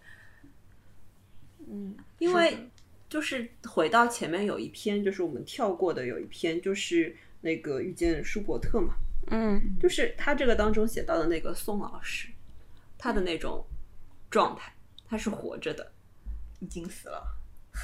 [1.66, 2.70] 嗯，因为
[3.09, 8.95] 就是回到前面有一篇，就是我们跳过的有一篇，就是那个遇见舒伯特嘛，
[9.29, 9.79] 嗯。
[9.79, 12.29] 就是他这个当中写到的那个宋老师，
[12.97, 13.65] 他的那种
[14.31, 14.73] 状态，
[15.07, 15.93] 他是活着的，
[16.61, 17.37] 已经死了，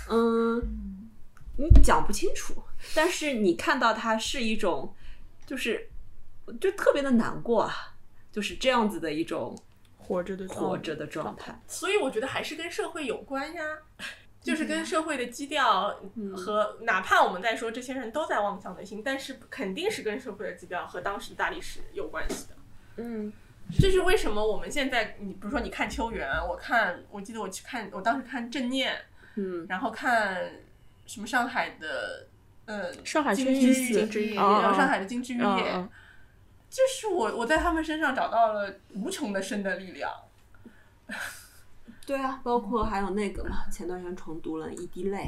[0.08, 1.08] 嗯，
[1.58, 2.54] 你讲不清楚，
[2.94, 4.94] 但是你看到他是一种，
[5.46, 5.90] 就是
[6.58, 7.94] 就特别的难过啊，
[8.32, 9.56] 就是这样子的一种
[9.98, 11.60] 活着的状活着的状态。
[11.68, 13.62] 所以我觉得还是跟社会有关呀，
[14.42, 16.00] 就是跟社会的基调
[16.36, 22.56] 和哪怕我们在说这些人都在妄想内心，但是肯定是跟社会的基调和当时的大历史有关系的。
[22.96, 23.32] 嗯。
[23.78, 29.00] 这是为什么我们现在，你比如说你看秋园，我看，我记得我去看，我当时看正念，
[29.36, 30.50] 嗯，然后看
[31.06, 32.26] 什么上海的，
[32.64, 35.88] 嗯，上海京剧轩轶京剧寺哦哦然后上海的京剧嗯业，嗯
[36.68, 40.10] 就是我我在他们身上找到了无穷的生的力量。
[42.06, 45.18] 对啊，包括还有那个嘛，前段时间重读了《一滴泪》，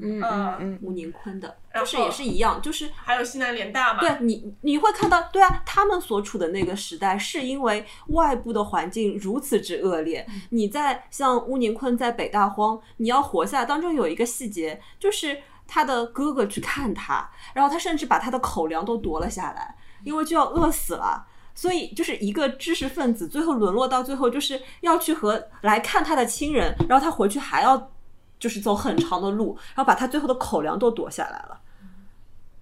[0.00, 10.24] 嗯呃嗯吴宁坤的，然就是也是一样，就是还有西南联大嘛，对你你会看到，对啊，他们所处的那个时代，是因为外部的环境如此之恶劣。
[10.50, 15.36] 你在像吴宁坤在北大荒，你要活下来，当中有一个细节，就是
[15.66, 19.74] 他的哥哥去看他，然后他甚至把他的口粮都夺了下来，
[20.04, 21.26] 因为就要饿死了。
[21.60, 27.92] 所以就是一个知识分子，最后沦落到最后，就是要去和来看他的亲人，然后他回去还要
[28.38, 31.60] 就是走很长的路，然后把他最后的口粮都夺下来了。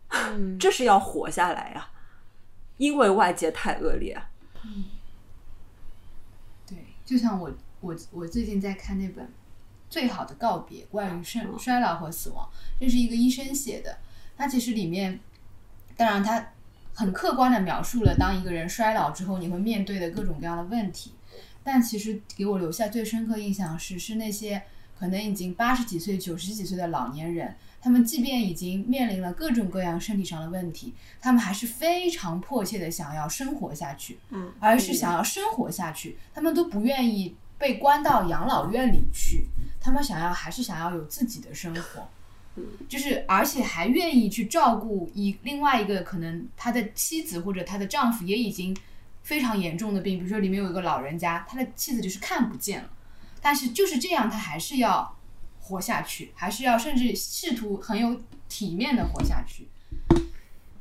[0.09, 1.89] 嗯，这是要活下来呀、
[2.79, 4.21] 因为外界太恶劣。
[4.65, 4.87] 嗯
[6.67, 9.25] 对，就像我我我最近在看那本
[9.89, 12.49] 《最好的告别》，关于生衰老和死亡，
[12.81, 13.97] 这是一个医生写的。
[14.37, 15.21] 他其实里面，
[15.97, 16.45] 当然他
[16.99, 21.13] 很客观的描述了当一个人衰老之后你会面对的各种各样的问题，
[21.63, 24.61] 但其实给我留下最深刻印象是，是那些
[24.99, 39.47] 可能已经八十几岁、九十几岁的老年人，他们即便已经面临了各种各样身体上的问题，他们还是非常迫切的想要生活下去，嗯，而是想要生活下去，他们都不愿意被关到养老院里去，
[39.81, 42.09] 他们想要还是想要有自己的生活。
[42.89, 48.77] 就是，而且还愿意去照顾一另外一个可能他的妻子或者他的丈夫也已经
[49.23, 52.91] 非常严重的病，比如说里面有一个老人家，他的妻子就是看不见了，
[53.41, 55.17] 但是就是这样，他还是要
[55.61, 59.69] 活下去，还是要甚至试图很有体面的活下去。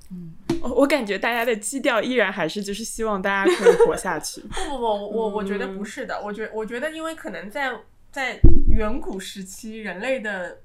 [0.09, 4.39] 嗯我我感觉大家的基调依然还是就是希望大家可以活下去。
[4.47, 7.69] 不不不，我我我觉得嗯不是的，我觉我觉得因为可能在
[8.09, 8.39] 在
[8.69, 10.59] 远古时期，人类的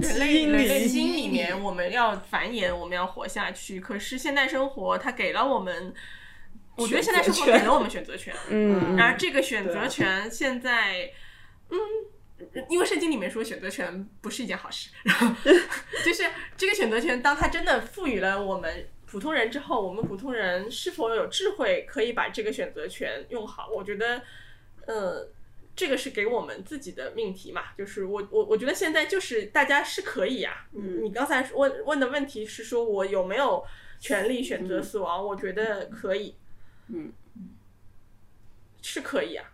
[0.00, 3.80] 人类人类基因里里面，我们要繁衍，我们要活下去。
[3.80, 5.94] 可是现代生活它给了我们，
[6.76, 11.10] 我觉得现代生活给了我们选择权，嗯，而这个选择权现在，
[11.70, 11.78] 嗯。
[12.70, 15.28] 因为圣经里面说选择权不是一件好事，然后
[16.02, 16.24] 就是
[16.56, 23.68] 这个选择权，当它真的赋予了我们普通人之后，我们普通人是否有智慧可以把这个选择权用好？
[23.68, 24.22] 我觉得，
[24.86, 25.28] 呃，
[25.80, 27.72] 这个是给我们自己的命题嘛。
[27.78, 33.64] 就是我我我觉得现在就是大家是可以呀、嗯你刚才问问的问题是说我有没有
[33.98, 35.26] 权利选择死亡？
[35.26, 36.36] 我觉得可以，
[36.88, 37.10] 嗯，
[38.82, 39.52] 是可以啊。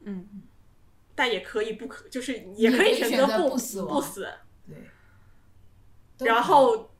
[0.00, 0.42] 嗯，
[1.14, 4.28] 但也可以不可，就是也可以选选择不不死亡不死。
[6.18, 6.90] 对，然后，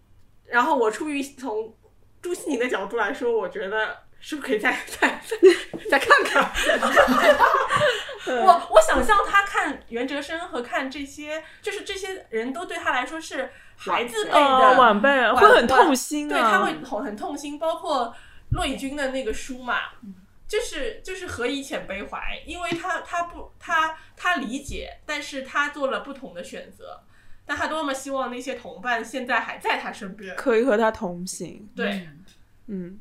[0.47, 1.77] 然后我出于从
[2.23, 5.37] 朱西宁的角度来说，我觉得是不是可以再 再再
[5.89, 6.51] 再看看？
[8.27, 18.13] 我我想象他看袁哲生和看这些，就是这些人都对他来说是孩子辈的、呃，晚辈会很痛心对，啊，他会很很痛心，包括
[18.51, 19.79] 骆以军的那个书嘛，
[20.49, 27.01] 就是就是何以遣悲怀，因为他他不他他理解，但是他做了不同的选择，
[27.47, 31.69] 但他多么希望那些同伴现在还在他身边，可以和他同行。
[31.77, 32.09] 对，
[32.67, 32.99] 嗯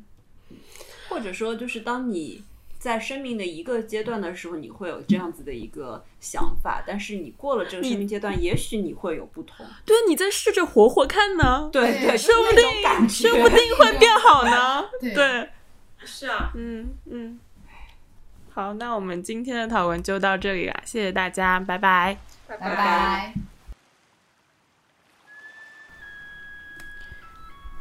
[1.10, 2.44] 或者说，就是当你
[2.77, 9.65] 在生命的一个阶段的时候，你会有这样子的一个想法，但是你过了这个生命阶段，也许你会有不同。
[9.86, 14.86] 对，你再试着活活看呢，对对，说不就是那种感觉，说不定会变好呢。
[14.99, 15.49] 对对，
[16.06, 17.40] 是啊，嗯嗯。
[18.53, 22.18] 好，那我们今天的讨论就到这里了，谢谢大家，拜拜。
[22.48, 23.55] 拜拜拜。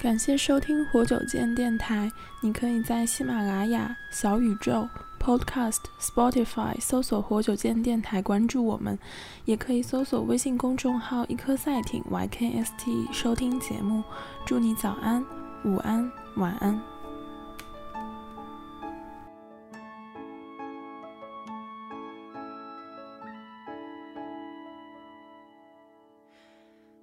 [0.05, 2.13] 感谢收听活久见电台。
[2.43, 4.87] 你可以在喜马拉雅、小宇宙、
[5.19, 8.99] Podcast、Spotify 搜索“活久见电台”，关注我们；
[9.47, 14.05] 也可以搜索微信公众号“一颗赛艇 YKST” 收听节目。
[14.45, 15.25] 祝你早安、
[15.65, 16.79] 午安、晚安。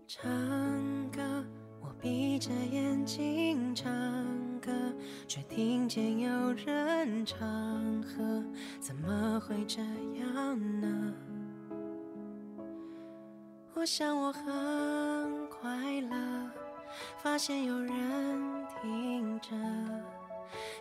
[0.08, 0.51] 唱，
[2.02, 3.94] 闭着眼睛唱
[4.60, 4.72] 歌，
[5.28, 7.40] 却听见有人唱
[8.02, 8.44] 和，
[8.80, 9.84] 怎么会这
[10.20, 11.14] 样呢？
[13.76, 16.50] 我想我很快乐，
[17.22, 19.50] 发现有人听着，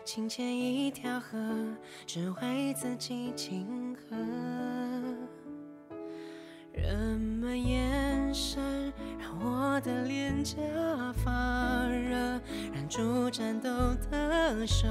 [0.03, 1.37] 清浅一条河，
[2.07, 4.17] 只为自己庆贺。
[6.73, 7.79] 人们也
[8.33, 10.57] 神让我的脸颊
[11.23, 11.31] 发
[11.87, 12.39] 热，
[12.73, 13.69] 忍住颤抖
[14.09, 14.87] 的手，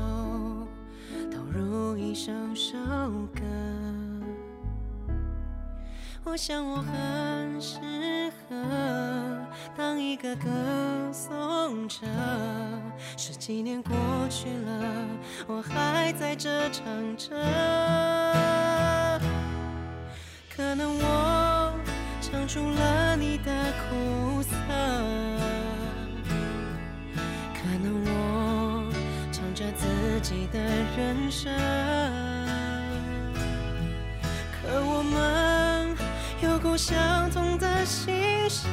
[1.30, 2.76] 投入一首首
[3.34, 3.42] 歌。
[6.22, 8.54] 我想我很适合
[9.76, 10.48] 当一个歌
[11.12, 12.06] 颂者。
[13.16, 13.92] 十几年过
[14.28, 15.06] 去了，
[15.46, 16.84] 我还在这唱
[17.16, 17.30] 着。
[20.54, 21.39] 可能我
[22.30, 24.54] 唱出了你的苦涩
[27.52, 28.92] 可能我
[29.32, 30.60] 唱着自己的
[30.96, 31.52] 人生
[34.52, 35.96] 可我们
[36.40, 38.70] 有共相同的心声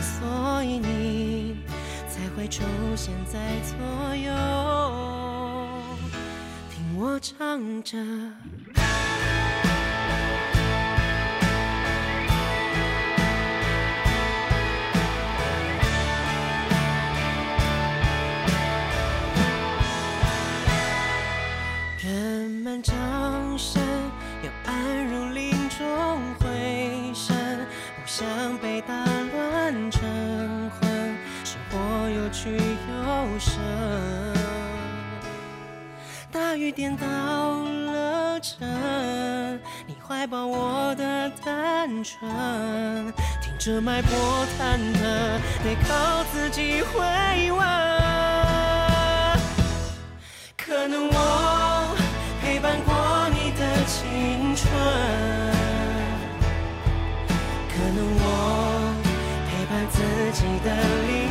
[0.00, 1.58] 所以你
[2.08, 2.62] 才会出
[2.94, 4.32] 现在左右
[6.70, 7.98] 听我唱着
[43.66, 45.00] 这脉搏忐忑，
[45.64, 47.02] 得靠自己回
[47.50, 47.58] 温。
[50.56, 51.96] 可能我
[52.40, 52.94] 陪伴过
[53.30, 54.70] 你的青春，
[57.68, 58.24] 可能我
[59.50, 59.98] 陪伴自
[60.30, 60.70] 己的
[61.08, 61.25] 灵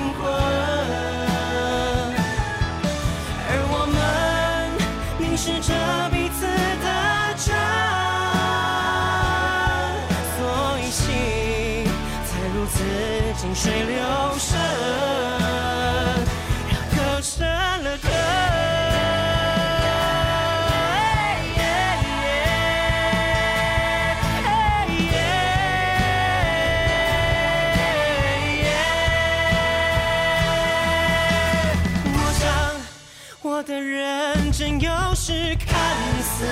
[13.66, 13.98] 水流
[14.38, 14.60] 深，
[16.70, 17.44] 让歌成
[17.84, 18.08] 了歌。
[32.14, 32.46] 我想
[33.42, 35.76] 我的认真有时看
[36.22, 36.46] 似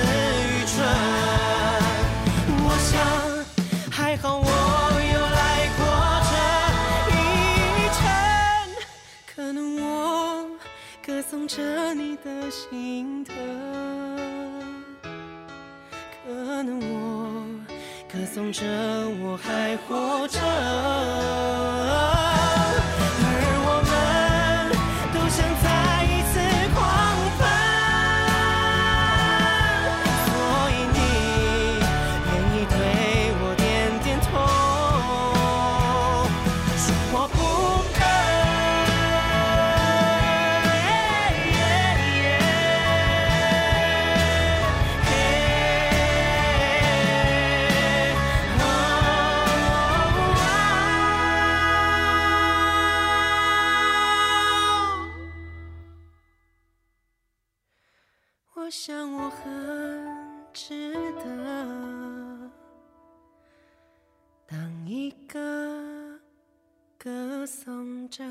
[11.43, 13.35] 歌颂着你的心疼，
[16.23, 17.43] 可能我
[18.09, 18.63] 歌颂着
[19.21, 20.39] 我还活着，
[23.19, 23.27] 而
[23.65, 23.91] 我们
[25.13, 25.43] 都想
[67.63, 68.21] 送着。